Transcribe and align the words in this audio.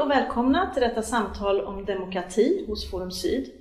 Hej 0.00 0.04
och 0.04 0.10
välkomna 0.10 0.70
till 0.74 0.82
detta 0.82 1.02
samtal 1.02 1.60
om 1.60 1.84
demokrati 1.84 2.64
hos 2.68 2.90
Forum 2.90 3.10
Syd. 3.10 3.52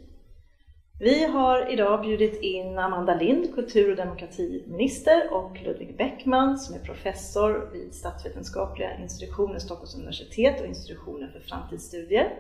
Vi 1.00 1.26
har 1.26 1.74
idag 1.74 2.02
bjudit 2.02 2.42
in 2.42 2.80
Amanda 2.80 3.16
Lind, 3.16 3.56
kultur 3.56 3.90
och 3.90 3.96
demokratiminister 3.96 5.34
och 5.34 5.62
Ludvig 5.64 5.98
Bäckman 5.98 6.58
som 6.58 6.76
är 6.76 6.80
professor 6.80 7.70
vid 7.74 7.94
statsvetenskapliga 7.94 8.98
institutionen 8.98 9.60
Stockholms 9.60 9.96
universitet 9.96 10.62
och 10.62 10.68
institutionen 10.68 11.32
för 11.32 11.40
framtidsstudier. 11.40 12.40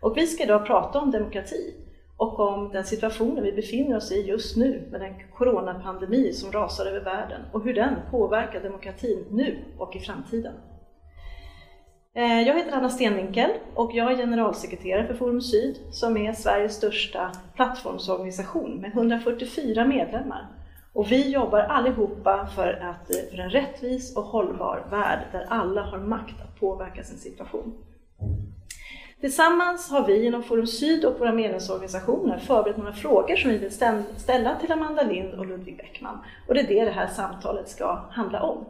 Och 0.00 0.16
vi 0.16 0.26
ska 0.26 0.44
idag 0.44 0.66
prata 0.66 1.00
om 1.00 1.10
demokrati 1.10 1.74
och 2.16 2.40
om 2.40 2.72
den 2.72 2.84
situationen 2.84 3.44
vi 3.44 3.52
befinner 3.52 3.96
oss 3.96 4.12
i 4.12 4.20
just 4.20 4.56
nu 4.56 4.88
med 4.90 5.00
den 5.00 5.14
coronapandemi 5.34 6.32
som 6.32 6.52
rasar 6.52 6.86
över 6.86 7.00
världen 7.00 7.40
och 7.52 7.64
hur 7.64 7.74
den 7.74 7.94
påverkar 8.10 8.62
demokratin 8.62 9.26
nu 9.30 9.64
och 9.78 9.96
i 9.96 10.00
framtiden. 10.00 10.54
Eh, 12.16 12.42
jag 12.42 12.58
heter 12.58 12.72
Anna 12.72 12.90
Stenvinkel 12.90 13.50
och 13.74 13.94
jag 13.94 14.12
är 14.12 14.16
generalsekreterare 14.16 15.06
för 15.06 15.14
Forum 15.14 15.40
Syd 15.40 15.76
som 15.90 16.16
är 16.16 16.32
Sveriges 16.32 16.76
största 16.76 17.32
plattformsorganisation 17.54 18.80
med 18.80 18.92
144 18.92 19.84
medlemmar. 19.84 20.46
Och 20.92 21.12
vi 21.12 21.30
jobbar 21.30 21.60
allihopa 21.60 22.48
för, 22.54 22.72
att, 22.72 23.10
eh, 23.10 23.30
för 23.30 23.38
en 23.38 23.50
rättvis 23.50 24.16
och 24.16 24.22
hållbar 24.22 24.86
värld 24.90 25.18
där 25.32 25.46
alla 25.48 25.82
har 25.82 25.98
makt 25.98 26.40
att 26.42 26.60
påverka 26.60 27.04
sin 27.04 27.18
situation. 27.18 27.72
Tillsammans 29.20 29.90
har 29.90 30.06
vi 30.06 30.26
inom 30.26 30.42
Forum 30.42 30.66
Syd 30.66 31.04
och 31.04 31.20
våra 31.20 31.32
medlemsorganisationer 31.32 32.38
förberett 32.38 32.76
några 32.76 32.92
frågor 32.92 33.36
som 33.36 33.50
vi 33.50 33.58
vill 33.58 33.72
ställa 34.16 34.54
till 34.60 34.72
Amanda 34.72 35.02
Lind 35.02 35.34
och 35.34 35.46
Ludvig 35.46 35.76
Bäckman. 35.76 36.18
Och 36.48 36.54
det 36.54 36.60
är 36.60 36.66
det 36.66 36.84
det 36.84 36.90
här 36.90 37.06
samtalet 37.06 37.68
ska 37.68 38.04
handla 38.10 38.42
om. 38.42 38.64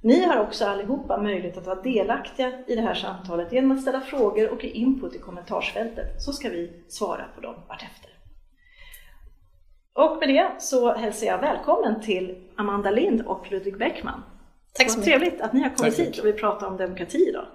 Ni 0.00 0.24
har 0.24 0.40
också 0.40 0.64
allihopa 0.64 1.22
möjlighet 1.22 1.56
att 1.56 1.66
vara 1.66 1.82
delaktiga 1.82 2.52
i 2.66 2.74
det 2.74 2.82
här 2.82 2.94
samtalet 2.94 3.52
genom 3.52 3.72
att 3.72 3.82
ställa 3.82 4.00
frågor 4.00 4.52
och 4.52 4.64
ge 4.64 4.70
input 4.70 5.14
i 5.14 5.18
kommentarsfältet 5.18 6.22
så 6.22 6.32
ska 6.32 6.48
vi 6.48 6.84
svara 6.88 7.24
på 7.34 7.40
dem 7.40 7.54
vartefter. 7.68 8.10
Och 9.92 10.18
med 10.18 10.28
det 10.28 10.50
så 10.58 10.94
hälsar 10.94 11.26
jag 11.26 11.38
välkommen 11.38 12.00
till 12.00 12.48
Amanda 12.56 12.90
Lind 12.90 13.22
och 13.26 13.50
Ludvig 13.50 13.78
Bäckman. 13.78 14.22
Tack 14.72 14.90
så 14.90 14.98
mycket. 14.98 15.12
trevligt 15.12 15.40
att 15.40 15.52
ni 15.52 15.60
har 15.60 15.70
kommit 15.70 15.98
hit 15.98 16.18
och 16.18 16.26
vill 16.26 16.34
prata 16.34 16.66
om 16.66 16.76
demokrati 16.76 17.28
idag. 17.28 17.46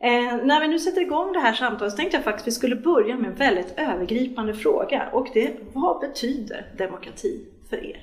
Eh, 0.00 0.46
när 0.46 0.60
vi 0.60 0.68
nu 0.68 0.78
sätter 0.78 1.00
igång 1.00 1.32
det 1.32 1.40
här 1.40 1.52
samtalet 1.52 1.92
så 1.92 1.96
tänkte 1.96 2.16
jag 2.16 2.24
faktiskt 2.24 2.42
att 2.42 2.46
vi 2.46 2.52
skulle 2.52 2.76
börja 2.76 3.16
med 3.16 3.30
en 3.30 3.36
väldigt 3.36 3.74
övergripande 3.76 4.54
fråga 4.54 5.08
och 5.12 5.28
det 5.34 5.46
är 5.46 5.56
vad 5.72 6.00
betyder 6.00 6.74
demokrati 6.78 7.46
för 7.70 7.84
er? 7.84 8.02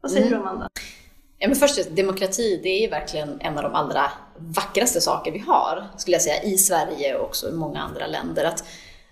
Vad 0.00 0.10
säger 0.10 0.26
mm. 0.26 0.38
du 0.38 0.48
Amanda? 0.48 0.68
Ja, 1.38 1.48
men 1.48 1.56
först, 1.56 1.90
demokrati 1.90 2.60
det 2.62 2.84
är 2.84 2.90
verkligen 2.90 3.40
en 3.40 3.56
av 3.56 3.62
de 3.62 3.74
allra 3.74 4.12
vackraste 4.38 5.00
saker 5.00 5.32
vi 5.32 5.38
har, 5.38 5.88
skulle 5.96 6.14
jag 6.14 6.22
säga, 6.22 6.42
i 6.42 6.58
Sverige 6.58 7.16
och 7.16 7.24
också 7.24 7.48
i 7.48 7.52
många 7.52 7.80
andra 7.80 8.06
länder. 8.06 8.44
Att, 8.44 8.64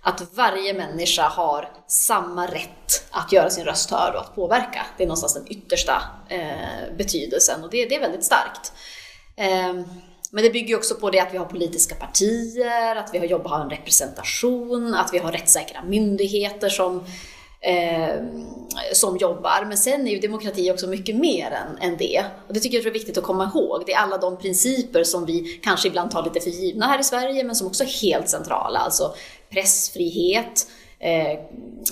att 0.02 0.34
varje 0.34 0.74
människa 0.74 1.28
har 1.28 1.72
samma 1.86 2.46
rätt 2.46 3.08
att 3.10 3.32
göra 3.32 3.50
sin 3.50 3.64
röst 3.64 3.90
hörd 3.90 4.14
och 4.14 4.20
att 4.20 4.34
påverka. 4.34 4.86
Det 4.96 5.02
är 5.02 5.06
någonstans 5.06 5.34
den 5.34 5.48
yttersta 5.48 6.02
eh, 6.28 6.96
betydelsen 6.96 7.64
och 7.64 7.70
det, 7.70 7.86
det 7.86 7.94
är 7.94 8.00
väldigt 8.00 8.24
starkt. 8.24 8.72
Eh, 9.36 9.74
men 10.30 10.44
det 10.44 10.50
bygger 10.50 10.76
också 10.76 10.94
på 10.94 11.10
det 11.10 11.20
att 11.20 11.34
vi 11.34 11.38
har 11.38 11.44
politiska 11.44 11.94
partier, 11.94 12.96
att 12.96 13.10
vi 13.12 13.18
har 13.18 13.26
jobbat 13.26 13.52
har 13.52 13.60
en 13.60 13.70
representation, 13.70 14.94
att 14.94 15.14
vi 15.14 15.18
har 15.18 15.32
rättssäkra 15.32 15.82
myndigheter 15.84 16.68
som 16.68 17.04
eh, 17.64 18.24
som 18.92 19.16
jobbar. 19.16 19.64
Men 19.68 19.78
sen 19.78 20.06
är 20.06 20.10
ju 20.10 20.20
demokrati 20.20 20.70
också 20.70 20.86
mycket 20.86 21.16
mer 21.16 21.50
än, 21.50 21.90
än 21.90 21.96
det. 21.96 22.24
Och 22.48 22.54
det 22.54 22.60
tycker 22.60 22.78
jag 22.78 22.86
är 22.86 22.90
viktigt 22.90 23.18
att 23.18 23.24
komma 23.24 23.50
ihåg. 23.54 23.82
Det 23.86 23.92
är 23.92 23.98
alla 23.98 24.18
de 24.18 24.38
principer 24.38 25.04
som 25.04 25.26
vi 25.26 25.60
kanske 25.62 25.88
ibland 25.88 26.10
tar 26.10 26.24
lite 26.24 26.40
för 26.40 26.50
givna 26.50 26.86
här 26.86 27.00
i 27.00 27.04
Sverige, 27.04 27.44
men 27.44 27.56
som 27.56 27.66
också 27.66 27.84
är 27.84 28.02
helt 28.02 28.28
centrala. 28.28 28.78
Alltså 28.78 29.14
pressfrihet, 29.50 30.66
eh, 30.98 31.38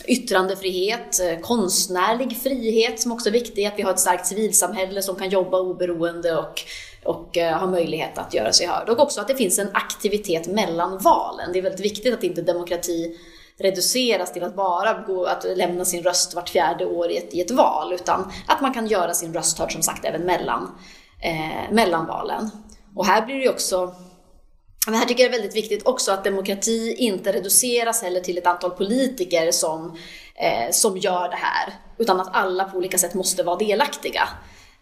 yttrandefrihet, 0.06 1.20
eh, 1.20 1.38
konstnärlig 1.40 2.36
frihet 2.36 3.00
som 3.00 3.12
också 3.12 3.28
är 3.28 3.32
viktig, 3.32 3.64
att 3.64 3.74
vi 3.78 3.82
har 3.82 3.90
ett 3.90 4.00
starkt 4.00 4.26
civilsamhälle 4.26 5.02
som 5.02 5.16
kan 5.16 5.30
jobba 5.30 5.60
oberoende 5.60 6.36
och, 6.36 6.62
och 7.04 7.38
eh, 7.38 7.58
ha 7.58 7.66
möjlighet 7.66 8.18
att 8.18 8.34
göra 8.34 8.52
sig 8.52 8.66
hörd. 8.66 8.88
Och 8.88 9.00
också 9.00 9.20
att 9.20 9.28
det 9.28 9.36
finns 9.36 9.58
en 9.58 9.68
aktivitet 9.72 10.46
mellan 10.46 10.98
valen. 10.98 11.52
Det 11.52 11.58
är 11.58 11.62
väldigt 11.62 11.84
viktigt 11.84 12.14
att 12.14 12.24
inte 12.24 12.42
demokrati 12.42 13.18
reduceras 13.58 14.32
till 14.32 14.44
att 14.44 14.56
bara 14.56 15.02
gå, 15.06 15.24
att 15.24 15.44
lämna 15.56 15.84
sin 15.84 16.02
röst 16.02 16.34
vart 16.34 16.48
fjärde 16.48 16.86
år 16.86 17.10
i 17.10 17.16
ett, 17.16 17.34
i 17.34 17.40
ett 17.40 17.50
val, 17.50 17.92
utan 17.92 18.32
att 18.46 18.60
man 18.60 18.74
kan 18.74 18.86
göra 18.86 19.14
sin 19.14 19.34
röst 19.34 19.58
hörd 19.58 19.72
som 19.72 19.82
sagt 19.82 20.04
även 20.04 20.22
mellan, 20.22 20.78
eh, 21.22 21.72
mellan 21.72 22.06
valen. 22.06 22.50
Och 22.96 23.06
här 23.06 23.26
blir 23.26 23.40
det 23.40 23.48
också 23.48 23.94
men 24.86 24.94
här 24.94 25.06
tycker 25.06 25.22
jag 25.22 25.32
det 25.32 25.36
är 25.36 25.40
väldigt 25.40 25.56
viktigt 25.56 25.86
också 25.86 26.12
att 26.12 26.24
demokrati 26.24 26.94
inte 26.98 27.32
reduceras 27.32 28.02
heller 28.02 28.20
till 28.20 28.38
ett 28.38 28.46
antal 28.46 28.70
politiker 28.70 29.52
som, 29.52 29.96
eh, 30.34 30.70
som 30.70 30.98
gör 30.98 31.28
det 31.28 31.36
här, 31.36 31.72
utan 31.98 32.20
att 32.20 32.28
alla 32.32 32.64
på 32.64 32.76
olika 32.76 32.98
sätt 32.98 33.14
måste 33.14 33.42
vara 33.42 33.56
delaktiga. 33.56 34.28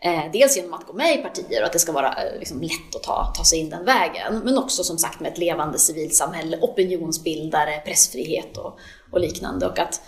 Eh, 0.03 0.33
dels 0.33 0.57
genom 0.57 0.75
att 0.75 0.87
gå 0.87 0.93
med 0.93 1.19
i 1.19 1.23
partier 1.23 1.61
och 1.61 1.67
att 1.67 1.73
det 1.73 1.79
ska 1.79 1.93
vara 1.93 2.09
eh, 2.09 2.39
liksom, 2.39 2.61
lätt 2.61 2.97
att 2.97 3.03
ta, 3.03 3.33
ta 3.37 3.45
sig 3.45 3.59
in 3.59 3.71
den 3.71 3.85
vägen. 3.85 4.41
Men 4.45 4.59
också 4.59 4.85
som 4.85 4.99
sagt 4.99 5.21
med 5.21 5.33
ett 5.33 5.39
levande 5.39 5.79
civilsamhälle, 5.79 6.59
opinionsbildare, 6.61 7.83
pressfrihet 7.85 8.57
och, 8.57 8.79
och 9.11 9.21
liknande. 9.21 9.67
Och 9.67 9.79
att, 9.79 10.01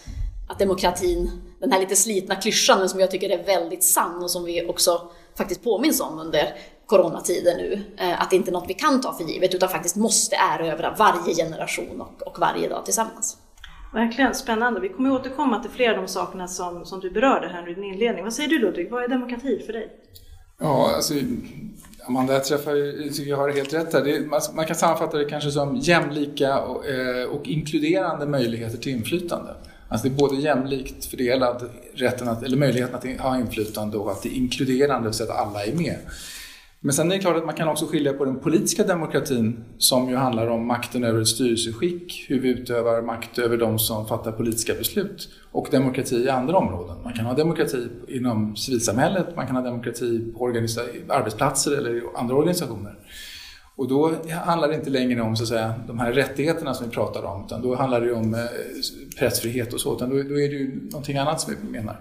att 0.49 0.59
demokratin, 0.59 1.31
den 1.61 1.73
här 1.73 1.81
lite 1.81 1.97
slitna 1.97 2.37
klyschan 2.37 2.79
men 2.79 2.89
som 2.89 3.01
jag 3.01 3.11
tycker 3.11 3.31
är 3.31 3.45
väldigt 3.45 3.85
sann 3.85 4.23
och 4.23 4.31
som 4.31 4.45
vi 4.45 4.67
också 4.67 5.11
faktiskt 5.35 5.63
påminns 5.63 6.01
om 6.01 6.19
under 6.19 6.55
coronatider 6.87 7.57
nu, 7.57 7.83
eh, 7.99 8.23
att 8.23 8.31
det 8.31 8.37
inte 8.37 8.51
är 8.51 8.53
något 8.53 8.71
vi 8.71 8.75
kan 8.75 9.01
ta 9.01 9.13
för 9.13 9.25
givet 9.25 9.55
utan 9.55 9.69
faktiskt 9.69 9.97
måste 9.97 10.37
erövra 10.37 10.95
varje 10.99 11.35
generation 11.35 12.01
och, 12.01 12.23
och 12.23 12.39
varje 12.39 12.69
dag 12.69 12.85
tillsammans. 12.85 13.37
Verkligen 13.93 14.35
spännande. 14.35 14.81
Vi 14.81 14.89
kommer 14.89 15.13
återkomma 15.13 15.63
till 15.63 15.71
flera 15.71 15.93
av 15.93 15.97
de 15.97 16.09
sakerna 16.09 16.49
som, 16.49 16.85
som 16.85 17.01
du 17.01 17.11
berörde 17.11 17.49
här 17.49 17.71
i 17.71 17.75
din 17.75 17.85
inledning. 17.85 18.25
Vad 18.25 18.33
säger 18.33 18.49
du 18.49 18.59
Ludvig, 18.59 18.91
vad 18.91 19.05
är 19.05 19.09
demokrati 19.09 19.63
för 19.67 19.73
dig? 19.73 19.89
Ja, 20.61 20.93
alltså, 20.97 21.15
Amanda 22.07 22.33
jag 22.33 22.45
träffar, 22.45 23.09
tycker 23.13 23.31
jag 23.31 23.37
har 23.37 23.51
helt 23.51 23.75
rätt 23.75 23.93
här. 23.93 24.05
Det, 24.05 24.21
man, 24.21 24.41
man, 24.55 24.67
kan 24.67 24.77
sammanfatta 24.77 25.19
det 25.19 25.25
kanske 25.25 25.51
som 25.51 25.77
jämlika 25.77 26.61
och, 26.61 26.87
eh, 26.87 27.25
och, 27.25 27.49
inkluderande 27.49 28.27
möjligheter 28.27 28.79
till 28.79 28.93
inflytande. 28.93 29.55
Alltså 29.89 30.09
det 30.09 30.15
är 30.15 30.19
både 30.19 30.37
jämlikt 30.37 31.05
fördelad 31.05 31.71
rätten 31.95 32.29
att, 32.29 32.43
eller 32.43 32.57
möjligheten 32.57 32.95
att 32.95 33.21
ha 33.21 33.39
inflytande 33.39 33.97
och 33.97 34.11
att 34.11 34.23
det 34.23 34.29
är 34.29 34.37
inkluderande 34.37 35.13
så 35.13 35.23
att 35.25 35.31
alla 35.31 35.65
är 35.65 35.73
med. 35.73 35.99
Men 36.85 36.93
sen 36.93 37.13
är 37.13 37.17
det 37.17 37.21
klart 37.21 37.37
att 37.37 37.47
man 37.47 37.55
kan 37.55 37.69
också 37.69 37.87
skilja 37.87 38.13
på 38.13 38.25
den 38.25 38.41
politiska 38.41 38.85
demokratin 38.85 39.65
som 39.79 40.09
ju 40.09 40.17
handlar 40.17 40.47
om 40.47 40.67
makten 40.67 41.05
över 41.05 41.21
ett 41.21 41.29
styrelseskick, 41.29 42.27
hur 42.29 42.41
vi 42.41 42.49
utövar 42.49 43.03
makt 43.03 43.39
över 43.39 43.57
de 43.57 43.79
som 43.79 44.07
fattar 44.07 44.33
politiska 44.33 44.75
beslut 44.75 45.29
och 45.53 45.69
demokrati 45.71 46.17
i 46.17 46.29
andra 46.29 46.57
områden. 46.57 46.97
Man 47.05 47.13
kan 47.13 47.27
ha 47.27 47.35
demokrati 47.35 47.89
inom 48.09 48.57
civilsamhället, 48.57 49.37
man 49.37 49.47
kan 49.47 49.57
ha 49.57 49.63
demokrati 49.63 50.33
på 50.39 50.47
arbetsplatser 51.09 51.79
eller 51.79 51.95
i 51.95 52.03
andra 52.15 52.35
organisationer. 52.35 52.95
Och 53.77 53.89
då 53.89 54.15
handlar 54.45 54.69
det 54.69 54.75
inte 54.75 54.91
längre 54.91 55.23
om 55.23 55.37
så 55.37 55.43
att 55.43 55.49
säga, 55.49 55.75
de 55.87 55.99
här 55.99 56.13
rättigheterna 56.13 56.75
som 56.75 56.87
vi 56.87 56.93
pratar 56.93 57.23
om, 57.23 57.45
utan 57.47 57.63
då 57.63 57.75
handlar 57.75 58.01
det 58.01 58.13
om 58.13 58.35
eh, 58.35 58.41
pressfrihet 59.19 59.73
och 59.73 59.81
så, 59.81 59.97
utan 59.97 60.11
då, 60.11 60.17
då 60.17 60.41
är 60.41 60.49
det 60.49 60.55
ju 60.55 60.89
någonting 60.91 61.17
annat 61.17 61.41
som 61.41 61.55
vi 61.63 61.71
menar. 61.71 61.97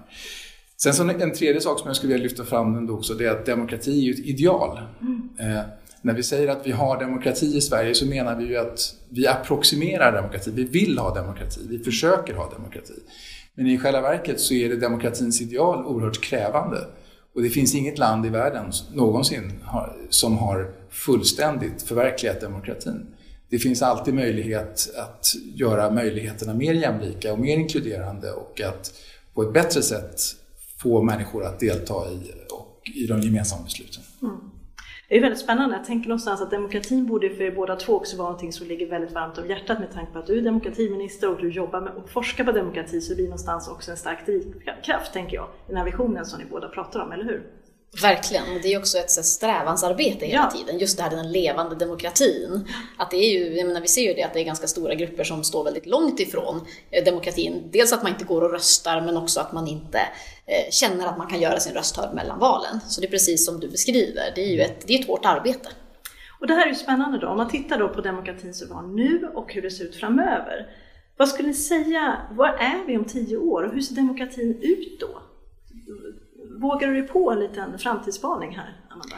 Sen 0.84 0.94
så 0.94 1.09
en 1.09 1.34
tredje 1.34 1.62
sak 1.62 1.80
som 1.80 1.88
jag 1.88 1.96
skulle 1.96 2.14
vilja 2.14 2.24
lyfta 2.24 2.46
fram 2.46 2.75
ändå 2.75 2.94
också, 2.94 3.14
det 3.14 3.25
är 3.25 3.31
att 3.31 3.46
demokrati 3.46 3.92
är 3.92 4.03
ju 4.03 4.12
ett 4.12 4.25
ideal. 4.25 4.80
Mm. 5.02 5.30
Eh, 5.40 5.64
när 6.02 6.14
vi 6.14 6.24
säger 6.24 6.47
att 6.47 6.68
vi 6.68 6.72
har 6.72 7.00
demokrati 7.00 7.58
i 7.58 7.62
Sverige 7.62 7.96
så 7.96 8.06
menar 8.06 8.36
vi 8.36 8.46
ju 8.46 8.58
att 8.58 8.96
vi 9.09 9.28
approximerar 9.28 10.12
demokrati, 10.12 10.52
vi 10.56 10.64
vill 10.64 10.97
ha 10.97 11.16
demokrati, 11.16 11.62
vi 11.70 11.80
försöker 11.80 12.34
ha 12.34 12.52
demokrati. 12.52 12.94
Men 13.55 13.67
i 13.67 13.78
själva 13.78 14.02
verket 14.02 14.40
så 14.40 14.53
är 14.53 14.70
det 14.70 14.76
demokratins 14.76 15.41
ideal 15.41 15.85
oerhört 15.85 16.22
krävande. 16.22 16.78
Och 17.35 17.41
det 17.41 17.50
finns 17.50 17.76
inget 17.76 17.97
land 17.97 18.26
i 18.26 18.29
världen 18.29 18.72
någonsin 18.94 19.64
som 20.09 20.38
har 20.38 20.72
fullständigt 20.90 21.82
förverkligat 21.82 22.41
demokratin. 22.41 23.08
Det 23.50 23.59
finns 23.59 23.82
alltid 23.82 24.14
möjlighet 24.14 24.90
att 24.97 25.26
göra 25.55 25.91
möjligheterna 25.91 26.53
mer 26.53 26.73
jämlika 26.73 27.34
och 27.34 27.40
mer 27.40 27.58
inkluderande 27.58 28.32
och 28.32 28.61
att 28.61 28.94
på 29.34 29.44
ett 29.44 29.53
bättre 29.53 29.82
sätt 29.82 30.41
få 30.83 31.01
människor 31.01 31.45
att 31.45 31.59
delta 31.59 32.11
i, 32.11 32.31
och, 32.51 32.81
i 32.95 33.07
de 33.07 33.22
gemensamma 33.22 33.63
besluten. 33.63 34.03
Mm. 34.22 34.51
Det 35.09 35.17
är 35.17 35.22
väldigt 35.22 35.39
spännande. 35.39 35.75
Jag 35.75 35.85
tänker 35.85 36.09
någonstans 36.09 36.41
att 36.41 36.51
demokratin 36.51 37.07
borde 37.07 37.29
för 37.29 37.43
er 37.43 37.51
båda 37.51 37.75
två 37.75 37.95
också 37.95 38.17
vara 38.17 38.28
någonting 38.28 38.53
som 38.53 38.67
ligger 38.67 38.89
väldigt 38.89 39.11
varmt 39.11 39.37
om 39.37 39.47
hjärtat 39.47 39.79
med 39.79 39.93
tanke 39.93 40.11
på 40.13 40.19
att 40.19 40.28
du 40.28 40.37
är 40.37 40.41
demokratiminister 40.41 41.29
och 41.29 41.41
du 41.41 41.49
jobbar 41.51 41.81
med 41.81 41.93
och 41.93 42.09
forskar 42.09 42.43
på 42.43 42.51
demokrati 42.51 43.01
så 43.01 43.09
det 43.09 43.16
blir 43.16 43.25
någonstans 43.25 43.67
också 43.67 43.91
en 43.91 43.97
stark 43.97 44.25
drivkraft, 44.25 45.13
tänker 45.13 45.35
jag, 45.35 45.45
i 45.45 45.67
den 45.67 45.78
här 45.78 45.85
visionen 45.85 46.25
som 46.25 46.39
ni 46.39 46.45
båda 46.45 46.67
pratar 46.67 46.99
om, 46.99 47.11
eller 47.11 47.23
hur? 47.23 47.43
Verkligen, 47.99 48.43
det 48.61 48.73
är 48.73 48.79
också 48.79 48.97
ett 48.97 49.11
strävansarbete 49.11 50.26
hela 50.26 50.49
ja. 50.52 50.58
tiden. 50.58 50.79
Just 50.79 50.97
det 50.97 51.03
här 51.03 51.09
den 51.09 51.32
levande 51.32 51.76
demokratin. 51.76 52.67
Att 52.97 53.11
det 53.11 53.17
är 53.17 53.32
ju, 53.32 53.58
jag 53.58 53.67
menar, 53.67 53.82
vi 53.82 53.88
ser 53.88 54.02
ju 54.02 54.14
det 54.14 54.23
att 54.23 54.34
det 54.34 54.40
är 54.40 54.43
ganska 54.43 54.67
stora 54.67 54.96
grupper 54.96 55.23
som 55.23 55.43
står 55.43 55.64
väldigt 55.64 55.85
långt 55.85 56.20
ifrån 56.20 56.66
eh, 56.91 57.03
demokratin. 57.03 57.70
Dels 57.72 57.93
att 57.93 58.03
man 58.03 58.11
inte 58.11 58.26
går 58.26 58.41
och 58.41 58.52
röstar 58.52 59.02
men 59.02 59.17
också 59.17 59.40
att 59.40 59.52
man 59.52 59.67
inte 59.67 59.99
eh, 60.46 60.72
känner 60.72 61.08
att 61.08 61.17
man 61.17 61.28
kan 61.28 61.41
göra 61.41 61.59
sin 61.59 61.73
röst 61.73 61.97
hörd 61.97 62.16
mellan 62.16 62.40
valen. 62.40 62.79
Så 62.88 63.02
det 63.02 63.08
är 63.08 63.11
precis 63.11 63.46
som 63.46 63.59
du 63.59 63.67
beskriver, 63.67 64.32
det 64.35 64.41
är 64.41 64.49
ju 64.49 64.61
ett, 64.61 64.88
det 64.88 64.93
är 64.93 64.99
ett 64.99 65.08
hårt 65.08 65.26
arbete. 65.26 65.70
Och 66.40 66.47
det 66.47 66.53
här 66.53 66.66
är 66.66 66.70
ju 66.70 66.76
spännande 66.76 67.20
då, 67.20 67.28
om 67.28 67.38
man 67.38 67.49
tittar 67.49 67.79
då 67.79 67.90
på 67.90 68.02
demokratin 68.02 68.53
som 68.53 68.67
vi 68.67 68.73
har 68.73 68.88
nu 68.88 69.32
och 69.34 69.53
hur 69.53 69.61
det 69.61 69.72
ser 69.72 69.84
ut 69.84 69.96
framöver. 69.96 70.67
Vad 71.17 71.29
skulle 71.29 71.47
ni 71.47 71.53
säga, 71.53 72.17
var 72.32 72.47
är 72.47 72.88
vi 72.88 72.97
om 72.97 73.05
tio 73.05 73.38
år 73.38 73.64
och 73.64 73.73
hur 73.73 73.82
ser 73.82 73.96
demokratin 73.96 74.59
ut 74.61 74.99
då? 74.99 75.22
Vågar 76.61 76.87
du 76.87 76.93
dig 76.93 77.08
på 77.08 77.31
en 77.31 77.40
liten 77.40 77.79
framtidsspaning 77.79 78.55
här, 78.55 78.78
Amanda? 78.90 79.16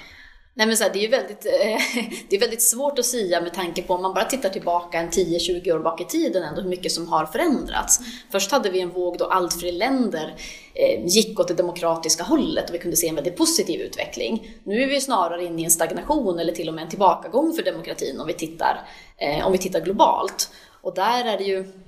Nej 0.55 0.67
men 0.67 0.77
så 0.77 0.83
här, 0.83 0.93
det, 0.93 0.99
är 0.99 1.01
ju 1.01 1.07
väldigt, 1.07 1.45
eh, 1.45 2.03
det 2.29 2.35
är 2.35 2.39
väldigt 2.39 2.61
svårt 2.61 2.99
att 2.99 3.05
säga 3.05 3.41
med 3.41 3.53
tanke 3.53 3.81
på 3.81 3.93
om 3.93 4.01
man 4.01 4.13
bara 4.13 4.25
tittar 4.25 4.49
tillbaka 4.49 4.99
en 4.99 5.09
10-20 5.09 5.71
år 5.71 5.79
bak 5.79 6.01
i 6.01 6.05
tiden 6.05 6.43
ändå 6.43 6.61
hur 6.61 6.69
mycket 6.69 6.91
som 6.91 7.07
har 7.07 7.25
förändrats. 7.25 7.99
Först 8.31 8.51
hade 8.51 8.69
vi 8.69 8.79
en 8.79 8.89
våg 8.89 9.17
då 9.17 9.25
allt 9.25 9.59
fler 9.59 9.71
länder 9.71 10.35
eh, 10.73 11.05
gick 11.05 11.39
åt 11.39 11.47
det 11.47 11.53
demokratiska 11.53 12.23
hållet 12.23 12.69
och 12.69 12.75
vi 12.75 12.79
kunde 12.79 12.97
se 12.97 13.07
en 13.07 13.15
väldigt 13.15 13.37
positiv 13.37 13.81
utveckling. 13.81 14.57
Nu 14.63 14.83
är 14.83 14.87
vi 14.87 15.01
snarare 15.01 15.43
inne 15.43 15.61
i 15.61 15.65
en 15.65 15.71
stagnation 15.71 16.39
eller 16.39 16.53
till 16.53 16.67
och 16.67 16.73
med 16.73 16.83
en 16.83 16.89
tillbakagång 16.89 17.53
för 17.53 17.63
demokratin 17.63 18.19
om 18.19 18.27
vi 18.27 18.33
tittar, 18.33 18.87
eh, 19.17 19.45
om 19.45 19.51
vi 19.51 19.57
tittar 19.57 19.81
globalt. 19.81 20.49
Och 20.81 20.95
där 20.95 21.25
är 21.25 21.37
det 21.37 21.43
ju 21.43 21.82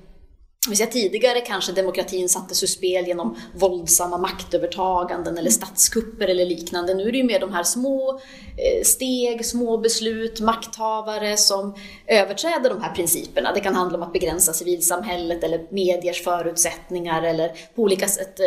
vi 0.72 0.76
säga, 0.76 0.90
tidigare 0.90 1.42
kanske 1.42 1.72
demokratin 1.72 2.30
sattes 2.30 2.64
ur 2.64 2.68
spel 2.68 3.08
genom 3.08 3.38
våldsamma 3.56 4.18
maktövertaganden 4.18 5.38
eller 5.38 5.52
statskupper 5.52 6.28
eller 6.28 6.46
liknande. 6.46 6.94
Nu 6.94 7.08
är 7.08 7.12
det 7.12 7.18
ju 7.18 7.24
mer 7.24 7.40
de 7.40 7.54
här 7.54 7.64
små 7.64 8.20
eh, 8.58 8.84
steg, 8.84 9.46
små 9.46 9.78
beslut, 9.78 10.40
makthavare 10.40 11.38
som 11.38 11.76
överträder 12.08 12.70
de 12.70 12.82
här 12.82 12.94
principerna. 12.96 13.52
Det 13.54 13.60
kan 13.60 13.76
handla 13.76 13.98
om 13.98 14.04
att 14.04 14.14
begränsa 14.14 14.54
civilsamhället 14.54 15.44
eller 15.44 15.68
mediers 15.70 16.24
förutsättningar 16.24 17.24
eller 17.24 17.48
på 17.48 17.82
olika 17.82 18.08
sätt 18.08 18.40
eh, 18.40 18.46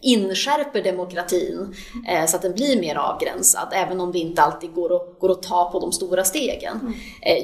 inskärper 0.00 0.82
demokratin 0.82 1.74
eh, 2.08 2.26
så 2.26 2.36
att 2.36 2.42
den 2.42 2.52
blir 2.52 2.80
mer 2.80 2.96
avgränsad, 2.96 3.68
även 3.72 4.00
om 4.00 4.12
det 4.12 4.18
inte 4.18 4.42
alltid 4.42 4.74
går 4.74 4.96
att, 4.96 5.20
går 5.20 5.30
att 5.30 5.42
ta 5.42 5.70
på 5.70 5.80
de 5.80 5.92
stora 5.92 6.24
stegen. 6.24 6.80
Mm. 6.80 6.94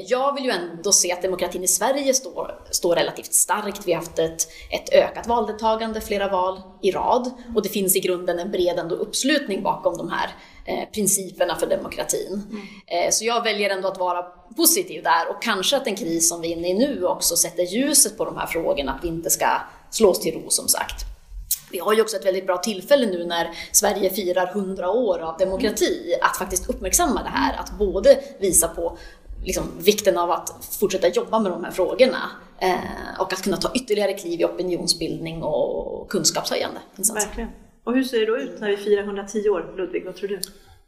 Jag 0.07 0.35
vill 0.35 0.43
ju 0.43 0.51
ändå 0.51 0.91
se 0.91 1.11
att 1.11 1.21
demokratin 1.21 1.63
i 1.63 1.67
Sverige 1.67 2.13
står, 2.13 2.59
står 2.71 2.95
relativt 2.95 3.33
starkt 3.33 3.87
vi 3.93 3.97
haft 3.97 4.19
ett, 4.19 4.47
ett 4.69 4.93
ökat 4.93 5.27
valdeltagande, 5.27 6.01
flera 6.01 6.29
val 6.29 6.61
i 6.81 6.91
rad 6.91 7.31
och 7.55 7.63
det 7.63 7.69
finns 7.69 7.95
i 7.95 7.99
grunden 7.99 8.39
en 8.39 8.51
bred 8.51 8.79
ändå 8.79 8.95
uppslutning 8.95 9.63
bakom 9.63 9.97
de 9.97 10.09
här 10.09 10.29
eh, 10.65 10.89
principerna 10.93 11.55
för 11.55 11.67
demokratin. 11.67 12.43
Mm. 12.51 12.67
Eh, 12.87 13.11
så 13.11 13.25
jag 13.25 13.43
väljer 13.43 13.69
ändå 13.69 13.87
att 13.87 13.99
vara 13.99 14.23
positiv 14.57 15.03
där 15.03 15.29
och 15.29 15.43
kanske 15.43 15.77
att 15.77 15.85
den 15.85 15.95
kris 15.95 16.29
som 16.29 16.41
vi 16.41 16.53
är 16.53 16.57
inne 16.57 16.69
i 16.69 16.73
nu 16.73 17.05
också 17.05 17.35
sätter 17.35 17.63
ljuset 17.63 18.17
på 18.17 18.25
de 18.25 18.37
här 18.37 18.47
frågorna, 18.47 18.91
att 18.91 19.03
vi 19.03 19.07
inte 19.07 19.29
ska 19.29 19.47
slås 19.89 20.19
till 20.19 20.33
ro 20.33 20.49
som 20.49 20.67
sagt. 20.67 21.05
Vi 21.71 21.79
har 21.79 21.93
ju 21.93 22.01
också 22.01 22.17
ett 22.17 22.25
väldigt 22.25 22.45
bra 22.45 22.57
tillfälle 22.57 23.05
nu 23.05 23.25
när 23.25 23.49
Sverige 23.71 24.09
firar 24.09 24.47
100 24.47 24.89
år 24.89 25.19
av 25.19 25.37
demokrati 25.37 26.15
att 26.21 26.37
faktiskt 26.37 26.69
uppmärksamma 26.69 27.23
det 27.23 27.29
här, 27.29 27.59
att 27.59 27.77
både 27.77 28.19
visa 28.39 28.67
på 28.67 28.97
liksom, 29.43 29.63
vikten 29.79 30.17
av 30.17 30.31
att 30.31 30.67
fortsätta 30.79 31.07
jobba 31.07 31.39
med 31.39 31.51
de 31.51 31.63
här 31.63 31.71
frågorna 31.71 32.31
eh, 32.59 33.19
och 33.19 33.33
att 33.33 33.41
kunna 33.41 33.57
ta 33.57 33.71
ytterligare 33.75 34.13
kliv 34.13 34.41
i 34.41 34.45
opinionsbildning 34.45 35.43
och 35.43 36.09
kunskapshöjande 36.09 36.79
insatser. 36.97 37.27
Verkligen. 37.27 37.49
Och 37.83 37.95
hur 37.95 38.03
ser 38.03 38.19
det 38.19 38.25
då 38.25 38.37
ut 38.37 38.59
när 38.59 38.69
vi 38.69 38.77
firar 38.77 39.03
110 39.03 39.49
år, 39.49 39.73
Ludvig? 39.77 40.05
Vad 40.05 40.15
tror 40.15 40.29
du? 40.29 40.39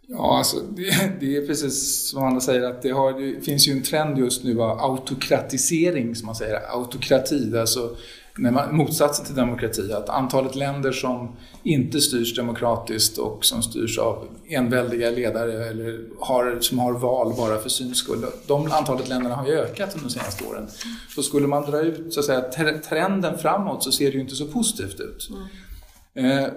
Ja, 0.07 0.38
alltså, 0.38 0.57
det, 0.60 1.19
det, 1.19 1.38
är 1.38 1.48
precis 1.48 2.10
som 2.10 2.24
Anna 2.24 2.40
säger 2.40 2.63
att 2.63 2.81
det, 2.81 2.90
har, 2.90 3.13
det, 3.13 3.42
finns 3.42 3.68
ju 3.68 3.72
en 3.72 3.84
trend 3.84 4.18
just 4.18 4.44
nu 4.44 4.62
av 4.62 4.80
autokratisering, 4.80 6.16
som 6.16 6.25
man 6.25 6.36
säger, 6.36 6.60
autokrati, 6.69 7.58
alltså 7.58 7.96
när 8.38 8.52
man, 8.52 8.76
motsatsen 8.76 9.26
till 9.26 9.36
demokrati, 9.36 9.94
att 9.94 10.10
antalet 10.10 10.56
länder 10.56 10.92
som 10.92 11.36
inte 11.64 12.02
styrs 12.02 12.36
demokratiskt 12.36 13.18
och 13.18 13.46
som 13.46 13.64
styrs 13.64 14.00
av 14.00 14.28
enväldiga 14.48 15.10
ledare 15.10 15.68
eller 15.68 16.00
har, 16.20 16.58
som 16.60 16.80
har 16.80 16.94
val 16.94 17.34
bara 17.38 17.58
för 17.58 17.70
syns 17.70 17.98
skull, 17.98 18.26
de 18.48 18.72
antalet 18.72 19.10
länderna 19.10 19.36
har 19.36 19.48
ju 19.48 19.54
ökat 19.54 19.94
under 19.94 20.08
de 20.08 20.14
senaste 20.14 20.46
åren. 20.46 20.68
Så 21.16 21.24
skulle 21.24 21.48
man 21.48 21.72
dra 21.72 21.82
ut 21.82 22.14
så 22.14 22.20
att 22.20 22.26
säga, 22.26 22.42
trenden 22.90 23.38
framåt 23.38 23.84
så 23.84 23.92
ser 23.92 24.06
det 24.06 24.14
ju 24.14 24.22
inte 24.22 24.36
så 24.36 24.48
positivt 24.48 25.00
ut. 25.00 25.30
Mm. 26.16 26.44
Eh, 26.44 26.50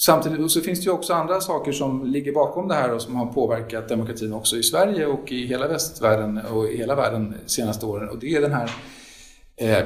Samtidigt 0.00 0.50
så 0.50 0.60
finns 0.60 0.78
det 0.78 0.84
ju 0.84 0.90
också 0.90 1.12
andra 1.12 1.40
saker 1.40 1.72
som 1.72 2.06
ligger 2.06 2.32
bakom 2.32 2.68
det 2.68 2.74
här 2.74 2.92
och 2.94 3.02
som 3.02 3.16
har 3.16 3.26
påverkat 3.26 3.88
demokratin 3.88 4.32
också 4.32 4.56
i 4.56 4.62
Sverige 4.62 5.06
och 5.06 5.32
i 5.32 5.46
hela 5.46 5.68
västvärlden 5.68 6.40
och 6.50 6.68
i 6.68 6.76
hela 6.76 6.94
världen 6.94 7.34
de 7.46 7.50
senaste 7.50 7.86
åren. 7.86 8.08
Och 8.08 8.18
det 8.18 8.34
är 8.34 8.40
den 8.40 8.52
här 8.52 8.70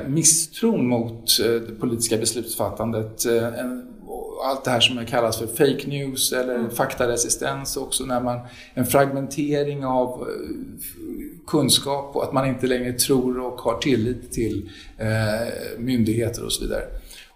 misstron 0.08 0.86
mot 0.86 1.40
eh, 1.40 1.46
det 1.46 1.74
politiska 1.80 2.16
beslutsfattandet. 2.16 3.26
Eh, 3.26 3.48
allt 4.44 4.64
det 4.64 4.70
här 4.70 4.80
som 4.80 5.06
kallas 5.06 5.38
för 5.38 5.46
fake 5.46 5.88
news 5.88 6.32
eller 6.32 6.54
mm. 6.54 6.70
faktaresistens 6.70 7.76
också 7.76 8.04
när 8.04 8.20
man, 8.20 8.40
en 8.74 8.86
fragmentering 8.86 9.84
av 9.84 10.28
kunskap 11.46 12.16
och 12.16 12.24
att 12.24 12.32
man 12.32 12.48
inte 12.48 12.66
längre 12.66 12.92
tror 12.92 13.40
och 13.40 13.60
har 13.60 13.78
tillit 13.78 14.32
till 14.32 14.70
myndigheter 15.78 16.44
och 16.44 16.52
så 16.52 16.64
vidare. 16.64 16.82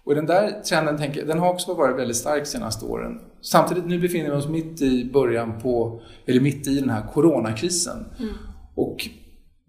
Och 0.03 0.15
den 0.15 0.25
där 0.25 0.61
trenden 0.61 0.97
tänker, 0.97 1.25
den 1.25 1.39
har 1.39 1.49
också 1.49 1.73
varit 1.73 1.99
väldigt 1.99 2.17
stark 2.17 2.43
de 2.43 2.49
senaste 2.49 2.85
åren. 2.85 3.19
Samtidigt, 3.41 3.85
nu 3.85 3.99
befinner 3.99 4.29
vi 4.29 4.35
oss 4.35 4.47
mitt 4.47 4.81
i 4.81 5.09
början 5.13 5.61
på, 5.61 6.01
eller 6.25 6.39
mitt 6.39 6.67
i 6.67 6.79
den 6.79 6.89
här 6.89 7.07
coronakrisen. 7.13 8.05
Mm. 8.19 8.33
Och 8.75 9.09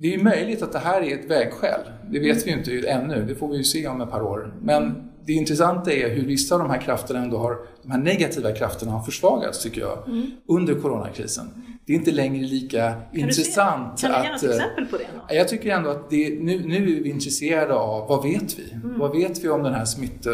det 0.00 0.14
är 0.14 0.22
möjligt 0.22 0.62
att 0.62 0.72
det 0.72 0.78
här 0.78 1.02
är 1.02 1.14
ett 1.14 1.30
vägskäl. 1.30 1.80
Det 2.10 2.18
vet 2.18 2.46
vi 2.46 2.50
ju 2.50 2.56
inte 2.56 2.88
ännu, 2.88 3.24
det 3.28 3.34
får 3.34 3.48
vi 3.48 3.56
ju 3.56 3.64
se 3.64 3.88
om 3.88 4.00
ett 4.00 4.10
par 4.10 4.22
år. 4.22 4.54
Men 4.62 5.08
det 5.26 5.32
intressanta 5.32 5.92
är 5.92 6.08
hur 6.08 6.26
vissa 6.26 6.54
av 6.54 6.60
de 6.60 6.70
här 6.70 6.80
krafterna 6.80 7.20
ändå 7.22 7.38
har, 7.38 7.56
de 7.82 7.90
här 7.90 7.98
negativa 7.98 8.52
krafterna 8.52 8.92
har 8.92 9.02
försvagats 9.02 9.62
tycker 9.62 9.80
jag, 9.80 10.08
mm. 10.08 10.30
under 10.48 10.74
coronakrisen. 10.74 11.46
Det 11.86 11.92
är 11.92 11.96
inte 11.96 12.10
längre 12.10 12.46
lika 12.46 12.92
kan 12.92 13.20
intressant. 13.20 14.00
Kan 14.00 14.10
du 14.10 14.26
ge 14.26 14.32
något 14.32 14.42
exempel 14.42 14.86
på 14.86 14.96
det? 14.96 15.06
Då? 15.28 15.34
Jag 15.34 15.48
tycker 15.48 15.70
ändå 15.70 15.90
att 15.90 16.10
det, 16.10 16.42
nu, 16.42 16.62
nu 16.66 16.76
är 16.76 17.02
vi 17.02 17.10
intresserade 17.10 17.74
av 17.74 18.08
vad 18.08 18.22
vet 18.22 18.58
vi? 18.58 18.72
Mm. 18.72 18.98
Vad 18.98 19.16
vet 19.16 19.44
vi 19.44 19.48
om 19.48 19.62
den 19.62 19.74
här 19.74 19.84
smitt, 19.84 20.26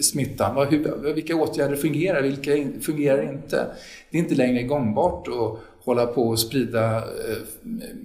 smittan? 0.00 0.54
Vad, 0.54 0.68
hur, 0.68 1.12
vilka 1.14 1.36
åtgärder 1.36 1.76
fungerar? 1.76 2.22
Vilka 2.22 2.52
fungerar 2.80 3.32
inte? 3.32 3.66
Det 4.10 4.18
är 4.18 4.22
inte 4.22 4.34
längre 4.34 4.62
gångbart 4.62 5.28
att 5.28 5.58
hålla 5.88 6.06
på 6.06 6.28
och 6.28 6.38
sprida 6.38 6.96
eh, 6.96 7.02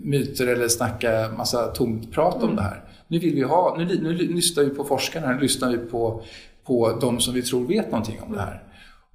myter 0.03 0.47
eller 0.47 0.67
snacka 0.67 1.31
massa 1.37 1.67
tomt 1.67 2.11
prat 2.11 2.35
mm. 2.35 2.49
om 2.49 2.55
det 2.55 2.61
här. 2.61 2.83
Nu 3.07 3.19
vill 3.19 3.35
vi 3.35 3.41
ha, 3.41 3.75
nu, 3.77 3.85
nu 3.85 4.13
lyssnar 4.13 4.63
vi 4.63 4.69
på 4.69 4.83
forskarna, 4.83 5.31
nu 5.31 5.41
lyssnar 5.41 5.71
vi 5.71 5.77
på, 5.77 6.23
på 6.65 6.97
de 7.01 7.19
som 7.19 7.33
vi 7.33 7.41
tror 7.41 7.67
vet 7.67 7.91
någonting 7.91 8.19
om 8.21 8.33
det 8.33 8.39
här. 8.39 8.63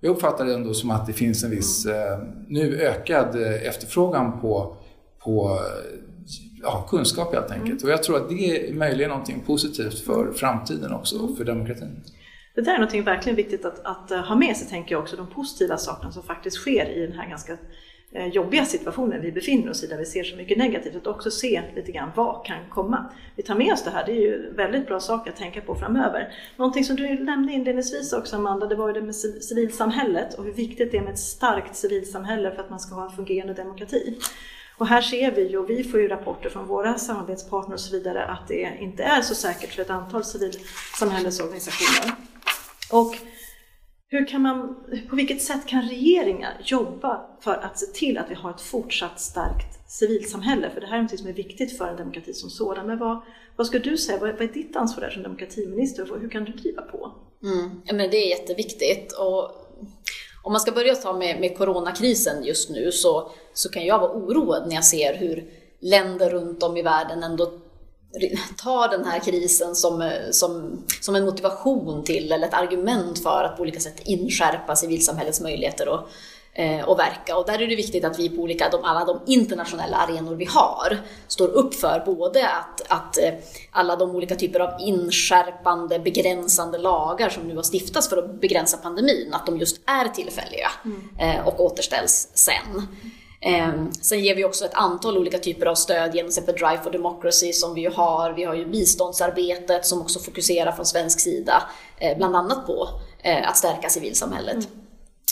Jag 0.01 0.11
uppfattar 0.11 0.45
det 0.45 0.55
ändå 0.55 0.75
som 0.75 0.91
att 0.91 1.07
det 1.07 1.13
finns 1.13 1.45
en 1.45 1.51
viss 1.51 1.87
eh, 1.87 2.19
nu 2.49 2.81
ökad 2.81 3.43
eh, 3.43 3.67
efterfrågan 3.69 4.41
på, 4.41 4.77
på 5.19 5.59
ja, 6.63 6.87
kunskap 6.91 7.35
helt 7.35 7.51
enkelt. 7.51 7.83
Mm. 7.83 7.85
Och 7.85 7.91
jag 7.91 8.03
tror 8.03 8.17
att 8.17 8.29
det 8.29 8.35
är 8.35 8.75
möjligen 8.75 9.11
någonting 9.11 9.43
positivt 9.47 9.99
för 9.99 10.33
framtiden 10.33 10.93
också 10.93 11.19
och 11.19 11.37
för 11.37 11.45
demokratin. 11.45 12.03
Det 12.55 12.61
där 12.61 12.73
är 12.73 12.79
någonting 12.79 13.05
verkligen 13.05 13.37
viktigt 13.37 13.65
att, 13.65 13.81
att, 13.85 14.27
ha 14.27 14.37
med 14.37 14.57
sig, 14.57 14.69
tänker 14.69 14.95
jag 14.95 15.03
också, 15.03 15.17
de 15.17 15.27
positiva 15.27 15.77
sakerna 15.77 16.13
som 16.13 16.23
faktiskt 16.23 16.57
sker 16.57 16.87
i 16.97 17.07
den 17.07 17.13
här 17.13 17.29
ganska 17.29 17.57
Eh, 18.13 18.27
jobbiga 18.27 18.65
situationer 18.65 19.19
vi 19.19 19.33
befinner 19.33 19.71
oss 19.71 19.85
i 19.85 19.87
där 19.87 19.97
vi 19.97 20.05
ser 20.05 20.25
så 20.25 20.37
mycket 20.37 20.59
negativt, 20.59 20.97
att 20.97 21.07
också 21.07 21.31
se 21.31 21.63
lite 21.77 21.93
grann 21.93 22.11
vad 22.15 22.47
kan 22.47 22.69
komma. 22.71 23.11
Vi 23.37 23.43
tar 23.43 23.55
med 23.55 23.73
oss 23.73 23.85
det 23.85 23.91
här, 23.91 24.07
det 24.07 24.13
är 24.13 24.21
ju 24.21 24.53
väldigt 24.53 24.87
bra 24.87 25.01
saker 25.01 25.31
att 25.31 25.37
tänka 25.37 25.61
på 25.61 25.75
framöver. 25.75 26.35
Någonting 26.57 26.85
som 26.85 26.97
du 26.97 27.25
nämnde 27.25 27.53
inledningsvis 27.53 28.13
också 28.13 28.37
Amanda, 28.37 28.67
det 28.67 28.75
var 28.75 28.89
ju 28.89 28.95
det 28.95 29.03
med 29.03 29.15
civilsamhället 29.17 30.35
och 30.35 30.45
hur 30.45 30.53
viktigt 30.53 30.91
det 30.91 30.97
är 30.97 31.03
med 31.03 31.13
ett 31.13 31.19
starkt 31.19 31.77
civilsamhälle 31.77 32.51
för 32.51 32.63
att 32.63 32.71
man 32.71 32.81
ska 32.81 32.95
ha 32.95 33.05
en 33.05 33.17
fungerande 33.17 33.55
demokrati. 33.55 34.19
Och 34.77 34.87
här 34.87 35.03
ser 35.03 35.31
vi 35.31 35.49
ju, 35.49 35.59
och 35.59 35.71
vi 35.71 35.85
får 35.85 36.01
ju 36.01 36.09
rapporter 36.09 36.51
från 36.51 36.67
våra 36.67 36.99
samarbetspartner 36.99 37.75
och 37.75 37.81
så 37.81 37.97
vidare, 37.97 38.25
att 38.25 38.49
det 38.49 38.79
inte 38.81 39.03
är 39.03 39.21
så 39.21 39.35
säkert 39.35 39.73
för 39.73 39.83
ett 39.83 39.91
antal 39.91 40.25
civilsamhällesorganisationer. 40.25 42.15
Och 42.93 43.17
hur 44.11 44.27
kan 44.27 44.43
man, 44.43 44.77
på 45.11 45.17
vilket 45.17 45.43
sätt 45.43 45.67
kan 45.67 45.83
regeringar 45.83 46.61
jobba 46.65 47.27
för 47.41 47.55
att 47.55 47.79
se 47.79 47.87
till 47.87 48.19
att 48.19 48.31
vi 48.31 48.35
har 48.35 48.51
ett 48.51 48.61
fortsatt 48.61 49.21
starkt 49.21 49.91
civilsamhälle? 49.91 50.71
För 50.71 50.81
det 50.81 50.87
här 50.87 50.99
är 50.99 51.03
något 51.03 51.19
som 51.19 51.29
är 51.29 51.33
viktigt 51.33 51.79
för 51.79 51.89
en 51.89 51.97
demokrati 51.97 52.33
som 52.33 52.51
sådan. 52.51 52.87
Men 52.87 52.99
vad, 52.99 53.21
vad 53.57 53.67
ska 53.67 53.79
du 53.79 53.97
säga, 53.97 54.19
vad, 54.19 54.31
vad 54.31 54.43
är 54.43 54.49
ditt 54.49 54.77
ansvar 54.77 55.01
där 55.01 55.11
som 55.11 55.23
demokratiminister 55.23 56.13
och 56.13 56.21
hur 56.21 56.29
kan 56.29 56.45
du 56.45 56.53
driva 56.53 56.83
på? 56.83 57.13
Mm, 57.43 57.83
men 57.93 58.11
det 58.11 58.17
är 58.17 58.29
jätteviktigt. 58.29 59.13
Och 59.13 59.51
om 60.43 60.53
man 60.53 60.61
ska 60.61 60.73
börja 60.73 60.95
ta 60.95 61.13
med, 61.13 61.41
med 61.41 61.59
coronakrisen 61.59 62.45
just 62.45 62.71
nu 62.71 62.93
så, 62.93 63.31
så 63.55 63.69
kan 63.69 63.87
jag 63.87 63.99
vara 63.99 64.13
oroad 64.13 64.69
när 64.69 64.75
jag 64.75 64.85
ser 64.85 65.15
hur 65.15 65.51
länder 65.81 66.31
runt 66.31 66.63
om 66.63 66.77
i 66.77 66.83
världen 66.83 67.23
ändå 67.23 67.61
tar 68.63 68.89
den 68.89 69.05
här 69.05 69.19
krisen 69.19 69.75
som, 69.75 70.11
som, 70.31 70.83
som 71.01 71.17
en 71.17 71.25
motivation 71.25 72.05
till, 72.05 72.33
eller 72.33 72.47
ett 72.47 72.55
argument 72.55 73.23
för 73.23 73.45
att 73.45 73.57
på 73.57 73.63
olika 73.63 73.81
sätt 73.81 74.01
inskärpa 74.05 74.77
civilsamhällets 74.77 75.41
möjligheter 75.41 75.95
att 75.95 76.09
eh, 76.53 76.89
och 76.89 76.99
verka. 76.99 77.37
Och 77.37 77.47
där 77.47 77.63
är 77.63 77.67
det 77.67 77.77
viktigt 77.77 78.05
att 78.05 78.19
vi 78.19 78.29
på 78.29 78.43
olika, 78.43 78.69
de, 78.69 78.85
alla 78.85 79.05
de 79.05 79.21
internationella 79.27 79.97
arenor 79.97 80.35
vi 80.35 80.45
har 80.45 80.99
står 81.27 81.49
upp 81.49 81.75
för 81.75 82.03
både 82.07 82.49
att, 82.49 82.81
att 82.89 83.19
eh, 83.19 83.35
alla 83.71 83.97
de 83.97 84.11
olika 84.11 84.37
typer 84.37 84.61
av 84.61 84.81
inskärpande, 84.81 85.99
begränsande 85.99 86.79
lagar 86.79 87.29
som 87.29 87.43
nu 87.43 87.57
har 87.57 87.63
stiftats 87.63 88.09
för 88.09 88.17
att 88.17 88.41
begränsa 88.41 88.77
pandemin, 88.77 89.35
att 89.35 89.47
de 89.47 89.59
just 89.59 89.81
är 89.87 90.09
tillfälliga 90.09 90.71
mm. 90.85 91.47
och 91.47 91.61
återställs 91.61 92.29
sen. 92.35 92.87
Ehm, 93.41 93.93
sen 93.93 94.21
ger 94.21 94.35
vi 94.35 94.45
också 94.45 94.65
ett 94.65 94.75
antal 94.75 95.19
olika 95.19 95.39
typer 95.39 95.67
av 95.67 95.75
stöd 95.75 96.15
genom 96.15 96.31
till 96.31 96.39
exempel 96.39 96.55
Drive 96.55 96.83
for 96.83 96.91
Democracy 96.91 97.53
som 97.53 97.75
vi 97.75 97.81
ju 97.81 97.91
har. 97.91 98.33
Vi 98.33 98.45
har 98.45 98.55
ju 98.55 98.67
biståndsarbetet 98.67 99.87
som 99.87 100.01
också 100.01 100.19
fokuserar 100.19 100.73
från 100.73 100.87
svensk 100.87 101.21
sida 101.21 101.63
eh, 101.99 102.17
bland 102.17 102.37
annat 102.37 102.67
på 102.67 102.89
eh, 103.23 103.49
att 103.49 103.57
stärka 103.57 103.89
civilsamhället. 103.89 104.55
Mm. 104.55 104.67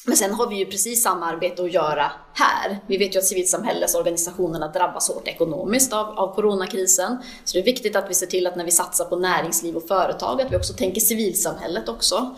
Men 0.06 0.16
sen 0.16 0.34
har 0.34 0.48
vi 0.48 0.56
ju 0.56 0.66
precis 0.66 1.02
samma 1.02 1.26
arbete 1.26 1.62
att 1.62 1.72
göra 1.72 2.12
här. 2.32 2.78
Vi 2.86 2.96
vet 2.96 3.14
ju 3.14 3.18
att 3.18 3.24
civilsamhällesorganisationerna 3.24 4.68
drabbas 4.68 5.08
hårt 5.08 5.28
ekonomiskt 5.28 5.92
av, 5.92 6.06
av 6.06 6.34
coronakrisen. 6.34 7.18
Så 7.44 7.56
det 7.56 7.60
är 7.60 7.64
viktigt 7.64 7.96
att 7.96 8.10
vi 8.10 8.14
ser 8.14 8.26
till 8.26 8.46
att 8.46 8.56
när 8.56 8.64
vi 8.64 8.70
satsar 8.70 9.04
på 9.04 9.16
näringsliv 9.16 9.76
och 9.76 9.88
företag, 9.88 10.42
att 10.42 10.52
vi 10.52 10.56
också 10.56 10.72
tänker 10.72 11.00
civilsamhället 11.00 11.88
också. 11.88 12.34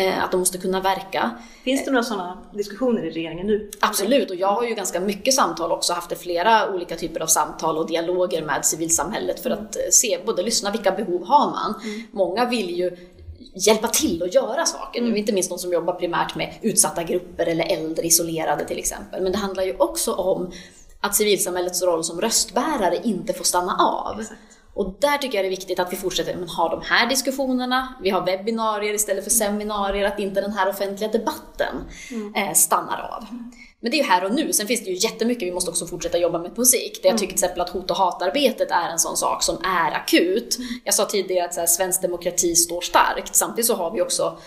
Eh, 0.00 0.24
att 0.24 0.30
de 0.30 0.40
måste 0.40 0.58
kunna 0.58 0.80
verka. 0.80 1.30
Finns 1.64 1.84
det 1.84 1.90
några 1.90 2.04
sådana 2.04 2.38
diskussioner 2.54 3.02
i 3.02 3.10
regeringen 3.10 3.46
nu? 3.46 3.70
Absolut, 3.80 4.30
och 4.30 4.36
jag 4.36 4.48
har 4.48 4.64
ju 4.64 4.74
ganska 4.74 5.00
mycket 5.00 5.34
samtal 5.34 5.72
också, 5.72 5.92
haft 5.92 6.18
flera 6.18 6.74
olika 6.74 6.96
typer 6.96 7.20
av 7.20 7.26
samtal 7.26 7.78
och 7.78 7.86
dialoger 7.86 8.42
med 8.42 8.64
civilsamhället 8.64 9.40
för 9.40 9.50
att 9.50 9.76
eh, 9.76 9.82
se, 9.90 10.18
både 10.26 10.42
lyssna, 10.42 10.70
vilka 10.70 10.90
behov 10.92 11.24
har 11.24 11.50
man? 11.50 11.74
Mm. 11.84 12.02
Många 12.12 12.44
vill 12.44 12.78
ju 12.78 12.96
hjälpa 13.54 13.88
till 13.88 14.22
att 14.22 14.34
göra 14.34 14.66
saker. 14.66 15.00
Mm. 15.00 15.16
Inte 15.16 15.32
minst 15.32 15.50
de 15.50 15.58
som 15.58 15.72
jobbar 15.72 15.92
primärt 15.92 16.34
med 16.34 16.54
utsatta 16.62 17.02
grupper 17.02 17.46
eller 17.46 17.64
äldre 17.64 18.06
isolerade 18.06 18.64
till 18.64 18.78
exempel. 18.78 19.22
Men 19.22 19.32
det 19.32 19.38
handlar 19.38 19.62
ju 19.62 19.76
också 19.76 20.14
om 20.14 20.52
att 21.00 21.14
civilsamhällets 21.14 21.82
roll 21.82 22.04
som 22.04 22.20
röstbärare 22.20 23.00
inte 23.04 23.32
får 23.32 23.44
stanna 23.44 23.76
av. 23.76 24.20
Exakt. 24.20 24.40
Och 24.80 24.96
där 25.00 25.18
tycker 25.18 25.38
jag 25.38 25.44
det 25.44 25.48
är 25.48 25.50
viktigt 25.50 25.78
att 25.78 25.92
vi 25.92 25.96
fortsätter 25.96 26.36
men, 26.36 26.48
ha 26.48 26.68
de 26.68 26.82
här 26.82 27.08
diskussionerna, 27.08 27.94
vi 28.02 28.10
har 28.10 28.26
webbinarier 28.26 28.94
istället 28.94 29.24
för 29.24 29.30
seminarier, 29.30 30.04
att 30.04 30.18
inte 30.18 30.40
den 30.40 30.52
här 30.52 30.68
offentliga 30.68 31.10
debatten 31.10 31.74
mm. 32.10 32.34
eh, 32.34 32.52
stannar 32.52 33.00
av. 33.00 33.26
Men 33.80 33.90
det 33.90 33.96
är 33.96 34.02
ju 34.02 34.10
här 34.10 34.24
och 34.24 34.34
nu, 34.34 34.52
sen 34.52 34.66
finns 34.66 34.84
det 34.84 34.90
ju 34.90 34.96
jättemycket 34.96 35.48
vi 35.48 35.52
måste 35.52 35.70
också 35.70 35.86
fortsätta 35.86 36.18
jobba 36.18 36.38
med 36.38 36.54
på 36.54 36.64
sikt. 36.64 37.04
Jag 37.04 37.18
tycker 37.18 37.26
till 37.26 37.44
exempel 37.44 37.60
att 37.60 37.70
hot 37.70 37.90
och 37.90 37.96
hatarbetet 37.96 38.70
är 38.70 38.88
en 38.88 38.98
sån 38.98 39.16
sak 39.16 39.42
som 39.42 39.56
är 39.64 39.92
akut. 39.92 40.58
Jag 40.84 40.94
sa 40.94 41.04
tidigare 41.04 41.44
att 41.44 41.54
så 41.54 41.60
här, 41.60 41.66
svensk 41.66 42.02
demokrati 42.02 42.54
står 42.54 42.80
starkt, 42.80 43.36
samtidigt 43.36 43.66
så 43.66 43.74
har 43.74 43.90
vi 43.90 44.02
också 44.02 44.38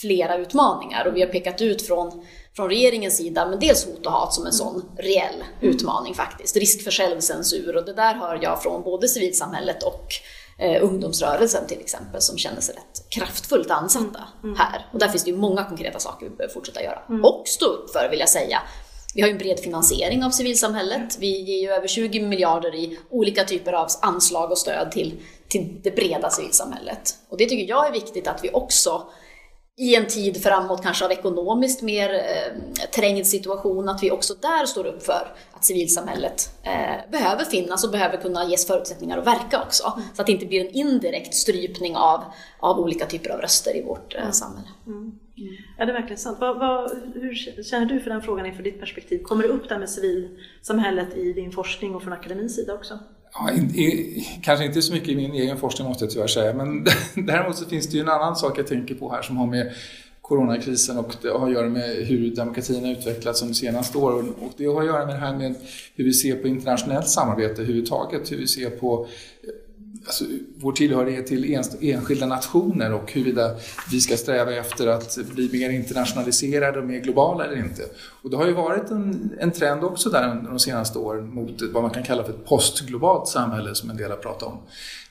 flera 0.00 0.36
utmaningar 0.36 1.06
och 1.06 1.16
vi 1.16 1.20
har 1.20 1.28
pekat 1.28 1.60
ut 1.60 1.86
från 1.86 2.26
från 2.56 2.68
regeringens 2.68 3.16
sida, 3.16 3.46
men 3.46 3.58
dels 3.58 3.86
hot 3.86 4.06
och 4.06 4.12
hat 4.12 4.34
som 4.34 4.46
en 4.46 4.52
sån 4.52 4.82
reell 4.98 5.44
utmaning 5.60 6.14
faktiskt. 6.14 6.56
Risk 6.56 6.84
för 6.84 6.90
självcensur 6.90 7.76
och 7.76 7.84
det 7.84 7.92
där 7.92 8.14
hör 8.14 8.38
jag 8.42 8.62
från 8.62 8.82
både 8.82 9.08
civilsamhället 9.08 9.82
och 9.82 10.06
eh, 10.58 10.84
ungdomsrörelsen 10.84 11.66
till 11.66 11.80
exempel 11.80 12.20
som 12.20 12.38
känner 12.38 12.60
sig 12.60 12.74
rätt 12.74 13.04
kraftfullt 13.08 13.70
ansatta 13.70 14.24
mm. 14.42 14.44
mm. 14.44 14.56
här. 14.56 14.86
Och 14.92 14.98
där 14.98 15.08
finns 15.08 15.24
det 15.24 15.30
ju 15.30 15.36
många 15.36 15.64
konkreta 15.64 15.98
saker 15.98 16.26
vi 16.26 16.36
behöver 16.36 16.54
fortsätta 16.54 16.82
göra. 16.82 17.02
Mm. 17.08 17.24
Och 17.24 17.42
stå 17.46 17.66
upp 17.66 17.90
för 17.90 18.08
vill 18.10 18.20
jag 18.20 18.28
säga. 18.28 18.62
Vi 19.14 19.20
har 19.20 19.28
ju 19.28 19.32
en 19.32 19.38
bred 19.38 19.60
finansiering 19.60 20.24
av 20.24 20.30
civilsamhället. 20.30 21.18
Vi 21.18 21.40
ger 21.40 21.62
ju 21.62 21.70
över 21.70 21.88
20 21.88 22.20
miljarder 22.20 22.74
i 22.74 22.98
olika 23.10 23.44
typer 23.44 23.72
av 23.72 23.88
anslag 24.02 24.50
och 24.50 24.58
stöd 24.58 24.92
till, 24.92 25.20
till 25.48 25.80
det 25.82 25.90
breda 25.90 26.30
civilsamhället. 26.30 27.14
Och 27.28 27.38
det 27.38 27.48
tycker 27.48 27.68
jag 27.68 27.86
är 27.86 27.92
viktigt 27.92 28.28
att 28.28 28.44
vi 28.44 28.50
också 28.52 29.06
i 29.80 29.94
en 29.94 30.06
tid 30.06 30.42
framåt 30.42 30.82
kanske 30.82 31.04
av 31.04 31.12
ekonomiskt 31.12 31.82
mer 31.82 32.14
eh, 32.14 32.88
trängd 32.94 33.26
situation, 33.26 33.88
att 33.88 34.02
vi 34.02 34.10
också 34.10 34.34
där 34.34 34.66
står 34.66 34.86
upp 34.86 35.02
för 35.02 35.34
att 35.52 35.64
civilsamhället 35.64 36.50
eh, 36.62 37.10
behöver 37.10 37.44
finnas 37.44 37.84
och 37.84 37.90
behöver 37.90 38.16
kunna 38.16 38.44
ges 38.44 38.66
förutsättningar 38.66 39.18
att 39.18 39.26
verka 39.26 39.62
också. 39.62 39.92
Mm. 39.96 40.08
Så 40.14 40.22
att 40.22 40.26
det 40.26 40.32
inte 40.32 40.46
blir 40.46 40.60
en 40.60 40.70
indirekt 40.70 41.34
strypning 41.34 41.96
av, 41.96 42.24
av 42.58 42.80
olika 42.80 43.06
typer 43.06 43.30
av 43.30 43.40
röster 43.40 43.76
i 43.76 43.82
vårt 43.82 44.14
eh, 44.14 44.30
samhälle. 44.30 44.68
Mm. 44.86 44.98
Mm. 44.98 45.56
Ja, 45.78 45.84
det 45.84 45.92
är 45.92 45.94
verkligen 45.94 46.18
sant. 46.18 46.38
Vad, 46.40 46.58
vad, 46.58 46.90
hur 47.14 47.62
känner 47.62 47.86
du 47.86 48.00
för 48.00 48.10
den 48.10 48.22
frågan 48.22 48.46
inför 48.46 48.62
ditt 48.62 48.80
perspektiv? 48.80 49.22
Kommer 49.22 49.42
det 49.42 49.48
upp 49.48 49.68
där 49.68 49.78
med 49.78 49.90
civilsamhället 49.90 51.14
i 51.16 51.32
din 51.32 51.52
forskning 51.52 51.94
och 51.94 52.02
från 52.02 52.12
akademins 52.12 52.54
sida 52.54 52.74
också? 52.74 52.98
Ja, 53.34 53.50
i, 53.52 54.26
kanske 54.42 54.64
inte 54.64 54.82
så 54.82 54.92
mycket 54.92 55.08
i 55.08 55.16
min 55.16 55.32
egen 55.32 55.56
forskning 55.56 55.88
måste 55.88 56.04
jag 56.04 56.12
tyvärr 56.12 56.26
säga, 56.26 56.54
men 56.54 56.84
däremot 57.26 57.56
så 57.56 57.64
finns 57.64 57.88
det 57.88 57.96
ju 57.96 58.02
en 58.02 58.08
annan 58.08 58.36
sak 58.36 58.58
jag 58.58 58.66
tänker 58.66 58.94
på 58.94 59.10
här 59.10 59.22
som 59.22 59.36
har 59.36 59.46
med 59.46 59.72
coronakrisen 60.30 60.98
och 60.98 61.16
det 61.22 61.28
har 61.28 61.46
att 61.46 61.52
göra 61.52 61.68
med 61.68 62.06
hur 62.06 62.36
demokratin 62.36 62.84
har 62.84 62.92
utvecklats 62.92 63.40
de 63.40 63.54
senaste 63.54 63.98
åren. 63.98 64.34
Och 64.40 64.52
det 64.56 64.66
har 64.66 64.80
att 64.80 64.86
göra 64.86 65.06
med 65.06 65.14
det 65.14 65.18
här 65.18 65.36
med 65.36 65.54
hur 65.94 66.04
vi 66.04 66.12
ser 66.12 66.36
på 66.36 66.48
internationellt 66.48 67.08
samarbete 67.08 67.52
överhuvudtaget, 67.52 68.32
hur 68.32 68.36
vi 68.36 68.46
ser 68.46 68.70
på 68.70 69.06
alltså, 70.04 70.24
vår 70.56 70.72
tillhörighet 70.72 71.26
till 71.26 71.54
enskilda 71.80 72.26
nationer 72.26 72.92
och 72.92 73.12
huruvida 73.12 73.54
vi 73.90 74.00
ska 74.00 74.16
sträva 74.16 74.52
efter 74.52 74.86
att 74.86 75.18
bli 75.34 75.50
mer 75.52 75.70
internationaliserade 75.70 76.78
och 76.78 76.86
mer 76.86 77.00
globala 77.00 77.44
eller 77.44 77.56
inte. 77.56 77.82
Och 78.22 78.30
det 78.30 78.36
har 78.36 78.46
ju 78.46 78.52
varit 78.52 78.90
en, 78.90 79.30
en 79.40 79.50
trend 79.50 79.84
också 79.84 80.10
där 80.10 80.44
de 80.48 80.58
senaste 80.58 80.98
åren 80.98 81.34
mot 81.34 81.62
vad 81.72 81.82
man 81.82 81.90
kan 81.90 82.02
kalla 82.02 82.24
för 82.24 82.30
ett 82.30 82.44
postglobalt 82.44 83.28
samhälle 83.28 83.74
som 83.74 83.90
en 83.90 83.96
del 83.96 84.10
har 84.10 84.18
pratat 84.18 84.42
om. 84.42 84.58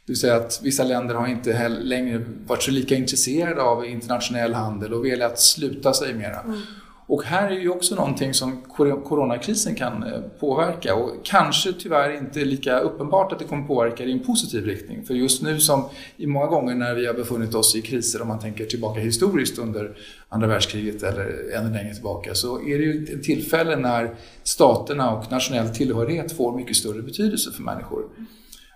Det 0.05 0.11
vill 0.11 0.19
säga 0.19 0.35
att 0.35 0.59
vissa 0.63 0.83
länder 0.83 1.15
har 1.15 1.27
inte 1.27 1.69
längre 1.69 2.25
varit 2.47 2.63
så 2.63 2.71
lika 2.71 2.95
intresserade 2.95 3.61
av 3.61 3.85
internationell 3.85 4.53
handel 4.53 4.93
och 4.93 5.05
velat 5.05 5.39
sluta 5.39 5.93
sig 5.93 6.13
mera. 6.13 6.39
Mm. 6.39 6.61
Och 7.09 7.23
här 7.23 7.51
är 7.51 7.59
ju 7.59 7.69
också 7.69 7.95
någonting 7.95 8.33
som 8.33 8.61
coronakrisen 9.03 9.75
kan 9.75 10.03
eh, 10.03 10.19
påverka 10.39 10.95
och 10.95 11.11
kanske 11.23 11.73
tyvärr 11.73 12.17
inte 12.17 12.39
lika 12.39 12.79
uppenbart 12.79 13.31
att 13.31 13.39
det 13.39 13.45
kommer 13.45 13.67
påverka 13.67 14.03
i 14.03 14.11
en 14.11 14.19
positiv 14.19 14.65
riktning. 14.65 15.05
För 15.05 15.13
just 15.13 15.41
nu 15.41 15.59
som 15.59 15.89
i 16.17 16.27
många 16.27 16.47
gånger 16.47 16.75
när 16.75 16.95
vi 16.95 17.05
har 17.05 17.13
befunnit 17.13 17.55
oss 17.55 17.75
i 17.75 17.81
kriser, 17.81 18.21
om 18.21 18.27
man 18.27 18.39
tänker 18.39 18.65
tillbaka 18.65 18.99
historiskt 18.99 19.57
under 19.57 19.97
andra 20.29 20.47
världskriget 20.47 21.03
eller 21.03 21.55
ännu 21.57 21.73
längre 21.73 21.93
tillbaka, 21.93 22.35
så 22.35 22.55
är 22.55 22.77
det 22.77 22.83
ju 22.83 23.03
ett 23.03 23.23
tillfälle 23.23 23.75
när 23.75 24.15
staterna 24.43 25.15
och 25.15 25.31
nationell 25.31 25.69
tillhörighet 25.69 26.31
får 26.31 26.57
mycket 26.57 26.75
större 26.75 27.01
betydelse 27.01 27.51
för 27.51 27.63
människor. 27.63 28.03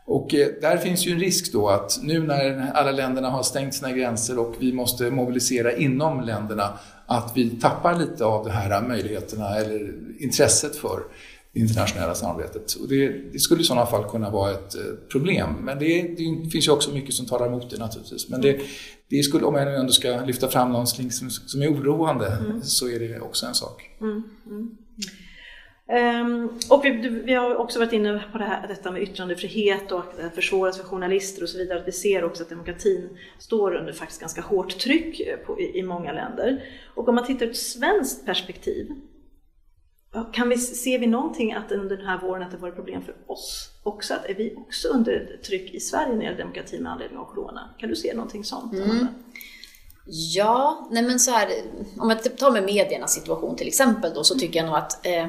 Och 0.05 0.33
eh, 0.33 0.47
där 0.61 0.77
finns 0.77 1.07
ju 1.07 1.11
en 1.11 1.19
risk 1.19 1.53
då 1.53 1.69
att 1.69 1.99
nu 2.03 2.23
när 2.23 2.71
alla 2.73 2.91
länderna 2.91 3.29
har 3.29 3.43
stängt 3.43 3.73
sina 3.73 3.91
gränser 3.91 4.39
och 4.39 4.55
vi 4.59 4.73
måste 4.73 5.11
mobilisera 5.11 5.71
inom 5.71 6.21
länderna 6.21 6.69
att 7.05 7.31
vi 7.35 7.49
tappar 7.49 7.99
lite 7.99 8.25
av 8.25 8.45
de 8.45 8.51
här 8.51 8.81
möjligheterna 8.87 9.55
eller 9.55 9.93
intresset 10.19 10.75
för 10.75 11.03
det 11.53 11.59
internationella 11.59 12.15
samarbetet. 12.15 12.73
Och 12.73 12.87
det, 12.87 13.31
det 13.31 13.39
skulle 13.39 13.61
i 13.61 13.63
sådana 13.63 13.85
fall 13.85 14.09
kunna 14.09 14.29
vara 14.29 14.51
ett 14.51 14.75
eh, 14.75 14.81
problem. 15.11 15.49
Men 15.61 15.79
det, 15.79 16.01
det, 16.01 16.49
finns 16.49 16.67
ju 16.67 16.71
också 16.71 16.91
mycket 16.91 17.13
som 17.13 17.25
talar 17.25 17.47
emot 17.47 17.69
det 17.69 17.77
naturligtvis. 17.77 18.29
Men 18.29 18.41
det, 18.41 18.59
det 19.09 19.23
skulle, 19.23 19.45
om 19.45 19.55
jag 19.55 19.67
nu 19.67 19.75
ändå 19.75 19.91
ska 19.91 20.25
lyfta 20.25 20.47
fram 20.47 20.71
någonting 20.71 21.11
som, 21.11 21.29
som 21.29 21.61
är 21.61 21.73
oroande, 21.73 22.27
mm. 22.27 22.61
så 22.61 22.89
är 22.89 22.99
det 22.99 23.19
också 23.19 23.45
en 23.45 23.55
sak. 23.55 23.89
Mm. 24.01 24.23
Mm. 24.45 24.77
Um, 25.89 26.59
och 26.69 26.85
vi, 26.85 26.89
vi, 27.25 27.33
har 27.33 27.55
också 27.55 27.79
varit 27.79 27.93
inne 27.93 28.23
på 28.31 28.37
det 28.37 28.43
här, 28.43 28.67
detta 28.67 28.91
med 28.91 29.01
yttrandefrihet 29.01 29.91
och 29.91 29.99
att 29.99 30.17
det 30.17 30.29
försvåras 30.29 30.77
för 30.77 30.83
journalister 30.83 31.43
och 31.43 31.49
så 31.49 31.57
vidare. 31.57 31.83
Vi 31.85 31.91
ser 31.91 32.23
också 32.23 32.43
att 32.43 32.49
demokratin 32.49 33.17
står 33.39 33.75
under 33.75 33.93
faktiskt 33.93 34.21
ganska 34.21 34.41
hårt 34.41 34.79
tryck 34.79 35.19
eh, 35.19 35.37
på, 35.37 35.59
i, 35.59 35.79
i, 35.79 35.83
många 35.83 36.11
länder. 36.11 36.63
Och 36.95 37.07
om 37.07 37.15
man 37.15 37.25
tittar 37.25 37.45
ur 37.45 37.49
ett 37.49 37.57
svenskt 37.57 38.25
perspektiv, 38.25 38.91
kan 40.33 40.49
vi, 40.49 40.57
ser 40.57 40.99
vi 40.99 41.07
någonting 41.07 41.53
att 41.53 41.71
under 41.71 41.97
den 41.97 42.05
här 42.05 42.17
våren 42.17 42.43
att 42.43 42.51
det 42.51 42.57
varit 42.57 42.75
problem 42.75 43.01
för 43.01 43.15
oss 43.27 43.69
också? 43.83 44.13
Att 44.13 44.25
är 44.25 44.35
vi 44.35 44.55
också 44.57 44.87
under 44.87 45.39
tryck 45.45 45.73
i 45.73 45.79
Sverige 45.79 46.09
när 46.09 46.17
det 46.17 46.23
gäller 46.23 46.37
demokrati 46.37 46.79
med 46.79 46.91
anledning 46.91 47.19
av 47.19 47.25
Corona? 47.25 47.69
Kan 47.77 47.89
du 47.89 47.95
se 47.95 48.13
någonting 48.13 48.43
sånt? 48.43 48.73
Mm. 48.73 49.07
Ja, 50.05 50.87
nej 50.91 51.03
men 51.03 51.19
så 51.19 51.31
här, 51.31 51.49
om 51.99 52.09
jag 52.09 52.37
tar 52.37 52.51
med 52.51 52.63
mediernas 52.63 53.13
situation 53.13 53.55
till 53.55 53.67
exempel 53.67 54.13
då, 54.13 54.23
så 54.23 54.35
tycker 54.35 54.59
jag 54.59 54.65
nog 54.65 54.75
att 54.75 55.05
eh, 55.05 55.25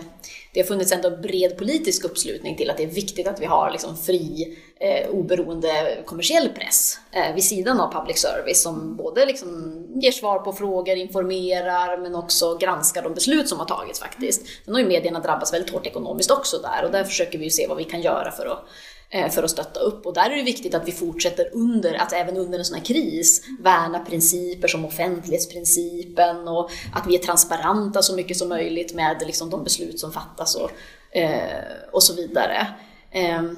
det 0.52 0.60
har 0.60 0.66
funnits 0.66 0.92
ändå 0.92 1.10
bred 1.10 1.58
politisk 1.58 2.04
uppslutning 2.04 2.56
till 2.56 2.70
att 2.70 2.76
det 2.76 2.82
är 2.82 2.88
viktigt 2.88 3.28
att 3.28 3.40
vi 3.40 3.46
har 3.46 3.70
liksom 3.70 3.96
fri, 3.96 4.58
eh, 4.80 5.10
oberoende 5.10 5.98
kommersiell 6.06 6.48
press 6.48 6.98
eh, 7.12 7.34
vid 7.34 7.44
sidan 7.44 7.80
av 7.80 7.92
public 7.92 8.18
service 8.18 8.62
som 8.62 8.96
både 8.96 9.26
liksom 9.26 9.80
ger 10.02 10.12
svar 10.12 10.38
på 10.38 10.52
frågor, 10.52 10.96
informerar 10.96 11.98
men 11.98 12.14
också 12.14 12.56
granskar 12.56 13.02
de 13.02 13.14
beslut 13.14 13.48
som 13.48 13.58
har 13.58 13.66
tagits 13.66 14.00
faktiskt. 14.00 14.42
Sen 14.64 14.74
har 14.74 14.80
ju 14.80 14.88
medierna 14.88 15.20
drabbats 15.20 15.52
väldigt 15.52 15.70
hårt 15.70 15.86
ekonomiskt 15.86 16.30
också 16.30 16.58
där 16.58 16.84
och 16.84 16.90
där 16.90 17.04
försöker 17.04 17.38
vi 17.38 17.44
ju 17.44 17.50
se 17.50 17.66
vad 17.66 17.76
vi 17.76 17.84
kan 17.84 18.00
göra 18.00 18.30
för 18.30 18.46
att 18.46 18.68
Eh, 19.10 19.30
för 19.30 19.42
att 19.42 19.50
stötta 19.50 19.80
upp. 19.80 20.06
Och 20.06 20.14
där 20.14 20.30
är 20.30 20.36
det 20.36 20.42
viktigt 20.42 20.74
att 20.74 20.88
vi 20.88 20.92
fortsätter 20.92 21.50
under, 21.52 21.94
att 21.94 22.12
även 22.12 22.36
under 22.36 22.58
en 22.58 22.64
sån 22.64 22.78
här 22.78 22.84
kris 22.84 23.42
värna 23.60 23.98
principer 23.98 24.68
som 24.68 24.84
offentlighetsprincipen 24.84 26.48
och 26.48 26.70
att 26.92 27.06
vi 27.06 27.14
är 27.14 27.18
transparenta 27.18 28.02
så 28.02 28.16
mycket 28.16 28.36
som 28.36 28.48
möjligt 28.48 28.94
med 28.94 29.22
liksom 29.26 29.50
de 29.50 29.64
beslut 29.64 30.00
som 30.00 30.12
fattas 30.12 30.54
och, 30.54 30.70
eh, 31.16 31.64
och 31.92 32.02
så 32.02 32.14
vidare. 32.14 32.66
Ehm, 33.12 33.56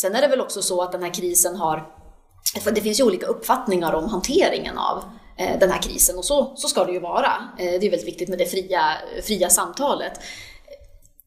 sen 0.00 0.14
är 0.14 0.20
det 0.20 0.28
väl 0.28 0.40
också 0.40 0.62
så 0.62 0.82
att 0.82 0.92
den 0.92 1.02
här 1.02 1.14
krisen 1.14 1.56
har, 1.56 1.94
för 2.60 2.70
det 2.70 2.80
finns 2.80 3.00
ju 3.00 3.04
olika 3.04 3.26
uppfattningar 3.26 3.92
om 3.92 4.08
hanteringen 4.08 4.78
av 4.78 5.04
eh, 5.38 5.58
den 5.58 5.70
här 5.70 5.82
krisen 5.82 6.18
och 6.18 6.24
så, 6.24 6.52
så 6.56 6.68
ska 6.68 6.84
det 6.84 6.92
ju 6.92 7.00
vara. 7.00 7.32
Det 7.58 7.76
är 7.76 7.80
väldigt 7.80 8.06
viktigt 8.06 8.28
med 8.28 8.38
det 8.38 8.46
fria, 8.46 8.94
fria 9.22 9.50
samtalet. 9.50 10.20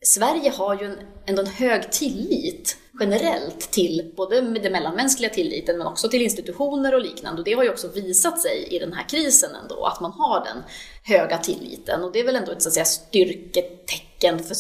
Sverige 0.06 0.52
har 0.58 0.82
ju 0.82 0.86
en, 0.86 0.98
ändå 1.26 1.42
en 1.42 1.48
hög 1.48 1.92
tillit 1.92 2.78
generellt 3.02 3.72
till 3.72 4.14
både 4.18 4.42
den 4.42 4.72
mellanmänskliga 4.72 5.30
tilliten 5.30 5.78
men 5.78 5.88
också 5.88 6.10
till 6.10 6.22
institutioner 6.22 6.94
och 6.94 7.02
liknande. 7.02 7.42
Och 7.42 7.46
det 7.46 7.54
har 7.54 7.64
ju 7.64 7.70
också 7.70 7.88
visat 7.88 8.40
sig 8.40 8.68
i 8.72 8.80
den 8.80 8.94
här 8.94 9.10
krisen 9.10 9.56
ändå, 9.56 9.86
att 9.86 10.02
man 10.02 10.12
har 10.12 10.46
den 10.46 10.64
höga 11.04 11.38
tilliten. 11.38 12.04
Och 12.04 12.12
det 12.12 12.20
är 12.20 12.26
väl 12.26 12.36
ändå 12.36 12.52
ett 12.52 12.62
så 12.62 12.70
att 12.70 12.74
säga, 12.74 12.86
styrketecken 12.86 14.40
för 14.40 14.56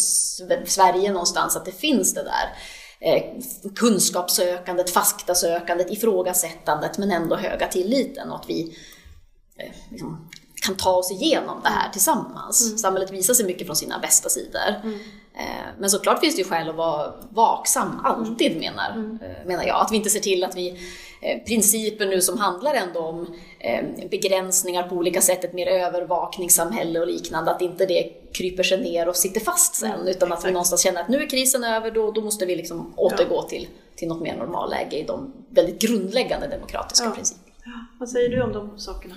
Sverige 0.66 1.12
någonstans, 1.12 1.56
att 1.56 1.66
det 1.66 1.72
finns 1.72 2.14
det 2.14 2.24
där 2.24 2.58
eh, 3.00 3.24
kunskapssökandet, 3.76 4.90
faktasökandet, 4.90 5.92
ifrågasättandet 5.92 6.98
men 6.98 7.12
ändå 7.12 7.36
höga 7.36 7.68
tilliten 7.68 8.32
och 8.32 8.36
att 8.36 8.50
vi 8.50 8.78
eh, 9.58 9.72
liksom, 9.92 10.30
kan 10.66 10.76
ta 10.76 10.92
oss 10.92 11.12
igenom 11.12 11.62
det 11.64 11.70
här 11.70 11.90
tillsammans. 11.90 12.66
Mm. 12.66 12.78
Samhället 12.78 13.12
visar 13.12 13.34
sig 13.34 13.46
mycket 13.46 13.68
från 13.68 13.76
sina 13.76 14.00
bästa 14.00 14.30
sidor. 14.30 14.82
Mm. 14.84 15.00
Eh, 15.42 15.68
men 15.80 15.90
såklart 15.90 16.20
finns 16.20 16.36
det 16.36 16.42
ju 16.42 16.48
skäl 16.48 16.70
att 16.70 16.76
vara 16.76 17.14
vaksam, 17.30 18.02
alltid 18.04 18.52
mm. 18.52 18.60
menar, 18.60 18.92
mm. 18.92 19.20
Eh, 19.22 19.48
menar 19.48 19.64
jag. 19.64 19.82
Att 19.82 19.92
vi 19.92 19.96
inte 19.96 20.10
ser 20.10 20.20
till 20.20 20.44
att 20.44 20.56
vi, 20.56 20.70
eh, 21.22 21.44
principer 21.44 22.06
nu 22.06 22.22
som 22.22 22.38
handlar 22.38 22.74
ändå 22.74 23.00
om 23.00 23.36
begränsningar 24.12 24.84
på 24.84 24.96
olika 24.96 25.22
sätt, 25.22 25.44
ett 25.44 25.54
mer 25.54 25.68
övervakningssamhälle 25.68 27.00
och 27.00 27.08
liknande, 27.08 27.52
att 27.52 27.62
inte 27.62 27.86
det 27.86 28.12
kryper 28.34 28.64
sig 28.64 28.82
ner 28.84 29.08
och 29.08 29.16
sitter 29.16 29.42
fast 29.42 29.76
sen. 29.76 29.92
Mm, 29.92 30.08
utan 30.08 30.32
att 30.32 30.46
vi 30.46 30.52
någonstans 30.52 30.84
känner 30.84 31.02
att 31.02 31.10
nu 31.10 31.18
är 31.18 31.30
krisen 31.30 31.64
över, 31.64 31.92
då, 31.92 32.12
då 32.12 32.22
måste 32.22 32.46
vi 32.46 32.56
liksom 32.56 32.94
återgå 32.98 33.36
ja. 33.36 33.42
till, 33.42 33.68
till 33.96 34.08
något 34.08 34.22
mer 34.22 34.36
normalläge 34.36 34.98
i 34.98 35.04
de 35.04 35.34
väldigt 35.50 35.82
grundläggande 35.82 36.48
demokratiska 36.48 37.06
ja. 37.06 37.12
principerna. 37.12 37.56
Ja. 37.66 37.72
Vad 38.00 38.10
säger 38.10 38.30
du 38.30 38.42
om 38.42 38.54
de 38.54 38.80
sakerna? 38.80 39.16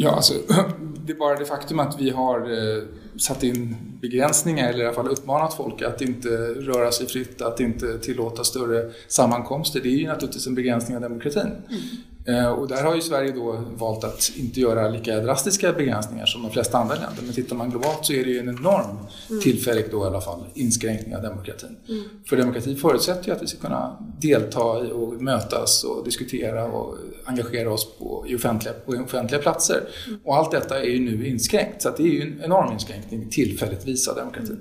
Ja, 0.00 0.10
alltså, 0.10 0.34
det 1.06 1.12
är 1.12 1.16
bara 1.16 1.38
det 1.38 1.44
faktum 1.44 1.80
att 1.80 2.00
vi 2.00 2.10
har 2.10 2.40
eh, 2.40 2.82
satt 3.16 3.42
in 3.42 3.76
begränsningar 4.00 4.68
eller 4.68 4.84
i 4.84 4.86
alla 4.86 4.94
fall 4.94 5.08
uppmanat 5.08 5.54
folk 5.54 5.82
att 5.82 6.00
inte 6.00 6.28
röra 6.54 6.92
sig 6.92 7.06
fritt, 7.06 7.42
att 7.42 7.60
inte 7.60 7.98
tillåta 7.98 8.44
större 8.44 8.90
sammankomster. 9.08 9.80
Det 9.80 9.88
är 9.88 9.98
ju 9.98 10.06
naturligtvis 10.06 10.46
en 10.46 10.54
begränsning 10.54 10.96
av 10.96 11.02
demokratin. 11.02 11.42
Mm. 11.42 11.80
Mm. 12.28 12.44
Eh, 12.44 12.50
och 12.50 12.68
där 12.68 12.82
har 12.82 12.94
ju 12.94 13.00
Sverige 13.00 13.32
då 13.32 13.64
valt 13.76 14.04
att 14.04 14.32
inte 14.36 14.60
göra 14.60 14.88
lika 14.88 15.20
drastiska 15.20 15.72
begränsningar 15.72 16.26
som 16.26 16.42
de 16.42 16.50
flesta 16.50 16.78
andra 16.78 16.94
länder. 16.94 17.22
Men 17.22 17.32
tittar 17.32 17.56
man 17.56 17.70
globalt 17.70 18.06
så 18.06 18.12
är 18.12 18.24
det 18.24 18.30
ju 18.30 18.38
en 18.38 18.48
enorm, 18.48 18.98
mm. 19.30 19.42
tillfällig 19.42 19.84
då 19.90 20.04
i 20.04 20.06
alla 20.06 20.20
fall, 20.20 20.44
inskränkning 20.54 21.16
av 21.16 21.22
demokratin. 21.22 21.76
Mm. 21.88 22.04
För 22.28 22.36
demokrati 22.36 22.76
förutsätter 22.76 23.26
ju 23.26 23.32
att 23.32 23.42
vi 23.42 23.46
ska 23.46 23.58
kunna 23.58 23.96
delta 24.20 24.86
i 24.86 24.92
och 24.92 25.22
mötas 25.22 25.84
och 25.84 26.04
diskutera 26.04 26.64
och 26.64 26.96
engagera 27.24 27.72
oss 27.72 27.98
på, 27.98 28.24
i 28.28 28.36
offentliga, 28.36 28.74
på 28.74 28.92
offentliga 28.92 29.40
platser. 29.40 29.80
Mm. 30.06 30.20
Och 30.24 30.36
allt 30.36 30.50
detta 30.50 30.80
är 30.80 30.88
ju 30.88 30.98
nu 30.98 31.26
inskränkt. 31.26 31.82
Så 31.82 31.90
det 31.96 32.02
är 32.02 32.06
ju 32.06 32.22
en 32.22 32.44
enorm 32.44 32.72
inskränkning 32.72 33.28
tillfälligtvis 33.30 34.08
av 34.08 34.16
demokratin. 34.16 34.60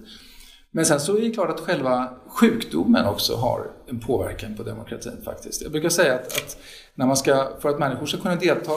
Men 0.72 0.86
sen 0.86 1.00
så 1.00 1.18
är 1.18 1.22
det 1.22 1.30
klart 1.30 1.50
att 1.50 1.60
själva 1.60 2.10
sjukdomen 2.28 3.06
också 3.06 3.36
har 3.36 3.72
en 3.88 4.00
påverkan 4.00 4.56
på 4.56 4.64
demokratin 4.64 5.22
faktiskt. 5.26 5.62
Jag 5.62 5.72
brukar 5.72 5.90
säga 5.90 6.16
att, 6.16 6.26
att 6.26 6.58
när 6.98 7.06
man 7.06 7.18
ska, 7.18 7.48
för 7.60 7.70
att 7.70 7.80
människor 7.80 8.06
ska 8.06 8.18
kunna 8.18 8.36
delta 8.36 8.72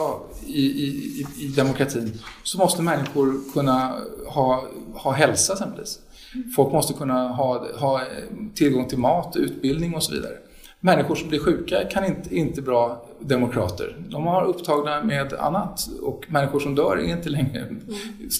i, 0.45 0.61
i, 0.61 1.25
i 1.39 1.47
demokratin 1.55 2.19
så 2.43 2.57
måste 2.57 2.81
människor 2.81 3.53
kunna 3.53 3.95
ha, 4.27 4.63
ha 4.93 5.11
hälsa 5.11 5.53
exempelvis. 5.53 5.99
Folk 6.55 6.73
måste 6.73 6.93
kunna 6.93 7.27
ha, 7.27 7.67
ha 7.77 8.01
tillgång 8.55 8.87
till 8.87 8.97
mat, 8.97 9.35
utbildning 9.35 9.95
och 9.95 10.03
så 10.03 10.13
vidare. 10.13 10.33
Människor 10.79 11.15
som 11.15 11.29
blir 11.29 11.39
sjuka 11.39 11.83
kan 11.91 12.05
inte, 12.05 12.35
inte 12.35 12.61
bra 12.61 13.05
demokrater. 13.19 13.97
De 14.09 14.27
har 14.27 14.45
upptagna 14.45 15.03
med 15.03 15.33
annat 15.33 15.89
och 16.01 16.25
människor 16.29 16.59
som 16.59 16.75
dör 16.75 16.97
är 16.97 17.17
inte 17.17 17.29
längre 17.29 17.59
mm. 17.59 17.81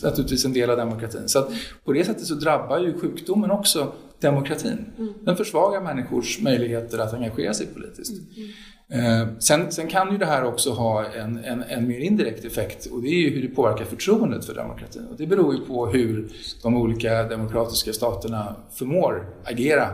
naturligtvis 0.04 0.46
en 0.46 0.54
del 0.54 0.70
av 0.70 0.78
demokratin. 0.78 1.30
Så 1.30 1.40
att 1.40 1.50
på 1.84 1.94
det 1.94 2.06
sättet 2.06 2.26
så 2.26 2.36
drabbar 2.36 2.80
ju 2.80 3.00
sjukdomen 3.00 3.52
också 3.52 3.92
demokratin. 4.20 4.86
Mm. 4.98 5.14
Den 5.22 5.38
försvagar 5.38 5.82
människors 5.82 6.42
möjligheter 6.42 7.00
att 7.00 7.14
engagera 7.14 7.54
sig 7.54 7.68
politiskt. 7.68 8.12
Mm. 8.12 8.50
Eh, 8.94 9.28
sen, 9.40 9.72
sen, 9.72 9.88
kan 9.88 10.12
ju 10.12 10.18
det 10.18 10.26
här 10.26 10.44
också 10.44 10.72
ha 10.72 11.06
en, 11.06 11.44
en, 11.44 11.64
en, 11.64 11.88
mer 11.88 12.00
indirekt 12.00 12.46
effekt 12.46 12.86
och 12.86 13.02
det 13.02 13.08
är 13.08 13.20
ju 13.20 13.30
hur 13.30 13.42
det 13.42 13.56
påverkar 13.56 13.86
förtroendet 13.86 14.46
för 14.46 14.54
demokratin. 14.54 15.08
Och 15.12 15.18
det 15.18 15.28
beror 15.28 15.56
ju 15.56 15.66
på 15.66 15.88
hur 15.88 16.30
de 16.64 16.78
olika 16.78 17.24
demokratiska 17.24 17.94
staterna 17.94 18.56
förmår 18.74 19.30
agera 19.44 19.90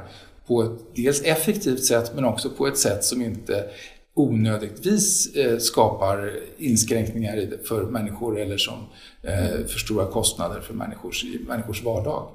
på 0.48 0.64
ett 0.64 0.96
dels 0.96 1.22
effektivt 1.22 1.84
sätt 1.84 2.12
men 2.16 2.26
också 2.26 2.50
på 2.50 2.68
ett 2.68 2.78
sätt 2.78 3.04
som 3.04 3.22
inte 3.22 3.70
onödigtvis 4.14 5.36
eh, 5.36 5.58
skapar 5.58 6.40
inskränkningar 6.58 7.50
för 7.68 7.84
människor 7.84 8.40
eller 8.40 8.58
som 8.58 8.86
eh, 9.22 9.66
för 9.68 9.80
stora 9.80 10.06
kostnader 10.06 10.62
för 10.62 10.74
människors, 10.74 11.26
människors 11.48 11.84
vardag. 11.84 12.30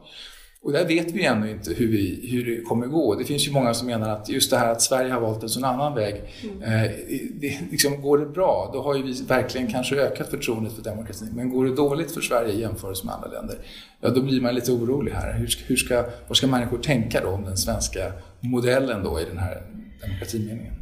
Och 0.65 0.73
där 0.73 0.87
vet 0.87 1.13
vi 1.13 1.25
ännu 1.25 1.51
inte 1.51 1.73
hur, 1.73 1.89
vi, 1.89 2.29
hur 2.31 2.57
det 2.57 2.63
kommer 2.63 2.87
gå. 2.87 3.15
Det 3.15 3.25
finns 3.25 3.49
ju 3.49 3.53
många 3.53 3.75
som 3.75 3.87
menar 3.87 4.09
att 4.09 4.29
just 4.29 4.51
det 4.51 4.57
här 4.57 4.73
att 4.73 4.83
Sverige 4.83 5.13
har 5.13 5.21
valt 5.21 5.43
en 5.43 5.49
sån 5.49 5.65
annan 5.65 5.95
väg, 5.95 6.15
mm. 6.43 6.63
eh, 6.63 6.91
det, 7.35 7.59
liksom, 7.71 8.03
går 8.03 8.19
det 8.19 8.27
bra 8.27 8.71
då 8.73 8.83
har 8.83 8.97
ju 8.97 9.03
vi 9.03 9.13
verkligen 9.13 9.67
kanske 9.67 9.97
ökat 9.97 10.31
förtroendet 10.31 10.73
för 10.73 10.83
demokratin. 10.83 11.29
Men 11.35 11.51
går 11.51 11.65
det 11.65 11.75
dåligt 11.75 12.13
för 12.13 12.21
Sverige 12.21 12.53
i 12.53 12.61
jämförelse 12.61 13.07
med 13.07 13.15
andra 13.15 13.29
länder, 13.29 13.59
ja 14.01 14.11
då 14.11 14.23
blir 14.23 14.41
man 14.41 14.55
lite 14.55 14.73
orolig 14.73 15.13
här. 15.13 15.33
Hur, 15.33 15.59
hur 15.67 15.77
ska, 15.77 16.05
vad 16.29 16.37
ska 16.37 16.47
människor 16.47 16.79
tänka 16.79 17.21
då 17.21 17.29
om 17.29 17.45
den 17.45 17.57
svenska 17.57 18.13
modellen 18.41 19.05
då 19.05 19.21
i 19.21 19.25
den 19.25 19.39
här. 19.39 19.63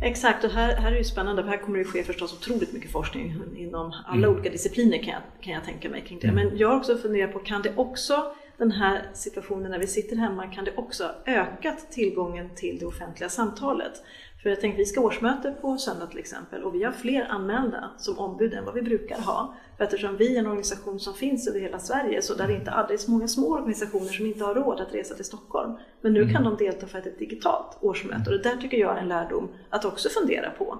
Exakt, 0.03 0.45
och 0.45 0.51
här, 0.51 0.77
här 0.77 0.93
är 0.93 0.99
det 0.99 1.05
spännande 1.05 1.43
för 1.43 1.51
här 1.51 1.59
kommer 1.59 1.79
det 1.79 1.85
ske 1.85 2.03
förstås 2.03 2.33
otroligt 2.33 2.73
mycket 2.73 2.91
forskning 2.91 3.35
inom 3.57 3.95
alla 4.07 4.27
mm. 4.27 4.31
olika 4.31 4.51
discipliner 4.51 4.99
kan 4.99 5.09
jag, 5.09 5.23
kan 5.41 5.53
jag 5.53 5.65
tänka 5.65 5.89
mig 5.89 6.05
kring 6.07 6.19
det. 6.19 6.29
Mm. 6.29 6.47
Men 6.47 6.59
jag 6.59 6.69
har 6.69 6.77
också 6.77 6.97
funderat 6.97 7.33
på, 7.33 7.39
kan 7.39 7.63
det 7.63 7.73
också 7.77 8.33
den 8.61 8.73
här 8.73 9.11
situationen 9.13 9.71
när 9.71 9.79
vi 9.79 9.87
sitter 9.87 10.17
hemma, 10.17 10.47
kan 10.47 10.65
det 10.65 10.77
också 10.77 11.11
ökat 11.27 11.91
tillgången 11.91 12.51
till 12.57 12.79
det 12.79 12.87
offentliga 12.87 13.29
samtalet? 13.29 14.03
För 14.43 14.51
jag 14.51 14.61
tänkte, 14.61 14.79
vi 14.79 14.87
ska 14.87 15.01
årsmöte 15.01 15.55
på 15.61 15.79
söndag 15.79 16.07
till 16.07 16.19
exempel 16.19 16.63
och 16.63 16.75
vi 16.75 16.85
har 16.85 16.93
fler 16.93 17.27
anmälda 17.31 17.91
som 17.99 18.19
ombud 18.19 18.55
än 18.55 18.65
vad 18.65 18.75
vi 18.75 18.83
brukar 18.83 19.21
ha. 19.21 19.55
För 19.77 19.85
eftersom 19.85 20.17
vi 20.17 20.35
är 20.35 20.39
en 20.39 20.47
organisation 20.47 21.01
som 21.01 21.15
finns 21.15 21.49
över 21.49 21.61
hela 21.61 21.79
Sverige 21.79 22.23
så 22.23 22.35
där 22.35 22.47
det 22.47 22.55
inte 22.55 22.71
är 22.71 22.97
så 22.97 23.11
många 23.11 23.29
små 23.29 23.53
organisationer 23.53 24.09
som 24.09 24.27
inte 24.27 24.45
har 24.45 24.55
råd 24.55 24.81
att 24.81 24.95
resa 24.95 25.15
till 25.15 25.25
Stockholm. 25.25 25.77
Men 26.01 26.13
nu 26.13 26.23
kan 26.23 26.43
mm. 26.43 26.45
de 26.45 26.65
delta 26.65 26.87
för 26.87 26.99
ett 26.99 27.19
digitalt 27.19 27.79
årsmöte 27.81 28.31
och 28.31 28.39
det 28.39 28.43
där 28.43 28.57
tycker 28.57 28.77
jag 28.77 28.97
är 28.97 29.01
en 29.01 29.09
lärdom 29.09 29.49
att 29.71 29.85
också 29.85 30.09
fundera 30.09 30.51
på. 30.51 30.79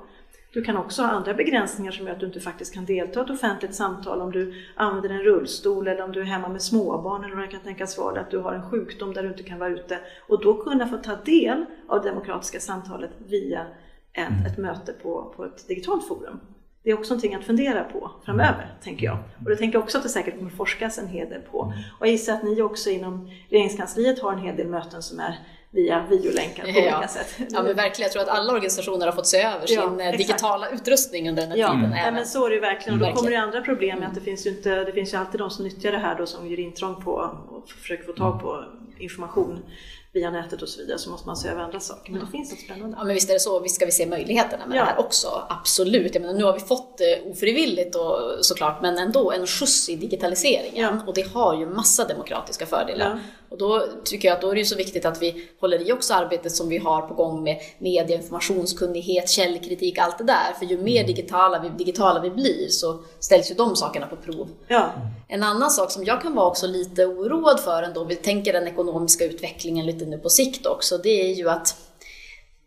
Du 0.53 0.63
kan 0.63 0.77
också 0.77 1.03
ha 1.03 1.09
andra 1.11 1.35
begränsningar 1.35 1.93
som 1.93 2.07
gör 2.07 2.13
att 2.13 2.21
du 2.21 2.27
inte 2.27 2.41
faktiskt 2.41 2.75
kan 2.75 2.85
delta 2.85 3.21
i 3.21 3.23
ett 3.23 3.31
offentligt 3.31 3.75
samtal 3.75 4.21
om 4.21 4.33
du 4.33 4.55
använder 4.77 5.11
en 5.11 5.23
rullstol 5.23 5.89
eller 5.89 6.05
om 6.05 6.13
du 6.13 6.21
är 6.21 6.25
hemma 6.25 6.49
med 6.49 6.63
småbarn 6.63 7.25
eller 7.25 7.35
vad 7.35 7.45
det 7.45 7.51
kan 7.51 7.61
tänkas 7.61 7.99
vara, 7.99 8.21
att 8.21 8.31
du 8.31 8.39
har 8.39 8.53
en 8.53 8.71
sjukdom 8.71 9.15
där 9.15 9.23
du 9.23 9.29
inte 9.29 9.43
kan 9.43 9.59
vara 9.59 9.71
ute 9.71 9.99
och 10.29 10.43
då 10.43 10.63
kunna 10.63 10.87
få 10.87 10.97
ta 10.97 11.17
del 11.17 11.65
av 11.89 12.03
det 12.03 12.09
demokratiska 12.09 12.61
samtalet 12.61 13.11
via 13.29 13.67
ett, 14.13 14.29
mm. 14.29 14.47
ett 14.47 14.59
möte 14.59 14.93
på, 14.93 15.35
på 15.37 15.45
ett 15.45 15.69
digitalt 15.69 16.09
forum. 16.09 16.41
Det 16.83 16.91
är 16.91 16.99
också 16.99 17.15
någonting 17.15 17.35
att 17.35 17.45
fundera 17.45 17.85
på 17.85 18.11
framöver, 18.25 18.63
mm. 18.63 18.83
tänker 18.83 19.07
jag. 19.07 19.19
Och 19.45 19.51
det 19.51 19.57
tänker 19.57 19.79
jag 19.79 19.83
också 19.83 19.99
att 19.99 20.05
det 20.05 20.11
säkert 20.11 20.39
kommer 20.39 20.51
forskas 20.51 20.99
en 20.99 21.09
hel 21.09 21.29
del 21.29 21.41
på. 21.41 21.65
Mm. 21.65 21.79
Och 21.99 22.07
jag 22.07 22.13
gissar 22.13 22.35
att 22.35 22.43
ni 22.43 22.63
också 22.63 22.91
inom 22.91 23.31
regeringskansliet 23.49 24.19
har 24.19 24.33
en 24.33 24.39
hel 24.39 24.57
del 24.57 24.69
möten 24.69 25.03
som 25.03 25.21
är 25.21 25.39
via 25.73 26.07
videolänkar 26.11 26.63
på 26.63 26.71
ja. 26.71 26.81
olika 26.81 27.09
sätt. 27.09 27.35
Ja 27.51 27.63
men 27.63 27.77
verkligen, 27.77 28.07
jag 28.07 28.13
tror 28.13 28.23
att 28.23 28.29
alla 28.29 28.53
organisationer 28.53 29.07
har 29.07 29.13
fått 29.13 29.27
se 29.27 29.43
över 29.43 29.67
sin 29.67 29.99
ja, 29.99 30.05
eh, 30.05 30.17
digitala 30.17 30.71
utrustning 30.71 31.29
under 31.29 31.43
den 31.43 31.51
här 31.51 31.59
ja. 31.59 31.69
tiden. 31.69 31.93
Ja 32.05 32.11
men 32.11 32.27
så 32.27 32.47
är 32.47 32.51
det 32.51 32.61
verkligen 32.61 33.03
och 33.03 33.07
då 33.07 33.15
kommer 33.15 33.31
det 33.31 33.37
andra 33.37 33.61
problem 33.61 33.99
med 33.99 34.09
att 34.09 34.15
det 34.15 34.21
finns 34.21 34.47
ju, 34.47 34.51
inte, 34.51 34.85
det 34.85 34.93
finns 34.93 35.15
ju 35.15 35.19
alltid 35.19 35.41
de 35.41 35.51
som 35.51 35.65
nyttjar 35.65 35.93
det 35.93 35.99
här 35.99 36.19
då 36.19 36.27
som 36.27 36.51
gör 36.51 36.61
intrång 36.61 37.03
på 37.03 37.11
och 37.51 37.71
försöker 37.71 38.05
få 38.05 38.13
tag 38.13 38.41
på 38.41 38.65
information 38.99 39.59
via 40.13 40.31
nätet 40.31 40.63
och 40.63 40.69
så 40.69 40.81
vidare 40.81 40.99
så 40.99 41.11
måste 41.11 41.27
man 41.27 41.37
se 41.37 41.49
över 41.49 41.63
andra 41.63 41.81
saker. 41.81 42.13
Men 42.13 42.21
det 42.21 42.31
finns 42.31 42.51
något 42.51 42.61
spännande. 42.61 42.97
Ja 42.99 43.05
men 43.05 43.15
visst 43.15 43.31
är 43.31 43.35
det 43.35 43.41
så, 43.41 43.61
visst 43.61 43.75
ska 43.75 43.87
vi 43.87 43.93
se 43.93 44.07
möjligheterna 44.07 44.67
med 44.67 44.77
ja. 44.77 44.81
det 44.85 44.91
här 44.91 45.01
också. 45.01 45.47
Absolut. 45.49 46.15
Jag 46.15 46.23
menar, 46.23 46.35
nu 46.35 46.45
har 46.45 46.53
vi 46.53 46.61
fått 46.61 46.99
det 46.99 47.23
ofrivilligt 47.31 47.95
och, 47.95 48.45
såklart 48.45 48.83
men 48.83 48.99
ändå 48.99 49.33
en 49.33 49.47
skjuts 49.47 49.89
i 49.89 49.97
digitaliseringen 49.97 50.95
ja. 50.97 51.07
och 51.07 51.15
det 51.15 51.35
har 51.35 51.55
ju 51.55 51.67
massa 51.67 52.05
demokratiska 52.05 52.67
fördelar. 52.67 53.11
Ja. 53.11 53.19
Och 53.51 53.59
då 53.59 53.87
tycker 54.05 54.29
jag 54.29 54.35
att 54.35 54.41
då 54.41 54.51
är 54.51 54.55
det 54.55 54.65
så 54.65 54.77
viktigt 54.77 55.05
att 55.05 55.23
vi 55.23 55.49
håller 55.61 55.89
i 55.89 55.93
också 55.93 56.15
arbetet 56.15 56.53
som 56.53 56.69
vi 56.69 56.79
har 56.79 57.03
på 57.03 57.15
gång 57.15 57.43
med 57.43 57.57
media, 57.79 58.17
informationskunnighet, 58.17 59.29
källkritik, 59.29 59.99
allt 59.99 60.19
det 60.19 60.25
där. 60.25 60.53
För 60.59 60.67
ju 60.67 60.79
mer 60.79 61.07
digitala 61.07 61.59
vi, 61.59 61.69
digitala 61.69 62.21
vi 62.21 62.31
blir 62.31 62.69
så 62.69 62.99
ställs 63.19 63.51
ju 63.51 63.55
de 63.55 63.77
sakerna 63.77 64.07
på 64.07 64.17
prov. 64.17 64.49
Ja. 64.69 64.93
En 65.29 65.43
annan 65.43 65.71
sak 65.71 65.91
som 65.91 66.05
jag 66.05 66.23
kan 66.23 66.35
vara 66.35 66.47
också 66.47 66.67
lite 66.67 67.07
oroad 67.07 67.61
för 67.61 67.83
ändå, 67.83 68.05
vi 68.05 68.17
tänker 68.17 68.53
den 68.53 68.69
ekonomiska 68.69 69.25
utvecklingen 69.25 69.87
lite 69.87 70.05
nu 70.05 70.19
på 70.19 70.29
sikt 70.29 70.67
också, 70.67 70.99
det 70.99 71.31
är 71.31 71.35
ju 71.35 71.49
att 71.49 71.90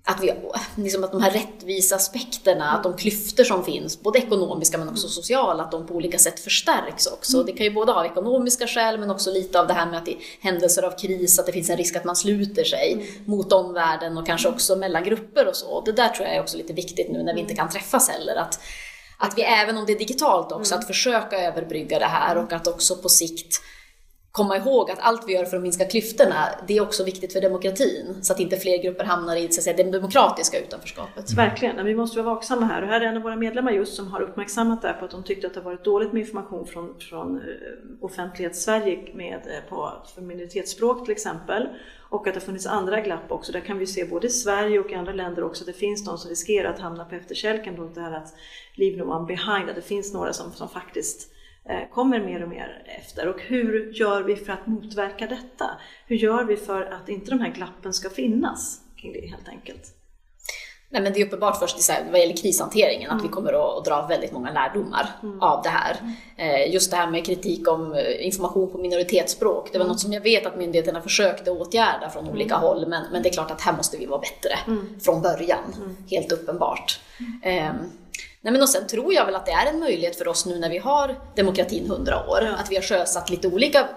att, 0.06 0.22
vi, 0.22 0.34
liksom 0.76 1.04
att 1.04 1.12
de 1.12 1.22
här 1.22 1.32
rättvisa 1.32 1.96
aspekterna, 1.96 2.72
att 2.72 2.84
de 2.84 2.98
klyftor 2.98 3.44
som 3.44 3.66
finns, 3.66 4.02
både 4.02 4.20
ekonomiska 4.20 4.78
men 4.78 4.90
också 4.90 5.08
sociala, 5.08 5.64
att 5.64 5.72
de 5.72 5.88
på 5.88 5.94
olika 5.94 6.18
sätt 6.18 6.40
förstärks 6.40 7.08
också. 7.08 7.38
Mm. 7.38 7.46
Det 7.46 7.52
kan 7.52 7.66
ju 7.66 7.74
både 7.74 7.92
ha 7.92 8.06
ekonomiska 8.06 8.68
skäl 8.68 9.00
men 9.00 9.12
också 9.12 9.32
lite 9.32 9.60
av 9.60 9.68
det 9.68 9.74
här 9.74 9.86
med 9.86 10.00
att 10.00 10.08
i 10.08 10.18
händelser 10.40 10.84
av 10.84 10.92
kris 10.92 11.40
att 11.40 11.46
det 11.46 11.52
finns 11.52 11.70
en 11.70 11.78
risk 11.78 11.96
att 11.96 12.04
man 12.04 12.16
sluter 12.16 12.64
sig 12.64 12.94
mm. 12.94 13.06
mot 13.26 13.54
omvärlden 13.54 14.18
och 14.18 14.26
kanske 14.26 14.50
också 14.50 14.76
mellan 14.76 15.04
grupper 15.04 15.48
och 15.48 15.56
så. 15.56 15.82
Det 15.82 15.92
där 15.92 16.10
tror 16.10 16.28
jag 16.28 16.36
är 16.36 16.42
också 16.42 16.58
lite 16.58 16.74
viktigt 16.74 17.12
nu 17.12 17.24
när 17.24 17.34
vi 17.34 17.40
inte 17.40 17.56
kan 17.56 17.70
träffas 17.70 18.10
heller. 18.10 18.36
Att, 18.36 18.60
att 19.18 19.38
vi 19.38 19.42
även 19.42 19.78
om 19.78 19.86
det 19.86 19.94
är 19.94 20.00
digitalt 20.00 20.52
också, 20.52 20.74
mm. 20.74 20.80
att 20.80 20.88
försöka 20.88 21.38
överbrygga 21.38 22.00
det 22.00 22.06
här 22.06 22.38
och 22.38 22.54
att 22.54 22.68
också 22.68 22.96
på 22.96 23.10
sikt 23.10 23.62
komma 24.38 24.58
ihåg 24.58 24.92
att 24.92 25.00
allt 25.00 25.28
vi 25.28 25.34
gör 25.34 25.46
för 25.46 25.58
att 25.58 25.64
minska 25.64 25.86
klyftorna, 25.86 26.50
det 26.68 26.78
är 26.78 26.82
också 26.82 27.04
viktigt 27.04 27.34
för 27.34 27.42
demokratin. 27.42 28.18
Så 28.22 28.34
att 28.34 28.40
inte 28.40 28.58
fler 28.58 28.84
grupper 28.84 29.04
hamnar 29.04 29.36
i 29.36 29.52
så 29.52 29.60
att 29.60 29.64
säga, 29.64 29.78
det 29.78 29.92
demokratiska 29.92 30.60
utanförskapet. 30.60 31.32
Mm. 31.32 31.46
Verkligen, 31.50 31.86
vi 31.86 31.96
måste 31.96 32.22
vara 32.22 32.36
vaksamma 32.36 32.66
här. 32.66 32.82
Och 32.82 32.88
här 32.88 33.02
är 33.02 33.06
en 33.06 33.18
av 33.18 33.24
våra 33.24 33.36
medlemmar 33.36 33.72
just 33.72 33.96
som 33.96 34.08
har 34.08 34.22
uppmärksammat 34.22 34.82
det 34.82 34.88
här 34.88 34.94
på 34.96 35.06
att 35.06 35.12
de 35.12 35.24
tyckte 35.24 35.48
att 35.48 35.54
det 35.54 35.62
varit 35.62 35.84
dåligt 35.84 36.14
med 36.14 36.20
information 36.20 36.68
från, 36.68 37.00
från 37.00 37.38
eh, 37.38 37.44
offentlighets-Sverige 38.02 39.12
med, 39.14 39.34
eh, 39.34 39.70
på, 39.70 39.94
för 40.16 40.22
minoritetsspråk 40.22 41.06
till 41.06 41.12
exempel. 41.12 41.68
Och 42.10 42.28
att 42.28 42.34
det 42.34 42.40
funnits 42.40 42.66
andra 42.66 43.02
glapp 43.02 43.32
också. 43.32 43.52
Där 43.52 43.60
kan 43.60 43.78
vi 43.78 43.88
se 43.88 44.06
både 44.06 44.28
i 44.28 44.30
Sverige 44.30 44.80
och 44.80 44.92
i 44.92 44.96
andra 44.96 45.14
länder 45.14 45.44
också 45.44 45.64
att 45.64 45.68
det 45.68 45.74
finns 45.74 46.06
de 46.06 46.18
som 46.18 46.30
riskerar 46.30 46.74
att 46.74 46.80
hamna 46.80 47.06
på 47.06 47.16
efterkälken 47.16 47.76
runt 47.76 47.96
det 47.96 48.02
här 48.02 48.12
att 48.12 48.34
leave 48.76 48.98
no 48.98 49.12
one 49.12 49.28
behind, 49.28 49.70
att 49.70 49.76
det 49.76 49.82
finns 49.82 50.14
några 50.14 50.34
som, 50.34 50.52
som 50.52 50.70
faktiskt 50.70 51.33
Eh, 51.70 51.90
kommer 51.90 52.20
mer 52.20 52.44
och 52.44 52.50
mer 52.50 52.84
efter. 52.86 53.28
Och 53.28 53.42
hur 53.42 53.94
gör 53.94 54.24
vi 54.24 54.36
för 54.36 54.54
att 54.54 54.68
motverka 54.68 55.28
detta? 55.28 55.70
Hur 56.08 56.16
gör 56.16 56.44
vi 56.44 56.58
för 56.58 56.82
att 56.82 57.10
inte 57.10 57.32
de 57.32 57.40
här 57.40 57.52
glappen 57.52 57.94
ska 57.94 58.10
finnas 58.10 58.82
kring 58.96 59.14
det 59.14 59.28
helt 59.28 59.50
enkelt? 59.50 60.03
Nej, 60.94 61.02
men 61.02 61.14
det 61.14 61.22
är 61.22 61.26
uppenbart 61.26 61.60
först 61.60 61.90
vad 62.12 62.20
gäller 62.20 62.38
krishanteringen 62.38 63.10
att 63.10 63.20
mm. 63.20 63.28
vi 63.28 63.34
kommer 63.34 63.78
att 63.78 63.86
dra 63.86 64.08
väldigt 64.08 64.32
många 64.32 64.52
lärdomar 64.52 65.10
mm. 65.24 65.42
av 65.42 65.64
det 65.64 65.70
här. 65.70 65.98
Eh, 66.38 66.74
just 66.74 66.92
det 66.92 66.98
här 66.98 67.12
med 67.12 67.26
kritik 67.26 67.68
om 67.68 67.94
eh, 67.94 68.26
information 68.26 68.72
på 68.72 68.78
minoritetsspråk, 68.78 69.70
det 69.72 69.78
var 69.78 69.86
mm. 69.86 69.92
något 69.92 70.00
som 70.00 70.14
jag 70.14 70.22
vet 70.22 70.46
att 70.46 70.58
myndigheterna 70.58 71.02
försökte 71.02 71.52
åtgärda 71.52 72.10
från 72.10 72.30
olika 72.30 72.56
mm. 72.56 72.68
håll, 72.68 72.88
men, 72.88 73.04
men 73.12 73.24
det 73.24 73.30
är 73.30 73.34
klart 73.34 73.52
att 73.52 73.62
här 73.62 73.74
måste 73.74 73.98
vi 73.98 74.06
vara 74.06 74.20
bättre 74.20 74.60
mm. 74.68 75.00
från 75.00 75.22
början, 75.22 75.74
mm. 75.78 75.96
helt 76.10 76.32
uppenbart. 76.32 77.00
Um, 77.20 77.92
Nej, 78.42 78.54
men 78.54 78.62
och 78.62 78.70
sen 78.70 78.88
tror 78.88 79.14
jag 79.14 79.26
väl 79.26 79.36
att 79.36 79.46
det 79.46 79.52
är 79.52 79.66
en 79.66 79.80
möjlighet 79.80 80.16
för 80.16 80.28
oss 80.28 80.46
nu 80.46 80.60
när 80.60 80.70
vi 80.70 80.78
har 80.78 81.20
demokratin 81.36 81.86
100 81.86 82.30
år, 82.30 82.56
att 82.60 82.72
vi 82.72 82.76
har 82.76 82.84
sjösatt 82.84 83.30
lite 83.30 83.48
olika, 83.48 83.88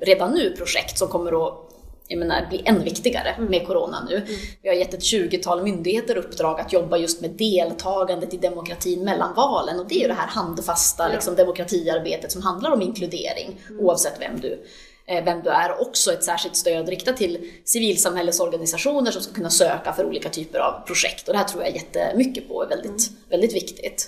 redan 0.00 0.32
nu, 0.32 0.54
projekt 0.56 0.98
som 0.98 1.08
kommer 1.08 1.46
att 1.46 1.71
jag 2.08 2.18
menar, 2.18 2.46
bli 2.48 2.62
än 2.64 2.84
viktigare 2.84 3.28
mm. 3.28 3.50
med 3.50 3.66
corona 3.66 4.06
nu. 4.08 4.16
Mm. 4.16 4.28
Vi 4.62 4.68
har 4.68 4.76
gett 4.76 4.94
ett 4.94 5.00
20-tal 5.00 5.62
myndigheter 5.62 6.16
uppdrag 6.16 6.60
att 6.60 6.72
jobba 6.72 6.96
just 6.96 7.20
med 7.20 7.30
deltagandet 7.30 8.34
i 8.34 8.36
demokratin 8.36 9.04
mellan 9.04 9.34
valen 9.34 9.80
och 9.80 9.88
det 9.88 9.94
är 9.94 10.00
ju 10.00 10.08
det 10.08 10.14
här 10.14 10.26
handfasta 10.26 11.08
ja. 11.08 11.12
liksom, 11.12 11.34
demokratiarbetet 11.34 12.32
som 12.32 12.42
handlar 12.42 12.70
om 12.70 12.82
inkludering 12.82 13.60
mm. 13.68 13.84
oavsett 13.84 14.20
vem 14.20 14.40
du 14.40 14.64
Eh, 15.06 15.24
vem 15.24 15.42
du 15.42 15.50
är 15.50 15.72
och 15.72 15.86
också 15.86 16.12
ett 16.12 16.24
särskilt 16.24 16.56
stöd 16.56 16.88
riktat 16.88 17.16
till 17.16 17.50
civilsamhällesorganisationer 17.64 19.10
som 19.10 19.22
ska 19.22 19.32
kunna 19.32 19.50
söka 19.50 19.92
för 19.92 20.04
olika 20.04 20.28
typer 20.28 20.58
av 20.58 20.86
projekt. 20.86 21.28
Och 21.28 21.34
det 21.34 21.38
här 21.38 21.44
tror 21.44 21.62
jag 21.62 21.74
jättemycket 21.74 22.48
på 22.48 22.62
är 22.62 22.68
väldigt, 22.68 23.08
mm. 23.08 23.20
väldigt 23.28 23.54
viktigt. 23.54 24.06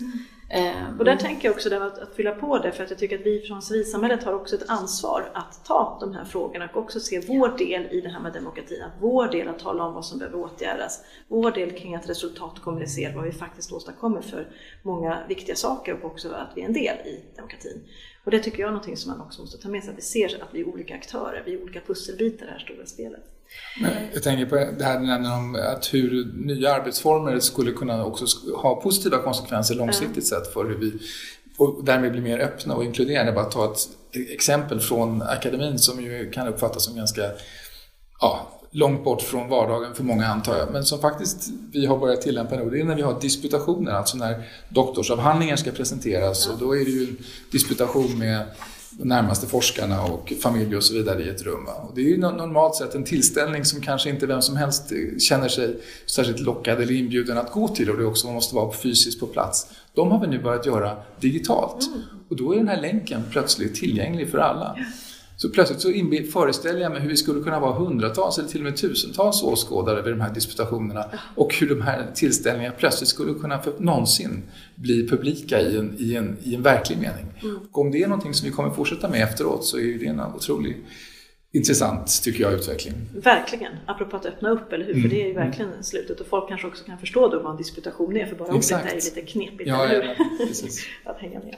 Mm. 0.54 0.76
Eh, 0.76 0.98
och 0.98 1.04
där 1.04 1.16
tänker 1.16 1.48
jag 1.48 1.54
också 1.54 1.74
att, 1.74 1.98
att 1.98 2.14
fylla 2.14 2.32
på 2.32 2.58
det 2.58 2.72
för 2.72 2.84
att 2.84 2.90
jag 2.90 2.98
tycker 2.98 3.18
att 3.18 3.26
vi 3.26 3.40
från 3.40 3.62
civilsamhället 3.62 4.24
har 4.24 4.32
också 4.32 4.56
ett 4.56 4.68
ansvar 4.68 5.30
att 5.34 5.64
ta 5.64 5.98
de 6.00 6.14
här 6.14 6.24
frågorna 6.24 6.68
och 6.72 6.76
också 6.76 7.00
se 7.00 7.20
vår 7.20 7.58
del 7.58 7.86
i 7.90 8.00
det 8.00 8.08
här 8.08 8.20
med 8.20 8.32
demokratin. 8.32 8.82
Att 8.82 8.92
vår 9.00 9.28
del 9.28 9.48
att 9.48 9.58
tala 9.58 9.84
om 9.84 9.94
vad 9.94 10.04
som 10.04 10.18
behöver 10.18 10.38
åtgärdas. 10.38 11.04
Vår 11.28 11.50
del 11.50 11.70
kring 11.70 11.94
att 11.94 12.08
resultatkommunicera 12.08 13.16
vad 13.16 13.24
vi 13.24 13.32
faktiskt 13.32 13.72
åstadkommer 13.72 14.20
för 14.20 14.48
många 14.82 15.26
viktiga 15.28 15.56
saker 15.56 15.94
och 15.94 16.04
också 16.04 16.28
att 16.28 16.52
vi 16.54 16.62
är 16.62 16.66
en 16.66 16.72
del 16.72 16.96
i 17.06 17.24
demokratin. 17.36 17.82
Och 18.24 18.30
det 18.30 18.38
tycker 18.38 18.60
jag 18.60 18.68
är 18.68 18.72
någonting 18.72 18.96
som 18.96 19.10
man 19.10 19.26
också 19.26 19.40
måste 19.40 19.58
ta 19.58 19.68
med 19.68 19.82
sig, 19.82 19.92
att 19.92 19.98
vi 19.98 20.02
ser 20.02 20.42
att 20.42 20.54
vi 20.54 20.60
är 20.60 20.68
olika 20.68 20.94
aktörer, 20.94 21.42
vi 21.46 21.54
är 21.54 21.62
olika 21.62 21.80
pusselbitar 21.80 22.44
i 22.44 22.46
det 22.46 22.52
här 22.52 22.58
stora 22.58 22.86
spelet. 22.86 23.33
Men 23.80 23.92
jag 24.12 24.22
tänker 24.22 24.46
på 24.46 24.54
det 24.78 24.84
här 24.84 25.00
du 25.00 25.06
nämner 25.06 25.36
om 25.36 25.54
att 25.54 25.94
hur 25.94 26.32
nya 26.46 26.74
arbetsformer 26.74 27.40
skulle 27.40 27.72
kunna 27.72 28.04
också 28.04 28.26
ha 28.56 28.80
positiva 28.80 29.18
konsekvenser 29.18 29.74
långsiktigt 29.74 30.26
sett 30.26 30.52
för 30.52 30.64
hur 30.64 30.78
vi 30.78 30.92
och 31.58 31.84
därmed 31.84 32.12
blir 32.12 32.22
mer 32.22 32.38
öppna 32.38 32.74
och 32.74 32.84
inkluderande. 32.84 33.32
Bara 33.32 33.44
ta 33.44 33.72
ett 33.72 33.88
exempel 34.32 34.80
från 34.80 35.22
akademin 35.22 35.78
som 35.78 36.02
ju 36.02 36.30
kan 36.30 36.48
uppfattas 36.48 36.84
som 36.84 36.96
ganska 36.96 37.30
ja, 38.20 38.48
långt 38.70 39.04
bort 39.04 39.22
från 39.22 39.48
vardagen 39.48 39.94
för 39.94 40.04
många 40.04 40.26
antar 40.26 40.56
jag, 40.56 40.72
men 40.72 40.84
som 40.84 41.00
faktiskt 41.00 41.48
vi 41.72 41.86
har 41.86 41.98
börjat 41.98 42.22
tillämpa 42.22 42.56
nu. 42.56 42.70
Det 42.70 42.80
är 42.80 42.84
när 42.84 42.96
vi 42.96 43.02
har 43.02 43.20
disputationer, 43.20 43.92
alltså 43.92 44.16
när 44.16 44.48
doktorsavhandlingar 44.68 45.56
ska 45.56 45.70
presenteras 45.70 46.48
och 46.48 46.58
då 46.58 46.76
är 46.76 46.84
det 46.84 46.90
ju 46.90 47.04
en 47.04 47.16
disputation 47.52 48.18
med 48.18 48.46
närmaste 48.98 49.46
forskarna 49.46 50.02
och 50.02 50.32
familj 50.42 50.76
och 50.76 50.84
så 50.84 50.94
vidare 50.94 51.22
i 51.22 51.28
ett 51.28 51.42
rum. 51.42 51.66
Och 51.66 51.92
det 51.94 52.00
är 52.00 52.04
ju 52.04 52.16
normalt 52.16 52.74
sett 52.74 52.94
en 52.94 53.04
tillställning 53.04 53.64
som 53.64 53.80
kanske 53.80 54.10
inte 54.10 54.26
vem 54.26 54.42
som 54.42 54.56
helst 54.56 54.92
känner 55.18 55.48
sig 55.48 55.76
särskilt 56.06 56.40
lockad 56.40 56.82
eller 56.82 56.92
inbjuden 56.92 57.38
att 57.38 57.52
gå 57.52 57.68
till 57.68 57.90
och 57.90 57.96
det 57.96 58.04
också 58.04 58.28
måste 58.28 58.54
vara 58.54 58.72
fysiskt 58.72 59.20
på 59.20 59.26
plats. 59.26 59.66
De 59.94 60.10
har 60.10 60.20
vi 60.20 60.26
nu 60.26 60.42
börjat 60.42 60.66
göra 60.66 60.96
digitalt 61.20 61.86
mm. 61.86 62.00
och 62.28 62.36
då 62.36 62.52
är 62.52 62.56
den 62.56 62.68
här 62.68 62.80
länken 62.80 63.22
plötsligt 63.30 63.74
tillgänglig 63.74 64.30
för 64.30 64.38
alla. 64.38 64.76
Så 65.44 65.50
plötsligt 65.50 65.80
så 65.80 65.90
föreställer 66.32 66.80
jag 66.80 66.92
mig 66.92 67.00
hur 67.00 67.08
vi 67.08 67.16
skulle 67.16 67.40
kunna 67.40 67.60
vara 67.60 67.72
hundratals 67.72 68.38
eller 68.38 68.48
till 68.48 68.60
och 68.60 68.64
med 68.64 68.76
tusentals 68.76 69.42
åskådare 69.42 70.02
vid 70.02 70.12
de 70.12 70.20
här 70.20 70.34
disputationerna 70.34 71.04
och 71.34 71.54
hur 71.54 71.68
de 71.68 71.82
här 71.82 72.06
tillställningarna 72.14 72.74
plötsligt 72.78 73.08
skulle 73.08 73.34
kunna 73.34 73.58
för 73.62 73.72
någonsin 73.78 74.42
bli 74.74 75.08
publika 75.08 75.60
i 75.60 75.76
en, 75.76 75.96
i 75.98 76.14
en, 76.14 76.36
i 76.42 76.54
en 76.54 76.62
verklig 76.62 76.98
mening. 76.98 77.26
Mm. 77.42 77.56
Och 77.56 77.78
om 77.78 77.90
det 77.90 78.02
är 78.02 78.08
någonting 78.08 78.34
som 78.34 78.48
vi 78.48 78.54
kommer 78.54 78.70
fortsätta 78.70 79.08
med 79.08 79.22
efteråt 79.22 79.64
så 79.64 79.78
är 79.78 79.98
det 79.98 80.06
en 80.06 80.20
otrolig 80.20 80.76
intressant, 81.54 82.22
tycker 82.22 82.44
jag, 82.44 82.52
utveckling. 82.52 82.94
Verkligen, 83.14 83.72
apropå 83.86 84.16
att 84.16 84.26
öppna 84.26 84.50
upp, 84.50 84.72
eller 84.72 84.84
hur? 84.84 84.92
Mm. 84.92 85.02
För 85.02 85.08
det 85.08 85.22
är 85.22 85.24
ju 85.24 85.30
mm. 85.30 85.46
verkligen 85.46 85.84
slutet 85.84 86.20
och 86.20 86.26
folk 86.26 86.48
kanske 86.48 86.66
också 86.66 86.84
kan 86.84 86.98
förstå 86.98 87.28
då 87.28 87.40
vad 87.40 87.50
en 87.50 87.56
disputation 87.56 88.16
är, 88.16 88.26
för 88.26 88.36
bara 88.36 88.48
ordet 88.48 88.72
är 88.72 88.88
ju 88.88 88.94
lite 88.94 89.22
knepigt, 89.22 89.68
ja, 89.68 89.84
eller 89.84 90.02
hur? 90.02 90.16
Ja, 91.04 91.10
att 91.10 91.20
hänga 91.20 91.38
med. 91.38 91.56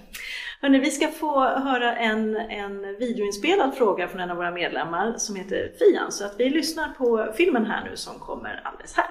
Hörrni, 0.60 0.78
vi 0.78 0.90
ska 0.90 1.08
få 1.08 1.40
höra 1.40 1.96
en, 1.96 2.36
en 2.36 2.96
videoinspelad 2.98 3.74
fråga 3.74 4.08
från 4.08 4.20
en 4.20 4.30
av 4.30 4.36
våra 4.36 4.50
medlemmar 4.50 5.14
som 5.18 5.36
heter 5.36 5.72
Fian, 5.78 6.12
så 6.12 6.24
att 6.24 6.34
vi 6.38 6.50
lyssnar 6.50 6.88
på 6.88 7.32
filmen 7.36 7.66
här 7.66 7.84
nu 7.90 7.96
som 7.96 8.18
kommer 8.18 8.60
alldeles 8.64 8.96
här. 8.96 9.06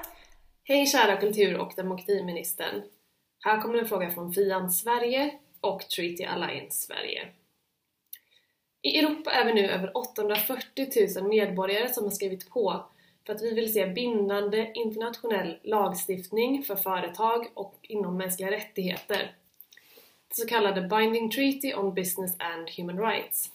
Hej 0.64 0.86
kära 0.86 1.18
kultur 1.18 1.58
och 1.58 1.74
demokratiministern! 1.76 2.82
Här 3.40 3.62
kommer 3.62 3.80
en 3.80 3.88
fråga 3.88 4.12
från 4.12 4.34
Fian 4.34 4.72
Sverige 4.72 5.32
och 5.62 5.82
Treaty 5.90 6.24
Alliance 6.24 6.88
Sverige. 6.88 7.28
I 8.86 9.00
Europa 9.00 9.32
är 9.32 9.46
vi 9.46 9.54
nu 9.54 9.68
över 9.68 9.98
840 9.98 10.88
000 11.22 11.30
medborgare 11.30 11.94
som 11.94 12.04
har 12.04 12.12
skrivit 12.12 12.50
på 12.50 12.86
för 13.26 13.34
att 13.34 13.42
vi 13.42 13.54
vill 13.54 13.74
se 13.74 13.88
bindande 13.88 14.72
internationell 14.74 15.58
lagstiftning 15.64 16.64
för 16.64 16.76
företag 16.76 17.48
och 17.54 17.76
inom 17.82 18.18
mänskliga 18.18 18.52
rättigheter. 18.52 19.36
Det 20.28 20.36
så 20.36 20.48
kallade 20.48 20.82
Binding 20.82 21.32
Treaty 21.32 21.74
on 21.74 21.94
Business 21.94 22.36
and 22.40 22.70
Human 22.70 23.00
Rights. 23.00 23.52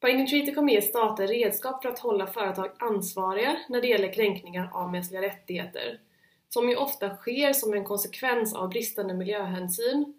Binding 0.00 0.26
Treaty 0.26 0.54
kommer 0.54 0.72
ge 0.72 0.82
stater 0.82 1.26
redskap 1.26 1.82
för 1.82 1.88
att 1.88 1.98
hålla 1.98 2.26
företag 2.26 2.70
ansvariga 2.78 3.56
när 3.68 3.80
det 3.80 3.88
gäller 3.88 4.12
kränkningar 4.12 4.70
av 4.74 4.92
mänskliga 4.92 5.22
rättigheter, 5.22 6.00
som 6.48 6.68
ju 6.68 6.76
ofta 6.76 7.16
sker 7.16 7.52
som 7.52 7.74
en 7.74 7.84
konsekvens 7.84 8.54
av 8.54 8.68
bristande 8.68 9.14
miljöhänsyn 9.14 10.14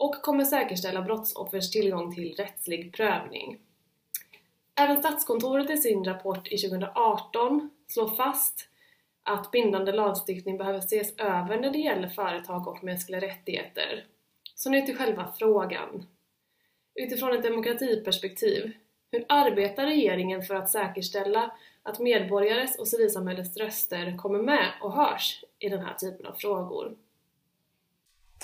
och 0.00 0.22
kommer 0.22 0.44
säkerställa 0.44 1.02
brottsoffers 1.02 1.70
tillgång 1.70 2.14
till 2.14 2.34
rättslig 2.34 2.94
prövning. 2.94 3.60
Även 4.80 4.96
Statskontoret 4.96 5.70
i 5.70 5.76
sin 5.76 6.04
rapport 6.04 6.48
i 6.48 6.58
2018 6.58 7.70
slår 7.86 8.08
fast 8.08 8.68
att 9.22 9.50
bindande 9.50 9.92
lagstiftning 9.92 10.58
behöver 10.58 10.78
ses 10.78 11.16
över 11.16 11.60
när 11.60 11.70
det 11.70 11.78
gäller 11.78 12.08
företag 12.08 12.68
och 12.68 12.84
mänskliga 12.84 13.20
rättigheter. 13.20 14.06
Så 14.54 14.70
nu 14.70 14.82
till 14.82 14.96
själva 14.96 15.32
frågan. 15.38 16.06
Utifrån 16.94 17.32
ett 17.32 17.42
demokratiperspektiv, 17.42 18.72
hur 19.12 19.24
arbetar 19.28 19.86
regeringen 19.86 20.42
för 20.42 20.54
att 20.54 20.70
säkerställa 20.70 21.52
att 21.82 21.98
medborgares 21.98 22.78
och 22.78 22.88
civilsamhällets 22.88 23.56
röster 23.56 24.16
kommer 24.16 24.42
med 24.42 24.68
och 24.82 24.92
hörs 24.92 25.44
i 25.58 25.68
den 25.68 25.84
här 25.84 25.94
typen 25.94 26.26
av 26.26 26.32
frågor? 26.32 26.96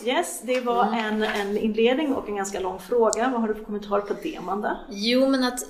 Yes, 0.05 0.41
det 0.43 0.61
var 0.61 0.87
mm. 0.87 0.99
en, 1.05 1.23
en 1.23 1.59
inledning 1.59 2.15
och 2.15 2.29
en 2.29 2.37
ganska 2.37 2.61
lång 2.61 2.79
fråga. 2.79 3.29
Vad 3.29 3.41
har 3.41 3.49
du 3.49 3.55
för 3.55 3.65
kommentar 3.65 4.01
på 4.01 4.15
det, 4.23 4.37
Amanda? 4.37 4.79
Jo, 4.91 5.29
men 5.29 5.45
att 5.45 5.65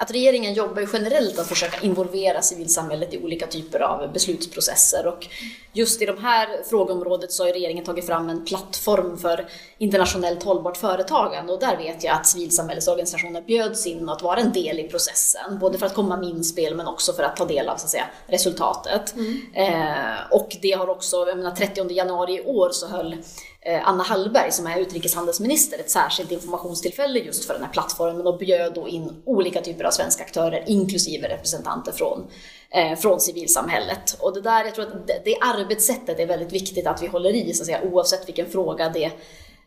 att 0.00 0.10
regeringen 0.10 0.54
jobbar 0.54 0.80
ju 0.80 0.88
generellt 0.92 1.38
att 1.38 1.46
försöka 1.46 1.80
involvera 1.80 2.42
civilsamhället 2.42 3.14
i 3.14 3.18
olika 3.18 3.46
typer 3.46 3.80
av 3.80 4.12
beslutsprocesser 4.12 5.06
och 5.06 5.26
just 5.72 6.02
i 6.02 6.06
de 6.06 6.18
här 6.18 6.48
frågeområdet 6.70 7.32
så 7.32 7.44
har 7.44 7.52
regeringen 7.52 7.84
tagit 7.84 8.06
fram 8.06 8.28
en 8.28 8.44
plattform 8.44 9.18
för 9.18 9.46
internationellt 9.78 10.42
hållbart 10.42 10.76
företagande 10.76 11.52
och 11.52 11.60
där 11.60 11.76
vet 11.76 12.04
jag 12.04 12.14
att 12.14 12.26
civilsamhällesorganisationer 12.26 13.42
bjöds 13.42 13.86
in 13.86 14.08
att 14.08 14.22
vara 14.22 14.40
en 14.40 14.52
del 14.52 14.78
i 14.78 14.82
processen, 14.82 15.58
både 15.58 15.78
för 15.78 15.86
att 15.86 15.94
komma 15.94 16.16
med 16.16 16.28
inspel 16.28 16.74
men 16.74 16.86
också 16.86 17.12
för 17.12 17.22
att 17.22 17.36
ta 17.36 17.44
del 17.44 17.68
av 17.68 17.76
så 17.76 17.84
att 17.84 17.90
säga, 17.90 18.06
resultatet. 18.26 19.14
Mm. 19.16 19.42
Eh, 19.54 20.16
och 20.30 20.56
det 20.62 20.72
har 20.72 20.88
också, 20.88 21.16
jag 21.28 21.36
menar 21.38 21.50
30 21.50 21.92
januari 21.92 22.34
i 22.34 22.42
år 22.44 22.70
så 22.72 22.86
höll 22.86 23.16
Eh, 23.60 23.88
Anna 23.88 24.02
Hallberg 24.02 24.52
som 24.52 24.66
är 24.66 24.78
utrikeshandelsminister 24.80 25.78
ett 25.78 25.90
särskilt 25.90 26.32
informationstillfälle 26.32 27.18
just 27.18 27.44
för 27.44 27.54
den 27.54 27.62
här 27.62 27.70
plattformen 27.70 28.26
och 28.26 28.38
bjöd 28.38 28.74
då 28.74 28.88
in 28.88 29.22
olika 29.24 29.60
typer 29.60 29.84
av 29.84 29.90
svenska 29.90 30.24
aktörer 30.24 30.64
inklusive 30.66 31.28
representanter 31.28 31.92
från, 31.92 32.26
eh, 32.70 32.98
från 32.98 33.20
civilsamhället. 33.20 34.16
Och 34.20 34.34
det 34.34 34.40
där, 34.40 34.64
jag 34.64 34.74
tror 34.74 34.86
att 34.86 35.06
det, 35.06 35.22
det 35.24 35.36
arbetssättet 35.40 36.18
är 36.18 36.26
väldigt 36.26 36.52
viktigt 36.52 36.86
att 36.86 37.02
vi 37.02 37.06
håller 37.06 37.30
i 37.30 37.54
så 37.54 37.62
att 37.62 37.66
säga, 37.66 37.82
oavsett 37.82 38.28
vilken 38.28 38.50
fråga 38.50 38.88
det 38.88 39.10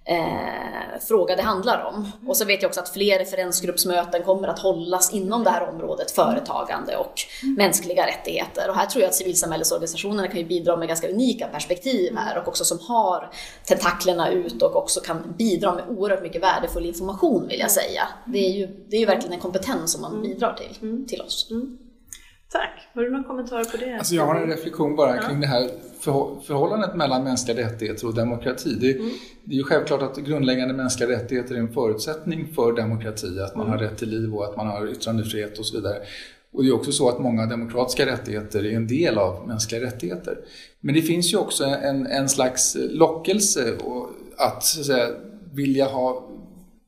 eh, 0.05 0.99
fråga 1.07 1.35
det 1.35 1.41
handlar 1.41 1.85
om. 1.85 2.11
Och 2.27 2.37
så 2.37 2.45
vet 2.45 2.61
jag 2.61 2.69
också 2.69 2.81
att 2.81 2.89
fler 2.89 3.19
referensgruppsmöten 3.19 4.23
kommer 4.23 4.47
att 4.47 4.59
hållas 4.59 5.13
inom 5.13 5.43
det 5.43 5.49
här 5.49 5.69
området 5.69 6.11
företagande 6.11 6.97
och 6.97 7.13
mänskliga 7.57 8.07
rättigheter. 8.07 8.69
Och 8.69 8.75
här 8.75 8.85
tror 8.85 9.01
jag 9.01 9.09
att 9.09 9.15
civilsamhällesorganisationerna 9.15 10.27
kan 10.27 10.47
bidra 10.47 10.77
med 10.77 10.87
ganska 10.87 11.09
unika 11.09 11.47
perspektiv 11.47 12.15
här 12.15 12.41
och 12.41 12.47
också 12.47 12.65
som 12.65 12.79
har 12.79 13.29
tentaklerna 13.65 14.29
ut 14.29 14.61
och 14.61 14.75
också 14.75 14.99
kan 14.99 15.33
bidra 15.37 15.73
med 15.73 15.83
oerhört 15.89 16.23
mycket 16.23 16.43
värdefull 16.43 16.85
information 16.85 17.47
vill 17.47 17.59
jag 17.59 17.71
säga. 17.71 18.07
Det 18.25 18.45
är 18.45 18.51
ju, 18.51 18.67
det 18.87 18.95
är 18.95 18.99
ju 18.99 19.05
verkligen 19.05 19.33
en 19.33 19.39
kompetens 19.39 19.91
som 19.91 20.01
man 20.01 20.21
bidrar 20.21 20.53
till, 20.53 21.05
till 21.07 21.21
oss. 21.21 21.49
Tack. 22.51 22.89
Har 22.93 23.01
du 23.01 23.11
någon 23.11 23.23
kommentar 23.23 23.63
på 23.63 23.77
det? 23.77 23.97
Alltså 23.97 24.15
jag 24.15 24.25
har 24.25 24.35
en 24.35 24.47
reflektion 24.47 24.95
bara 24.95 25.17
kring 25.17 25.41
det 25.41 25.47
här 25.47 25.69
förhållandet 26.47 26.95
mellan 26.95 27.23
mänskliga 27.23 27.57
rättigheter 27.57 28.07
och 28.07 28.15
demokrati. 28.15 28.77
Det, 28.81 28.91
mm. 28.91 29.09
det, 29.43 29.53
är 29.53 29.57
ju 29.57 29.63
självklart 29.63 30.01
att 30.01 30.17
grundläggande 30.17 30.73
mänskliga 30.73 31.09
rättigheter 31.09 31.55
är 31.55 31.59
en 31.59 31.73
förutsättning 31.73 32.53
för 32.55 32.73
demokrati, 32.73 33.39
att 33.39 33.55
man 33.55 33.67
mm. 33.67 33.79
har 33.79 33.85
rätt 33.85 33.97
till 33.97 34.09
liv 34.09 34.35
och 34.35 34.45
att 34.45 34.57
man 34.57 34.67
har 34.67 34.91
yttrandefrihet 34.91 35.59
och 35.59 35.65
så 35.65 35.75
vidare. 35.75 35.97
Och 36.53 36.63
det 36.63 36.69
är 36.69 36.73
också 36.73 36.91
så 36.91 37.09
att 37.09 37.19
många 37.19 37.45
demokratiska 37.45 38.05
rättigheter 38.05 38.65
är 38.65 38.75
en 38.75 38.87
del 38.87 39.17
av 39.17 39.47
mänskliga 39.47 39.81
rättigheter. 39.81 40.37
Men 40.79 40.95
det 40.95 41.01
finns 41.01 41.33
ju 41.33 41.37
också 41.37 41.63
en, 41.63 42.07
en 42.07 42.29
slags 42.29 42.77
lockelse 42.79 43.73
att, 44.37 44.63
så 44.63 44.79
att 44.79 44.85
säga, 44.85 45.07
vilja 45.53 45.85
ha 45.85 46.27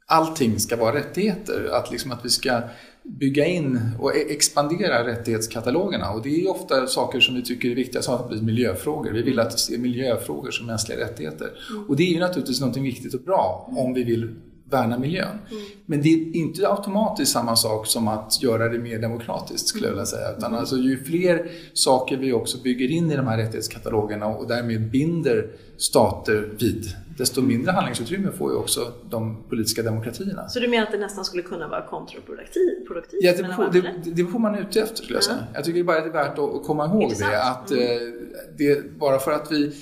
allting 0.05 0.59
ska 0.59 0.75
vara 0.75 0.95
rättigheter. 0.95 1.69
Att, 1.73 1.91
liksom 1.91 2.11
att 2.11 2.25
vi 2.25 2.29
ska 2.29 2.61
bygga 3.03 3.45
in 3.45 3.81
och 3.99 4.15
e- 4.15 4.25
expandera 4.29 5.07
rättighetskatalogerna. 5.07 6.09
Och 6.09 6.21
det 6.21 6.41
är 6.41 6.51
ofta 6.51 6.87
saker 6.87 7.19
som 7.19 7.35
vi 7.35 7.41
tycker 7.41 7.69
är 7.69 7.75
viktiga, 7.75 8.01
som 8.01 8.45
miljöfrågor. 8.45 9.11
Vi 9.11 9.21
vill 9.21 9.39
att 9.39 9.59
se 9.59 9.77
miljöfrågor 9.77 10.51
som 10.51 10.67
mänskliga 10.67 10.99
rättigheter. 10.99 11.51
Mm. 11.71 11.83
Och 11.89 11.95
det 11.95 12.03
är 12.03 12.13
ju 12.13 12.19
naturligtvis 12.19 12.61
något 12.61 12.77
viktigt 12.77 13.13
och 13.13 13.21
bra 13.21 13.69
om 13.77 13.93
vi 13.93 14.03
vill 14.03 14.35
värna 14.69 14.99
miljön. 14.99 15.37
Mm. 15.51 15.63
Men 15.85 16.01
det 16.01 16.09
är 16.09 16.35
inte 16.35 16.69
automatiskt 16.69 17.31
samma 17.31 17.55
sak 17.55 17.87
som 17.87 18.07
att 18.07 18.43
göra 18.43 18.69
det 18.69 18.79
mer 18.79 18.99
demokratiskt 18.99 19.67
skulle 19.67 19.85
jag 19.85 19.91
vilja 19.91 20.05
säga. 20.05 20.31
Utan 20.37 20.49
mm. 20.49 20.59
alltså, 20.59 20.77
ju 20.77 21.03
fler 21.03 21.51
saker 21.73 22.17
vi 22.17 22.33
också 22.33 22.57
bygger 22.57 22.91
in 22.91 23.11
i 23.11 23.15
de 23.15 23.27
här 23.27 23.37
rättighetskatalogerna 23.37 24.27
och 24.27 24.47
därmed 24.47 24.91
binder 24.91 25.47
stater 25.77 26.49
vid, 26.59 26.85
desto 27.17 27.41
mindre 27.41 27.71
handlingsutrymme 27.71 28.31
får 28.31 28.51
ju 28.51 28.57
också 28.57 28.91
de 29.09 29.43
politiska 29.49 29.83
demokratierna. 29.83 30.49
Så 30.49 30.59
du 30.59 30.67
menar 30.67 30.83
att 30.83 30.91
det 30.91 30.97
nästan 30.97 31.25
skulle 31.25 31.43
kunna 31.43 31.67
vara 31.67 31.87
kontraproduktivt? 31.87 33.23
Ja, 33.23 33.33
det, 33.37 33.53
får, 33.55 33.69
det, 33.71 34.11
det 34.11 34.25
får 34.25 34.39
man 34.39 34.55
ute 34.55 34.81
efter 34.81 34.95
skulle 34.95 35.15
jag 35.15 35.23
säga. 35.23 35.37
Mm. 35.37 35.49
Jag 35.53 35.63
tycker 35.63 35.83
bara 35.83 35.97
att 35.97 36.03
det 36.03 36.09
är 36.09 36.13
värt 36.13 36.39
att 36.39 36.63
komma 36.63 36.85
ihåg 36.85 37.03
Intressant. 37.03 37.31
det. 37.31 37.43
Att, 37.43 37.71
mm. 37.71 38.13
det, 38.57 38.99
bara 38.99 39.19
för 39.19 39.31
att 39.31 39.51
vi 39.51 39.73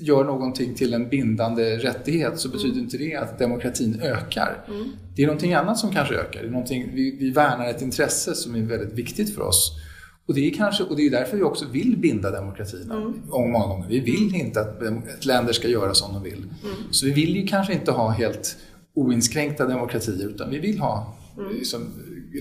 gör 0.00 0.24
någonting 0.24 0.74
till 0.74 0.94
en 0.94 1.08
bindande 1.08 1.76
rättighet 1.76 2.38
så 2.38 2.48
betyder 2.48 2.72
mm. 2.72 2.84
inte 2.84 2.96
det 2.96 3.14
att 3.14 3.38
demokratin 3.38 4.00
ökar. 4.02 4.64
Mm. 4.68 4.88
Det 5.16 5.22
är 5.22 5.26
någonting 5.26 5.54
annat 5.54 5.78
som 5.78 5.92
kanske 5.92 6.14
ökar. 6.14 6.42
Det 6.42 6.48
är 6.48 6.94
vi, 6.94 7.16
vi 7.20 7.30
värnar 7.30 7.68
ett 7.68 7.82
intresse 7.82 8.34
som 8.34 8.54
är 8.54 8.60
väldigt 8.60 8.92
viktigt 8.92 9.34
för 9.34 9.42
oss. 9.42 9.72
Och 10.26 10.34
det 10.34 10.48
är, 10.48 10.54
kanske, 10.54 10.84
och 10.84 10.96
det 10.96 11.06
är 11.06 11.10
därför 11.10 11.36
vi 11.36 11.42
också 11.42 11.64
vill 11.72 11.96
binda 11.96 12.30
demokratin 12.30 12.90
mm. 12.90 13.22
många 13.26 13.66
gånger. 13.66 13.88
Vi 13.88 14.00
vill 14.00 14.34
inte 14.34 14.60
att, 14.60 14.82
länder 15.26 15.52
ska 15.52 15.68
göra 15.68 15.94
som 15.94 16.14
de 16.14 16.22
vill. 16.22 16.38
Mm. 16.38 16.76
Så 16.90 17.06
vi 17.06 17.12
vill 17.12 17.36
ju 17.36 17.46
kanske 17.46 17.72
inte 17.72 17.92
ha 17.92 18.10
helt 18.10 18.56
oinskränkta 18.94 19.66
demokratier 19.66 20.28
utan 20.28 20.50
vi 20.50 20.58
vill 20.58 20.78
ha 20.78 21.16
mm. 21.38 21.52
liksom, 21.54 21.80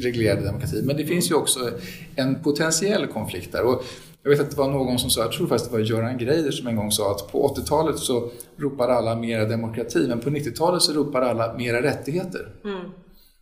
reglerade 0.02 0.46
demokratier. 0.46 0.84
Men 0.84 0.98
det 0.98 1.06
finns 1.06 1.32
ju 1.32 1.36
också 1.36 1.72
en 2.16 2.44
potentiell 2.44 3.08
konflikt 3.08 3.52
där. 3.52 3.64
Och 3.64 3.84
jag 4.24 4.30
vet 4.30 4.40
att 4.40 4.52
det 4.52 4.58
var 4.58 4.72
någon 4.72 5.00
som 5.00 5.10
sa, 5.10 5.22
jag 5.22 5.32
tror 5.32 5.48
faktiskt 5.48 5.72
det 5.72 5.78
var 5.78 5.84
Göran 5.84 6.18
Greider 6.18 6.52
som 6.52 6.68
en 6.68 6.76
gång 6.76 6.92
sa 6.92 7.12
att 7.12 7.32
på 7.32 7.56
80-talet 7.56 8.00
så 8.00 8.32
ropade 8.58 8.94
alla 8.94 9.16
mera 9.16 9.46
demokrati 9.46 10.08
men 10.08 10.20
på 10.20 10.30
90-talet 10.30 10.82
så 10.82 10.94
ropade 10.94 11.26
alla 11.26 11.54
mera 11.54 11.82
rättigheter. 11.82 12.48
Mm. 12.64 12.82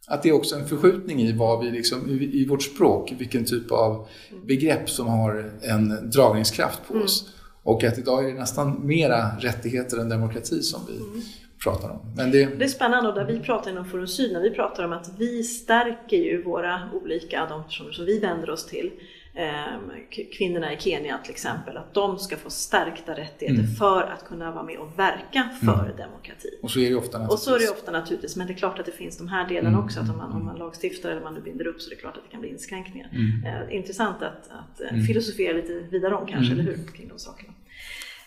Att 0.07 0.23
det 0.23 0.29
är 0.29 0.33
också 0.33 0.55
en 0.55 0.67
förskjutning 0.67 1.21
i 1.21 1.31
vad 1.31 1.65
vi 1.65 1.71
liksom, 1.71 2.09
i, 2.09 2.41
i 2.41 2.45
vårt 2.45 2.63
språk, 2.63 3.13
vilken 3.17 3.45
typ 3.45 3.71
av 3.71 4.07
begrepp 4.47 4.89
som 4.89 5.07
har 5.07 5.51
en 5.61 6.09
dragningskraft 6.09 6.79
på 6.87 6.93
mm. 6.93 7.05
oss. 7.05 7.33
Och 7.63 7.83
att 7.83 7.97
idag 7.97 8.25
är 8.25 8.33
det 8.33 8.39
nästan 8.39 8.87
mera 8.87 9.37
rättigheter 9.39 9.97
än 9.97 10.09
demokrati 10.09 10.61
som 10.61 10.81
vi 10.87 10.97
mm. 10.97 11.21
pratar 11.63 11.89
om. 11.89 12.13
Men 12.17 12.31
det... 12.31 12.45
det 12.45 12.65
är 12.65 12.69
spännande 12.69 13.09
och 13.09 13.15
där 13.15 13.25
vi 13.25 13.39
pratar 13.39 13.71
inom 13.71 13.85
Forum 13.85 14.07
Syd, 14.07 14.33
när 14.33 14.41
vi 14.41 14.49
pratar 14.51 14.83
om 14.83 14.93
att 14.93 15.09
vi 15.17 15.43
stärker 15.43 16.17
ju 16.17 16.43
våra 16.43 16.79
olika, 16.93 17.45
de 17.49 17.63
personer 17.63 17.91
som 17.91 18.05
vi 18.05 18.19
vänder 18.19 18.49
oss 18.49 18.65
till, 18.65 18.91
kvinnorna 20.37 20.73
i 20.73 20.77
Kenya 20.79 21.17
till 21.17 21.31
exempel, 21.31 21.77
att 21.77 21.93
de 21.93 22.19
ska 22.19 22.37
få 22.37 22.49
stärkta 22.49 23.11
rättigheter 23.11 23.63
mm. 23.63 23.75
för 23.75 24.03
att 24.03 24.25
kunna 24.25 24.51
vara 24.51 24.63
med 24.63 24.77
och 24.77 24.99
verka 24.99 25.49
för 25.63 25.83
mm. 25.83 25.97
demokrati. 25.97 26.49
Och 26.61 26.71
så 26.71 26.79
är 26.79 26.89
det 26.89 26.95
ofta 26.95 27.17
naturligtvis. 27.17 27.33
Och 27.33 27.39
så 27.39 27.55
är 27.55 27.59
det 27.59 27.69
ofta 27.69 27.91
naturligtvis, 27.91 28.35
men 28.35 28.47
det 28.47 28.53
är 28.53 28.57
klart 28.57 28.79
att 28.79 28.85
det 28.85 28.91
finns 28.91 29.17
de 29.17 29.27
här 29.27 29.49
delarna 29.49 29.69
mm. 29.69 29.85
också, 29.85 29.99
att 29.99 30.09
om 30.09 30.17
man, 30.17 30.31
om 30.31 30.45
man 30.45 30.57
lagstiftar 30.57 31.11
eller 31.11 31.21
man 31.21 31.43
binder 31.43 31.67
upp 31.67 31.81
så 31.81 31.91
är 31.91 31.95
det 31.95 32.01
klart 32.01 32.17
att 32.17 32.23
det 32.23 32.31
kan 32.31 32.41
bli 32.41 32.49
inskränkningar. 32.49 33.09
Mm. 33.11 33.69
Eh, 33.69 33.75
intressant 33.75 34.21
att, 34.21 34.49
att 34.51 34.81
eh, 34.81 34.93
mm. 34.93 35.05
filosofera 35.05 35.53
lite 35.53 35.73
vidare 35.73 36.15
om 36.15 36.27
kanske, 36.27 36.53
mm. 36.53 36.67
eller 36.67 36.77
hur, 36.77 36.87
kring 36.87 37.07
de 37.07 37.19
sakerna. 37.19 37.53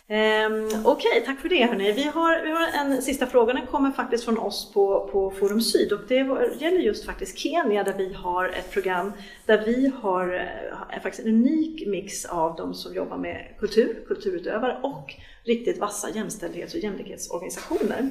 Um, 0.09 0.65
Okej, 0.85 1.11
okay, 1.11 1.25
tack 1.27 1.41
för 1.41 1.49
det 1.49 1.67
hörni. 1.67 1.93
Vi 1.93 2.03
har, 2.03 2.43
vi 2.43 2.51
har 2.51 2.69
en 2.69 3.03
sista 3.03 3.27
fråga, 3.27 3.53
den 3.53 3.67
kommer 3.67 3.91
faktiskt 3.91 4.25
från 4.25 4.39
oss 4.39 4.73
på, 4.73 5.09
på 5.13 5.31
Forum 5.31 5.61
Syd 5.61 5.93
och 5.93 6.01
det 6.09 6.15
gäller 6.61 6.79
just 6.79 7.07
faktiskt 7.07 7.39
Kenya 7.39 7.85
där 7.85 7.95
vi 7.99 8.13
har 8.13 8.49
ett 8.49 8.71
program 8.71 9.13
där 9.47 9.65
vi 9.67 9.93
har 10.03 10.35
eh, 10.35 10.97
är 10.97 11.01
faktiskt 11.01 11.27
en 11.27 11.35
unik 11.35 11.87
mix 11.87 12.25
av 12.25 12.57
de 12.57 12.75
som 12.75 12.95
jobbar 12.95 13.17
med 13.17 13.55
kultur, 13.59 14.05
kulturutövare 14.07 14.81
och 14.83 15.15
riktigt 15.45 15.79
vassa 15.79 16.11
jämställdhets 16.11 16.75
och 16.75 16.81
jämlikhetsorganisationer. 16.81 18.11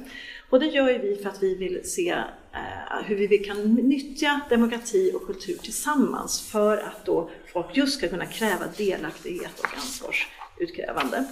Och 0.50 0.60
det 0.60 0.66
gör 0.66 1.00
vi 1.00 1.16
för 1.16 1.30
att 1.30 1.44
vi 1.44 1.56
vill 1.56 1.90
se 1.90 2.14
uh, 2.14 3.04
hur 3.06 3.28
vi 3.28 3.38
kan 3.38 3.74
nyttja 3.74 4.40
demokrati 4.50 5.12
och 5.16 5.26
kultur 5.26 5.58
tillsammans 5.58 6.52
för 6.52 6.78
att 6.78 7.06
då 7.06 7.30
folk 7.54 7.78
just 7.78 7.98
ska 7.98 8.08
kunna 8.08 8.26
kräva 8.26 8.66
delaktighet 8.78 9.60
och 9.60 9.78
ansvarsutkrävande. 9.78 11.26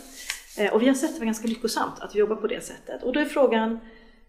Eh, 0.57 0.73
och 0.73 0.81
vi 0.81 0.87
har 0.87 0.93
sett 0.93 1.13
det 1.13 1.19
var 1.19 1.25
ganska 1.25 1.47
lyckosamt 1.47 1.99
att 1.99 2.15
jobba 2.15 2.35
på 2.35 2.47
det 2.47 2.63
sättet. 2.63 3.03
Och 3.03 3.13
då 3.13 3.19
är 3.19 3.25
frågan, 3.25 3.79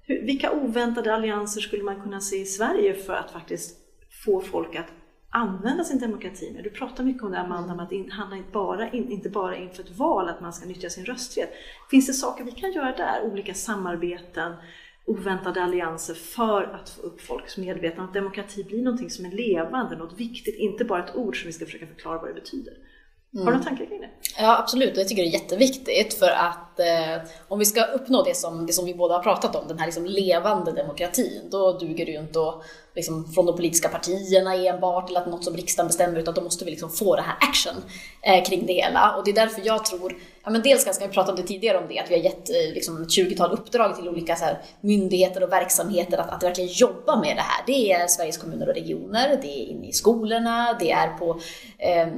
vilka 0.06 0.52
oväntade 0.52 1.14
allianser 1.14 1.60
skulle 1.60 1.82
man 1.82 2.02
kunna 2.02 2.20
se 2.20 2.36
i 2.36 2.44
Sverige 2.44 2.94
för 2.94 3.12
att 3.12 3.30
faktiskt 3.30 3.76
få 4.24 4.40
folk 4.40 4.76
att 4.76 4.86
använda 5.30 5.84
sin 5.84 5.98
demokrati 5.98 6.52
med? 6.54 6.64
Du 6.64 6.70
pratar 6.70 7.04
mycket 7.04 7.22
om 7.22 7.30
det 7.30 7.38
Amanda, 7.38 7.72
om 7.72 7.80
att 7.80 7.90
det 7.90 8.10
handlar 8.10 8.36
inte 8.36 8.52
bara, 8.52 8.90
inte 8.90 9.30
bara 9.30 9.56
inför 9.56 9.82
ett 9.82 9.98
val 9.98 10.28
att 10.28 10.40
man 10.40 10.52
ska 10.52 10.66
nyttja 10.66 10.90
sin 10.90 11.04
rösträtt. 11.04 11.50
Finns 11.90 12.06
det 12.06 12.12
saker 12.12 12.44
vi 12.44 12.52
kan 12.52 12.72
göra 12.72 12.96
där? 12.96 13.22
Olika 13.22 13.54
samarbeten, 13.54 14.52
oväntade 15.06 15.62
allianser 15.62 16.14
för 16.14 16.62
att 16.62 16.90
få 16.90 17.02
upp 17.02 17.20
folks 17.20 17.58
medvetande 17.58 18.04
att 18.04 18.14
demokrati 18.14 18.64
blir 18.64 18.82
någonting 18.82 19.10
som 19.10 19.24
är 19.24 19.30
levande, 19.30 19.96
något 19.96 20.20
viktigt, 20.20 20.54
inte 20.54 20.84
bara 20.84 21.04
ett 21.04 21.16
ord 21.16 21.40
som 21.40 21.46
vi 21.46 21.52
ska 21.52 21.64
försöka 21.64 21.86
förklara 21.86 22.18
vad 22.18 22.28
det 22.28 22.34
betyder. 22.34 22.74
Mm. 23.34 23.46
Har 23.46 23.52
du 23.52 23.58
några 23.58 23.68
tankar 23.68 23.86
kring 23.86 24.00
det? 24.00 24.08
Ja, 24.38 24.58
absolut. 24.58 24.96
Jag 24.96 25.08
tycker 25.08 25.22
det 25.22 25.28
är 25.28 25.32
jätteviktigt 25.32 26.14
för 26.14 26.28
att 26.28 26.80
eh, 26.80 27.28
om 27.48 27.58
vi 27.58 27.64
ska 27.64 27.84
uppnå 27.84 28.22
det 28.22 28.36
som, 28.36 28.66
det 28.66 28.72
som 28.72 28.84
vi 28.84 28.94
båda 28.94 29.14
har 29.14 29.22
pratat 29.22 29.56
om, 29.56 29.68
den 29.68 29.78
här 29.78 29.86
liksom 29.86 30.04
levande 30.04 30.72
demokratin, 30.72 31.48
då 31.50 31.72
duger 31.72 32.06
det 32.06 32.12
ju 32.12 32.18
inte 32.18 32.40
att 32.40 32.62
liksom, 32.94 33.32
från 33.32 33.46
de 33.46 33.56
politiska 33.56 33.88
partierna 33.88 34.54
enbart 34.54 35.10
eller 35.10 35.20
att 35.20 35.26
något 35.26 35.44
som 35.44 35.56
riksdagen 35.56 35.86
bestämmer, 35.86 36.18
utan 36.18 36.34
då 36.34 36.40
måste 36.40 36.64
vi 36.64 36.70
liksom 36.70 36.90
få 36.90 37.16
det 37.16 37.22
här 37.22 37.36
action 37.40 37.74
eh, 38.22 38.44
kring 38.44 38.66
det 38.66 38.72
hela. 38.72 39.16
Och 39.16 39.24
det 39.24 39.30
är 39.30 39.34
därför 39.34 39.62
jag 39.64 39.84
tror, 39.84 40.16
ja 40.44 40.50
men 40.50 40.62
dels 40.62 40.84
ganska, 40.84 41.06
vi 41.06 41.12
pratade 41.12 41.42
tidigare 41.42 41.78
om 41.78 41.84
det, 41.88 41.98
att 41.98 42.10
vi 42.10 42.14
har 42.14 42.22
gett 42.22 42.50
eh, 42.50 42.74
liksom, 42.74 43.02
ett 43.02 43.08
20-tal 43.08 43.52
uppdrag 43.52 43.96
till 43.96 44.08
olika 44.08 44.34
här, 44.34 44.62
myndigheter 44.80 45.42
och 45.42 45.52
verksamheter 45.52 46.18
att, 46.18 46.30
att 46.30 46.42
verkligen 46.42 46.70
jobba 46.72 47.20
med 47.20 47.36
det 47.36 47.42
här. 47.42 47.64
Det 47.66 47.92
är 47.92 48.06
Sveriges 48.06 48.38
kommuner 48.38 48.68
och 48.68 48.74
regioner, 48.74 49.38
det 49.42 49.48
är 49.48 49.66
inne 49.66 49.88
i 49.88 49.92
skolorna, 49.92 50.76
det 50.80 50.90
är 50.90 51.08
på 51.08 51.40
eh, 51.78 52.08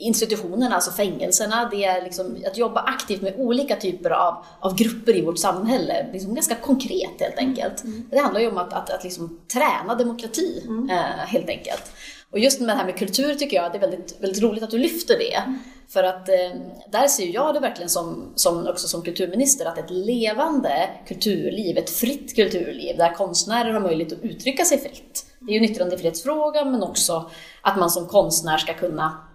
institutionerna, 0.00 0.74
alltså 0.74 0.90
fängelserna, 0.90 1.68
det 1.70 1.84
är 1.84 2.02
liksom 2.02 2.36
att 2.46 2.56
jobba 2.56 2.80
aktivt 2.80 3.22
med 3.22 3.34
olika 3.36 3.76
typer 3.76 4.10
av, 4.10 4.44
av 4.60 4.76
grupper 4.76 5.16
i 5.16 5.22
vårt 5.22 5.38
samhälle, 5.38 6.06
liksom 6.12 6.34
ganska 6.34 6.54
konkret 6.54 7.20
helt 7.20 7.38
enkelt. 7.38 7.84
Mm. 7.84 8.08
Det 8.10 8.18
handlar 8.18 8.40
ju 8.40 8.48
om 8.48 8.58
att, 8.58 8.72
att, 8.72 8.90
att 8.90 9.04
liksom 9.04 9.40
träna 9.52 9.94
demokrati 9.94 10.62
mm. 10.66 10.90
eh, 10.90 11.26
helt 11.26 11.48
enkelt. 11.48 11.92
Och 12.30 12.38
just 12.38 12.60
med 12.60 12.68
det 12.68 12.74
här 12.74 12.84
med 12.84 12.98
kultur 12.98 13.34
tycker 13.34 13.56
jag 13.56 13.72
det 13.72 13.78
är 13.78 13.80
väldigt, 13.80 14.16
väldigt 14.20 14.42
roligt 14.42 14.62
att 14.62 14.70
du 14.70 14.78
lyfter 14.78 15.18
det. 15.18 15.34
Mm. 15.34 15.58
För 15.88 16.02
att 16.04 16.28
eh, 16.28 16.60
där 16.92 17.08
ser 17.08 17.34
jag 17.34 17.54
det 17.54 17.60
verkligen 17.60 17.88
som, 17.88 18.32
som, 18.34 18.66
också 18.66 18.88
som 18.88 19.02
kulturminister, 19.02 19.66
att 19.66 19.78
ett 19.78 19.90
levande 19.90 20.90
kulturliv, 21.08 21.78
ett 21.78 21.90
fritt 21.90 22.36
kulturliv 22.36 22.96
där 22.96 23.14
konstnärer 23.14 23.72
har 23.72 23.80
möjlighet 23.80 24.12
att 24.12 24.24
uttrycka 24.24 24.64
sig 24.64 24.78
fritt. 24.78 25.26
Det 25.38 25.52
är 25.52 25.58
ju 25.58 25.64
en 25.64 25.70
yttrandefrihetsfråga 25.70 26.64
men 26.64 26.82
också 26.82 27.30
att 27.62 27.78
man 27.78 27.90
som 27.90 28.06
konstnär 28.06 28.58
ska 28.58 28.74
kunna 28.74 29.29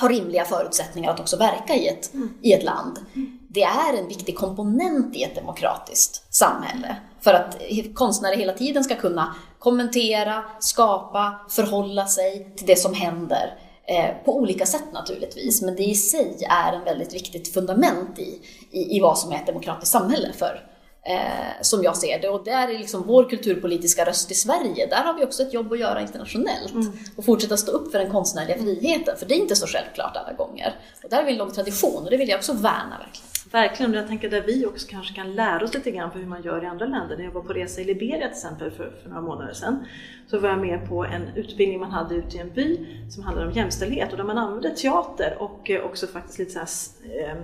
ha 0.00 0.08
rimliga 0.08 0.44
förutsättningar 0.44 1.10
att 1.10 1.20
också 1.20 1.36
verka 1.36 1.74
i 1.74 1.88
ett, 1.88 2.14
mm. 2.14 2.34
i 2.42 2.52
ett 2.52 2.64
land. 2.64 2.98
Mm. 3.14 3.38
Det 3.48 3.62
är 3.62 3.98
en 3.98 4.08
viktig 4.08 4.36
komponent 4.36 5.16
i 5.16 5.22
ett 5.22 5.34
demokratiskt 5.34 6.34
samhälle. 6.34 6.96
För 7.20 7.34
att 7.34 7.56
konstnärer 7.94 8.36
hela 8.36 8.52
tiden 8.52 8.84
ska 8.84 8.94
kunna 8.94 9.34
kommentera, 9.58 10.44
skapa, 10.60 11.40
förhålla 11.48 12.06
sig 12.06 12.54
till 12.56 12.66
det 12.66 12.76
som 12.76 12.94
händer. 12.94 13.58
Eh, 13.88 14.24
på 14.24 14.36
olika 14.36 14.66
sätt 14.66 14.92
naturligtvis, 14.92 15.62
men 15.62 15.76
det 15.76 15.82
i 15.82 15.94
sig 15.94 16.46
är 16.50 16.72
en 16.72 16.84
väldigt 16.84 17.14
viktigt 17.14 17.54
fundament 17.54 18.18
i, 18.18 18.40
i, 18.70 18.96
i 18.96 19.00
vad 19.00 19.18
som 19.18 19.32
är 19.32 19.36
ett 19.36 19.46
demokratiskt 19.46 19.92
samhälle 19.92 20.32
för, 20.32 20.75
Eh, 21.08 21.62
som 21.62 21.82
jag 21.82 21.96
ser 21.96 22.18
det. 22.20 22.28
Och 22.28 22.44
det 22.44 22.50
är 22.50 22.68
liksom 22.68 23.02
vår 23.06 23.30
kulturpolitiska 23.30 24.04
röst 24.04 24.30
i 24.30 24.34
Sverige. 24.34 24.86
Där 24.86 25.04
har 25.04 25.14
vi 25.14 25.24
också 25.24 25.42
ett 25.42 25.52
jobb 25.52 25.72
att 25.72 25.78
göra 25.78 26.00
internationellt. 26.00 26.74
Mm. 26.74 26.92
Och 27.16 27.24
fortsätta 27.24 27.56
stå 27.56 27.72
upp 27.72 27.92
för 27.92 27.98
den 27.98 28.10
konstnärliga 28.10 28.58
friheten. 28.58 29.16
För 29.16 29.26
det 29.26 29.34
är 29.34 29.38
inte 29.38 29.56
så 29.56 29.66
självklart 29.66 30.16
alla 30.16 30.32
gånger. 30.32 30.74
Och 31.04 31.10
där 31.10 31.16
har 31.16 31.24
vi 31.24 31.32
en 31.32 31.38
lång 31.38 31.50
tradition 31.50 32.04
och 32.04 32.10
det 32.10 32.16
vill 32.16 32.28
jag 32.28 32.38
också 32.38 32.52
värna 32.52 32.98
verkligen. 32.98 33.26
Verkligen, 33.52 33.94
jag 33.94 34.08
tänker 34.08 34.30
där 34.30 34.42
vi 34.42 34.66
också 34.66 34.86
kanske 34.90 35.14
kan 35.14 35.34
lära 35.34 35.64
oss 35.64 35.74
lite 35.74 35.90
grann 35.90 36.10
för 36.10 36.18
hur 36.18 36.26
man 36.26 36.42
gör 36.42 36.64
i 36.64 36.66
andra 36.66 36.86
länder. 36.86 37.16
När 37.16 37.24
jag 37.24 37.32
var 37.32 37.42
på 37.42 37.52
resa 37.52 37.80
i 37.80 37.84
Liberia 37.84 38.28
till 38.28 38.36
exempel 38.36 38.70
för, 38.70 38.92
för 39.02 39.08
några 39.08 39.22
månader 39.22 39.52
sedan 39.52 39.86
så 40.26 40.38
var 40.38 40.48
jag 40.48 40.58
med 40.58 40.88
på 40.88 41.04
en 41.04 41.22
utbildning 41.36 41.80
man 41.80 41.90
hade 41.90 42.14
ute 42.14 42.36
i 42.36 42.40
en 42.40 42.50
by 42.50 42.86
som 43.10 43.22
handlade 43.22 43.48
om 43.48 43.54
jämställdhet 43.54 44.10
och 44.10 44.16
där 44.16 44.24
man 44.24 44.38
använde 44.38 44.70
teater 44.70 45.36
och 45.38 45.70
eh, 45.70 45.84
också 45.84 46.06
faktiskt 46.06 46.38
lite 46.38 46.52
så 46.52 46.58
här, 46.58 47.20
eh, 47.20 47.36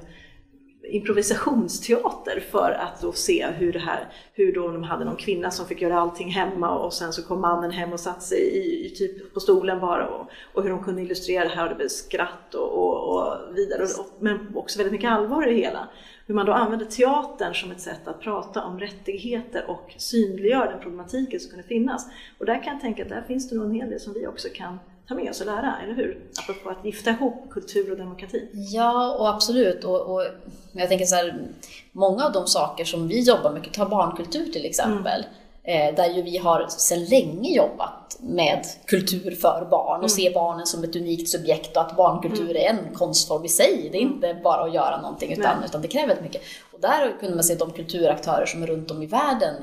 improvisationsteater 0.85 2.41
för 2.51 2.71
att 2.71 3.01
då 3.01 3.13
se 3.13 3.47
hur 3.47 3.73
det 3.73 3.79
här, 3.79 4.09
hur 4.35 4.55
då 4.55 4.69
de 4.69 4.83
hade 4.83 5.05
någon 5.05 5.17
kvinna 5.17 5.51
som 5.51 5.67
fick 5.67 5.83
göra 5.83 6.01
allting 6.01 6.31
hemma 6.31 6.79
och 6.79 6.93
sen 6.93 7.13
så 7.13 7.23
kom 7.23 7.41
mannen 7.41 7.71
hem 7.71 7.93
och 7.93 8.01
satte 8.01 8.21
sig 8.21 8.39
i, 8.39 8.87
i 8.87 8.91
typ 8.91 9.35
på 9.35 9.41
stolen 9.41 9.81
bara 9.81 10.09
och, 10.09 10.31
och, 10.55 10.63
hur 10.63 10.71
de 10.71 10.85
kunde 10.85 11.03
illustrera 11.03 11.45
det 11.45 11.55
här 11.55 11.63
och 11.63 11.69
det 11.69 11.75
blev 11.75 11.89
skratt 11.89 12.55
och, 12.55 12.69
och, 12.69 13.17
och 13.17 13.57
vidare 13.57 13.83
och, 13.83 14.23
men 14.23 14.57
också 14.57 14.79
väldigt 14.79 14.93
mycket 14.93 15.11
allvar 15.11 15.49
i 15.49 15.51
det 15.51 15.61
hela. 15.61 15.89
Hur 16.27 16.35
man 16.35 16.47
då 16.47 16.53
använder 16.53 16.87
teatern 16.87 17.55
som 17.55 17.71
ett 17.71 17.81
sätt 17.81 18.09
att 18.09 18.21
prata 18.21 18.65
om 18.65 18.81
rättigheter 18.81 19.71
och 19.71 19.95
synliggöra 19.97 20.71
den 20.71 20.81
problematiken 20.81 21.41
som 21.41 21.51
kunde 21.51 21.69
finnas. 21.69 22.07
Och 22.39 22.47
där 22.47 22.63
kan 22.63 22.73
jag 22.73 22.81
tänka 22.81 23.03
att 23.03 23.09
där 23.09 23.23
finns 23.23 23.51
det 23.51 23.57
nog 23.57 23.65
en 23.65 23.75
hel 23.75 23.91
del 23.91 24.01
som 24.01 24.13
vi 24.13 24.27
också 24.27 24.49
kan 24.55 24.79
ta 25.13 25.21
med 25.23 25.31
oss 25.31 25.41
och 25.41 25.47
lära, 25.47 25.77
eller 25.83 25.95
hur? 25.95 26.19
Apropå 26.43 26.71
att 26.71 26.85
gifta 26.85 27.11
ihop 27.11 27.51
kultur 27.51 27.91
och 27.91 27.97
demokrati. 27.97 28.49
Ja, 28.53 29.15
och 29.19 29.29
absolut. 29.29 29.85
Och, 29.85 30.01
och 30.01 30.25
jag 30.73 30.89
tänker 30.89 31.07
så 31.07 31.15
här, 31.15 31.49
många 31.93 32.25
av 32.27 32.33
de 32.33 32.47
saker 32.47 32.85
som 32.85 33.09
vi 33.09 33.21
jobbar 33.21 33.51
med, 33.51 33.73
ta 33.73 33.87
barnkultur 33.87 34.47
till 34.47 34.65
exempel, 34.65 35.25
mm. 35.65 35.89
eh, 35.89 35.95
där 35.97 36.15
ju 36.15 36.23
vi 36.23 36.39
har 36.39 36.67
sedan 36.69 37.05
länge 37.05 37.51
jobbat 37.51 38.19
med 38.21 38.67
kultur 38.87 39.35
för 39.35 39.67
barn 39.71 39.91
och 39.91 39.97
mm. 39.97 40.09
se 40.09 40.31
barnen 40.35 40.67
som 40.67 40.85
ett 40.85 40.97
unikt 40.97 41.29
subjekt 41.29 41.77
och 41.77 41.83
att 41.83 41.97
barnkultur 41.97 42.51
mm. 42.51 42.57
är 42.57 42.69
en 42.69 42.95
konstform 42.95 43.45
i 43.45 43.49
sig. 43.49 43.89
Det 43.93 43.99
är 43.99 44.03
mm. 44.03 44.15
inte 44.15 44.41
bara 44.45 44.65
att 44.65 44.75
göra 44.75 45.01
någonting 45.01 45.33
utan, 45.33 45.65
utan 45.65 45.83
det 45.83 45.89
kräver 45.89 46.09
väldigt 46.09 46.25
mycket. 46.25 46.43
Och 46.73 46.81
där 46.81 47.19
kunde 47.21 47.35
man 47.35 47.45
se 47.45 47.53
att 47.53 47.59
de 47.59 47.71
kulturaktörer 47.71 48.47
som 48.47 48.63
är 48.63 48.67
runt 48.67 48.91
om 48.91 49.03
i 49.03 49.07
världen 49.07 49.55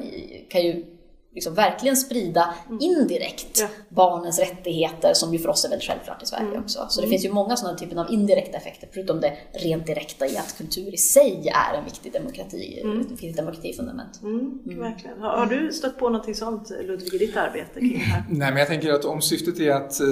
kan 0.49 0.61
ju 0.61 0.98
liksom 1.33 1.53
verkligen 1.53 1.97
sprida 1.97 2.53
mm. 2.67 2.79
indirekt 2.81 3.59
ja. 3.59 3.67
barnens 3.89 4.39
rättigheter 4.39 5.13
som 5.13 5.33
ju 5.33 5.39
för 5.39 5.49
oss 5.49 5.65
är 5.65 5.69
väldigt 5.69 5.87
självklart 5.87 6.23
i 6.23 6.25
Sverige 6.25 6.47
mm. 6.47 6.63
också. 6.63 6.85
Så 6.89 7.01
det 7.01 7.05
mm. 7.05 7.09
finns 7.09 7.25
ju 7.25 7.33
många 7.33 7.55
sådana 7.55 7.77
typer 7.77 7.95
av 7.95 8.11
indirekta 8.11 8.57
effekter 8.57 8.89
förutom 8.93 9.21
det 9.21 9.37
rent 9.53 9.85
direkta 9.85 10.27
i 10.27 10.37
att 10.37 10.57
kultur 10.57 10.93
i 10.93 10.97
sig 10.97 11.51
är 11.55 11.77
en 11.77 11.85
viktig 11.85 12.13
demokrati, 12.13 12.79
mm. 12.83 13.05
det 13.09 13.17
finns 13.17 13.35
demokratifundament. 13.35 14.21
Mm. 14.23 14.59
mm. 14.65 14.79
Verkligen. 14.79 15.19
Har, 15.19 15.37
har, 15.37 15.45
du 15.45 15.73
stött 15.73 15.97
på 15.97 16.09
någonting 16.09 16.35
sånt 16.35 16.69
Ludvig 16.69 17.13
i 17.13 17.17
ditt 17.17 17.37
arbete 17.37 17.79
kring 17.79 17.93
det 17.93 17.97
här? 17.97 18.23
Nej 18.29 18.51
men 18.51 18.57
jag 18.57 18.67
tänker 18.67 18.93
att 18.93 19.05
om 19.05 19.21
syftet 19.21 19.59
är 19.59 19.71
att 19.71 20.01
eh, 20.01 20.07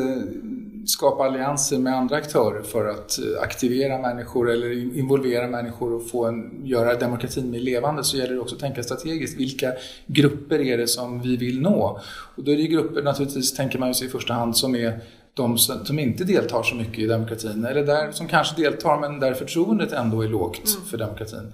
skapa 0.87 1.23
allianser 1.23 1.77
med 1.77 1.95
andra 1.95 2.15
aktörer 2.15 2.61
för 2.61 2.85
att 2.85 3.19
eh, 3.19 3.41
aktivera 3.41 3.97
människor 3.97 4.51
eller 4.51 4.97
involvera 4.97 5.47
människor 5.47 5.93
och 5.93 6.09
få 6.09 6.25
en, 6.25 6.61
göra 6.63 6.95
demokratin 6.95 7.51
mer 7.51 7.59
levande 7.59 8.03
så 8.03 8.17
gäller 8.17 8.33
det 8.33 8.39
också 8.39 8.55
att 8.55 8.61
tänka 8.61 8.83
strategiskt. 8.83 9.39
Vilka 9.39 9.73
grupper 10.05 10.59
är 10.59 10.77
det 10.77 10.87
som 10.87 11.21
vi 11.21 11.37
vill 11.37 11.61
nå? 11.61 11.99
Och 12.35 12.43
då 12.43 12.51
är 12.51 12.57
det 12.57 12.67
grupper 12.67 13.01
naturligtvis, 13.01 13.53
tänker 13.53 13.79
man 13.79 13.95
sig 13.95 14.07
i 14.07 14.09
första 14.09 14.33
hand, 14.33 14.57
som 14.57 14.75
är 14.75 15.01
de 15.37 15.57
som 15.57 15.99
inte 15.99 16.23
deltar 16.23 16.63
så 16.63 16.75
mycket 16.75 16.99
i 16.99 17.07
demokratin 17.07 17.65
eller 17.65 17.85
där 17.85 18.11
som 18.11 18.27
kanske 18.27 18.61
deltar 18.61 18.99
men 18.99 19.19
där 19.19 19.33
förtroendet 19.33 19.91
ändå 19.91 20.21
är 20.21 20.27
lågt 20.27 20.75
mm. 20.75 20.87
för 20.89 20.97
demokratin. 20.97 21.53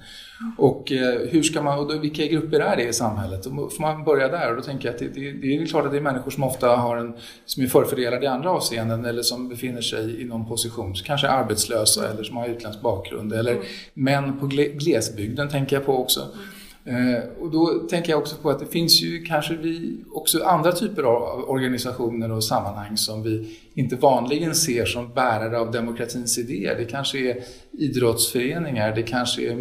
Och 0.57 0.91
eh, 0.91 1.19
hur 1.29 1.43
ska 1.43 1.61
man, 1.61 1.79
och 1.79 1.87
då, 1.87 1.99
vilka 1.99 2.25
grupper 2.25 2.59
är 2.59 2.75
det 2.75 2.83
i 2.83 2.93
samhället? 2.93 3.43
Då 3.43 3.49
får 3.49 3.81
man 3.81 4.03
börja 4.03 4.27
där 4.27 4.49
och 4.49 4.55
då 4.55 4.61
tänker 4.61 4.87
jag 4.87 4.93
att 4.93 4.99
det, 4.99 5.07
det, 5.07 5.31
det 5.31 5.57
är 5.57 5.65
klart 5.65 5.85
att 5.85 5.91
det 5.91 5.97
är 5.97 6.01
människor 6.01 6.31
som 6.31 6.43
ofta 6.43 6.75
har 6.75 6.97
en, 6.97 7.13
som 7.45 7.63
är 7.63 7.67
förfördelade 7.67 8.25
i 8.25 8.27
andra 8.27 8.51
avseenden 8.51 9.05
eller 9.05 9.21
som 9.21 9.49
befinner 9.49 9.81
sig 9.81 10.21
i 10.21 10.25
någon 10.25 10.47
position, 10.47 10.93
kanske 10.93 11.27
arbetslösa 11.27 12.09
eller 12.09 12.23
som 12.23 12.37
har 12.37 12.47
utländsk 12.47 12.81
bakgrund 12.81 13.33
eller 13.33 13.51
mm. 13.51 13.65
män 13.93 14.39
på 14.39 14.47
glesbygden 14.47 15.49
tänker 15.49 15.75
jag 15.75 15.85
på 15.85 15.97
också. 15.97 16.21
Mm. 16.21 16.45
Eh, 16.85 17.23
och 17.39 17.51
då 17.51 17.67
tänker 17.89 18.11
jag 18.11 18.19
också 18.19 18.35
på 18.35 18.49
att 18.49 18.59
det 18.59 18.65
finns 18.65 19.01
ju 19.01 19.23
kanske 19.23 19.55
vi 19.55 20.03
också 20.11 20.43
andra 20.43 20.71
typer 20.71 21.03
av 21.03 21.49
organisationer 21.49 22.31
och 22.31 22.43
sammanhang 22.43 22.97
som 22.97 23.23
vi 23.23 23.57
inte 23.73 23.95
vanligen 23.95 24.55
ser 24.55 24.85
som 24.85 25.13
bärare 25.13 25.59
av 25.59 25.71
demokratins 25.71 26.37
idéer. 26.37 26.75
Det 26.77 26.85
kanske 26.85 27.17
är 27.17 27.43
idrottsföreningar, 27.71 28.95
det 28.95 29.03
kanske 29.03 29.51
är 29.51 29.55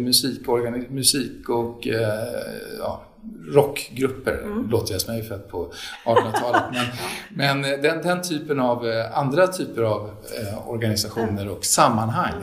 musik 0.89 1.49
och 1.49 1.87
eh, 1.87 2.27
ja, 2.79 3.03
rockgrupper, 3.47 4.41
mm. 4.43 4.69
låter 4.69 4.93
jag 4.93 5.01
som 5.01 5.13
jag 5.13 5.23
är 5.23 5.29
född 5.29 5.49
på 5.49 5.73
1800-talet. 6.05 6.63
Men, 6.71 7.61
men 7.61 7.81
den, 7.81 8.01
den, 8.01 8.21
typen 8.21 8.59
av 8.59 8.87
eh, 8.87 9.17
andra 9.17 9.47
typer 9.47 9.81
av 9.81 10.09
organisationer 10.67 11.49
och 11.49 11.65
sammanhang 11.65 12.33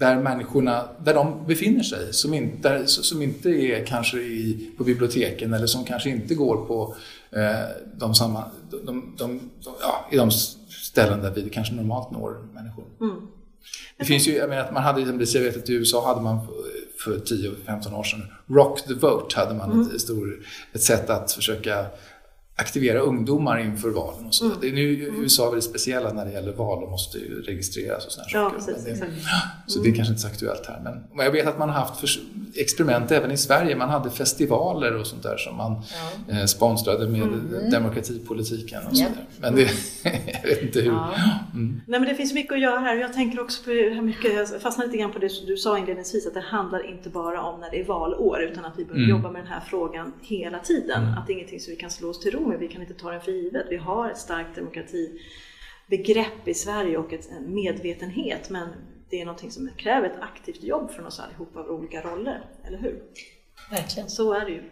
där 0.00 0.16
människorna, 0.16 0.88
där 1.04 1.14
de 1.14 1.46
befinner 1.46 1.82
sig, 1.82 2.12
som 2.12 2.34
inte, 2.34 2.86
som 2.86 3.22
inte 3.22 3.50
är 3.50 3.86
kanske 3.86 4.16
i, 4.18 4.70
på 4.78 4.84
biblioteken 4.84 5.54
eller 5.54 5.66
som 5.66 5.84
kanske 5.84 6.10
inte 6.10 6.34
går 6.34 6.56
på 6.66 6.96
eh, 7.30 7.68
de 7.94 8.14
samma, 8.14 8.44
de, 8.70 8.86
de, 8.86 9.12
de, 9.18 9.40
ja, 9.80 10.08
i 10.10 10.16
de 10.16 10.30
ställen 10.30 11.22
där 11.22 11.30
vi 11.30 11.50
kanske 11.50 11.74
normalt 11.74 12.10
når 12.10 12.46
människor. 12.54 12.84
Mm. 13.00 13.16
Det 13.98 14.04
finns 14.04 14.28
ju, 14.28 14.32
jag 14.32 14.48
menar, 14.48 14.72
man 14.72 14.82
hade, 14.82 15.00
jag 15.00 15.42
vet 15.42 15.56
att 15.56 15.68
i 15.68 15.72
USA 15.72 16.06
hade 16.06 16.20
man 16.20 16.38
för 17.04 17.18
10-15 17.18 17.94
år 17.98 18.04
sedan, 18.04 18.22
Rock 18.46 18.86
the 18.86 18.94
Vote 18.94 19.40
hade 19.40 19.54
man 19.54 19.72
mm. 19.72 19.90
ett, 19.94 20.00
stor, 20.00 20.46
ett 20.72 20.82
sätt 20.82 21.10
att 21.10 21.32
försöka 21.32 21.86
aktivera 22.60 22.98
ungdomar 22.98 23.58
inför 23.58 23.90
valen 23.90 24.26
och 24.26 24.34
så. 24.34 24.44
Mm. 24.44 24.56
Det 24.60 24.68
är 24.68 24.72
nu 24.72 25.08
mm. 25.08 25.22
USA 25.22 25.46
är 25.46 25.50
väldigt 25.50 25.64
speciella 25.70 26.12
när 26.12 26.24
det 26.24 26.32
gäller 26.32 26.52
val, 26.52 26.80
de 26.80 26.90
måste 26.90 27.18
ju 27.18 27.42
registreras 27.42 28.06
och 28.06 28.12
sådana 28.12 28.30
ja, 28.32 28.52
Precis, 28.56 28.84
det, 28.84 28.96
så 29.66 29.78
det 29.78 29.88
är 29.88 29.94
kanske 29.94 30.12
inte 30.12 30.22
så 30.22 30.28
aktuellt 30.28 30.66
här. 30.66 30.80
Men 31.14 31.24
jag 31.24 31.32
vet 31.32 31.46
att 31.46 31.58
man 31.58 31.68
har 31.68 31.76
haft 31.76 32.04
experiment 32.54 33.10
även 33.10 33.30
i 33.30 33.36
Sverige. 33.36 33.76
Man 33.76 33.88
hade 33.88 34.10
festivaler 34.10 34.96
och 34.96 35.06
sånt 35.06 35.22
där 35.22 35.36
som 35.36 35.56
man 35.56 35.82
ja. 36.28 36.34
Eh, 36.34 36.44
sponsrade 36.44 37.08
med 37.08 37.22
mm. 37.22 37.70
demokratipolitiken 37.70 38.82
och 38.90 38.96
så 38.96 39.02
yeah. 39.02 39.12
Men 39.40 39.56
det, 39.56 39.62
jag 40.42 40.48
vet 40.48 40.62
inte 40.62 40.80
hur. 40.80 40.92
Ja. 40.92 41.14
Mm. 41.54 41.80
Nej 41.86 42.00
men 42.00 42.08
det 42.08 42.14
finns 42.14 42.34
mycket 42.34 42.52
att 42.52 42.60
göra 42.60 42.78
här. 42.78 42.96
Jag 42.96 43.12
tänker 43.12 43.40
också 43.40 43.64
på 43.64 43.70
hur 43.70 44.02
mycket, 44.02 44.34
jag 44.34 44.62
fastnade 44.62 44.86
lite 44.86 44.98
grann 44.98 45.12
på 45.12 45.18
det 45.18 45.28
som 45.28 45.46
du 45.46 45.56
sa 45.56 45.78
inledningsvis, 45.78 46.26
att 46.26 46.34
det 46.34 46.40
handlar 46.40 46.90
inte 46.90 47.08
bara 47.08 47.42
om 47.42 47.60
när 47.60 47.70
det 47.70 47.80
är 47.80 47.84
valår 47.84 48.42
utan 48.42 48.64
att 48.64 48.78
vi 48.78 48.84
behöver 48.84 49.04
mm. 49.04 49.16
jobba 49.16 49.30
med 49.30 49.42
den 49.42 49.52
här 49.52 49.60
frågan 49.60 50.12
hela 50.20 50.58
tiden. 50.58 51.02
Mm. 51.02 51.18
Att 51.18 51.26
det 51.26 51.32
är 51.32 51.34
ingenting 51.34 51.60
som 51.60 51.70
vi 51.70 51.76
kan 51.76 51.90
slå 51.90 52.10
oss 52.10 52.20
till 52.20 52.32
ro 52.32 52.49
med. 52.50 52.58
Vi 52.58 52.68
kan 52.68 52.82
inte 52.82 52.94
ta 52.94 53.10
den 53.10 53.20
för 53.20 53.32
givet. 53.32 53.66
Vi 53.70 53.76
har 53.76 54.10
ett 54.10 54.18
starkt 54.18 54.54
demokratibegrepp 54.54 56.48
i 56.48 56.54
Sverige 56.54 56.98
och 56.98 57.12
en 57.12 57.54
medvetenhet 57.54 58.50
men 58.50 58.68
det 59.10 59.20
är 59.20 59.24
någonting 59.24 59.50
som 59.50 59.70
kräver 59.76 60.08
ett 60.08 60.20
aktivt 60.20 60.62
jobb 60.62 60.90
från 60.90 61.06
oss 61.06 61.20
allihopa 61.20 61.60
av 61.60 61.70
olika 61.70 62.02
roller, 62.02 62.44
eller 62.64 62.78
hur? 62.78 63.02
Verkligen. 63.70 64.08
Så 64.08 64.32
är 64.32 64.44
det 64.44 64.50
ju. 64.50 64.62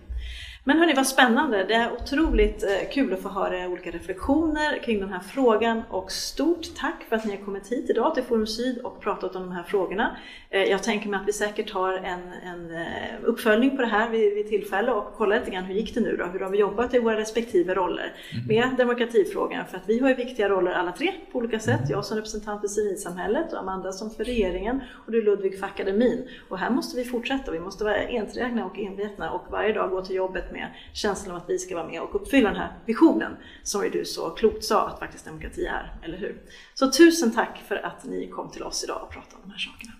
Men 0.69 0.79
hörni, 0.79 0.95
vad 0.95 1.07
spännande! 1.07 1.65
Det 1.65 1.75
är 1.75 1.93
otroligt 1.93 2.63
eh, 2.63 2.91
kul 2.93 3.13
att 3.13 3.23
få 3.23 3.29
höra 3.29 3.69
olika 3.69 3.91
reflektioner 3.91 4.79
kring 4.85 5.01
den 5.01 5.13
här 5.13 5.21
frågan 5.21 5.83
och 5.91 6.13
stort 6.13 6.77
tack 6.77 7.05
för 7.09 7.17
att 7.17 7.25
ni 7.25 7.37
har 7.37 7.45
kommit 7.45 7.73
hit 7.73 7.91
idag 7.91 8.15
till 8.15 8.23
Forum 8.23 8.47
Syd 8.47 8.79
och 8.79 9.01
pratat 9.01 9.37
om 9.37 9.43
de 9.43 9.53
här 9.53 9.63
frågorna. 9.63 10.17
Eh, 10.51 10.63
jag 10.63 10.83
tänker 10.83 11.09
mig 11.09 11.21
att 11.21 11.29
vi 11.29 11.33
säkert 11.33 11.71
har 11.71 11.93
en, 11.93 12.21
en 12.45 12.75
eh, 12.75 12.85
uppföljning 13.25 13.77
på 13.77 13.83
det 13.83 13.89
här 13.89 14.11
vid, 14.11 14.35
vid 14.35 14.49
tillfälle 14.49 14.93
och 14.93 15.13
kollar 15.15 15.39
lite 15.39 15.51
grann 15.51 15.65
hur 15.65 15.75
gick 15.75 15.95
det 15.95 16.01
nu 16.01 16.17
då? 16.17 16.25
Hur 16.25 16.41
har 16.41 16.51
vi 16.51 16.59
jobbat 16.59 16.95
i 16.95 16.99
våra 16.99 17.17
respektive 17.17 17.75
roller 17.75 18.13
mm. 18.33 18.47
med 18.47 18.77
demokratifrågan? 18.79 19.67
För 19.67 19.77
att 19.77 19.89
vi 19.89 19.99
har 19.99 20.09
ju 20.09 20.15
viktiga 20.15 20.49
roller 20.49 20.73
alla 20.73 20.93
tre 20.93 21.13
på 21.33 21.39
olika 21.39 21.61
sätt. 21.61 21.81
Jag 21.91 22.05
som 22.05 22.17
representant 22.17 22.61
för 22.61 22.69
civilsamhället 22.69 23.53
och 23.53 23.59
Amanda 23.59 23.93
som 23.93 24.11
för 24.11 24.25
regeringen 24.25 24.81
och 25.07 25.13
du 25.13 25.23
Ludvig 25.23 25.59
för 25.59 25.67
akademin. 25.67 26.29
Och 26.49 26.59
här 26.59 26.71
måste 26.71 26.97
vi 26.97 27.05
fortsätta, 27.05 27.53
vi 27.53 27.61
måste 27.61 27.85
vara 27.85 27.97
enträgna 27.97 28.67
och 28.67 28.79
envetna 28.79 29.31
och 29.31 29.45
varje 29.51 29.73
dag 29.73 29.91
gå 29.91 30.03
till 30.03 30.17
jobbet 30.17 30.53
med 30.59 30.75
känslan 30.93 31.37
av 31.37 31.43
att 31.43 31.51
vi 31.51 31.59
ska 31.59 31.75
vara 31.75 31.87
med 31.87 32.01
och 32.01 32.15
uppfylla 32.15 32.49
den 32.49 32.59
här 32.59 32.73
visionen 32.87 33.37
som 33.63 33.85
ju 33.85 33.91
du 33.91 34.05
så 34.05 34.31
klokt 34.31 34.65
sa 34.65 34.89
att 34.89 34.99
faktiskt 34.99 35.25
demokrati 35.25 35.67
är, 35.67 35.93
eller 36.03 36.19
hur? 36.19 36.43
Så 36.75 36.93
tusen 36.93 37.35
tack 37.35 37.63
för 37.69 37.77
att 37.77 38.05
ni 38.05 38.29
kom 38.29 38.51
till 38.51 38.63
oss 38.63 38.85
idag 38.85 39.03
och 39.03 39.11
pratade 39.11 39.37
om 39.37 39.43
de 39.43 39.51
här 39.51 39.59
sakerna. 39.59 39.93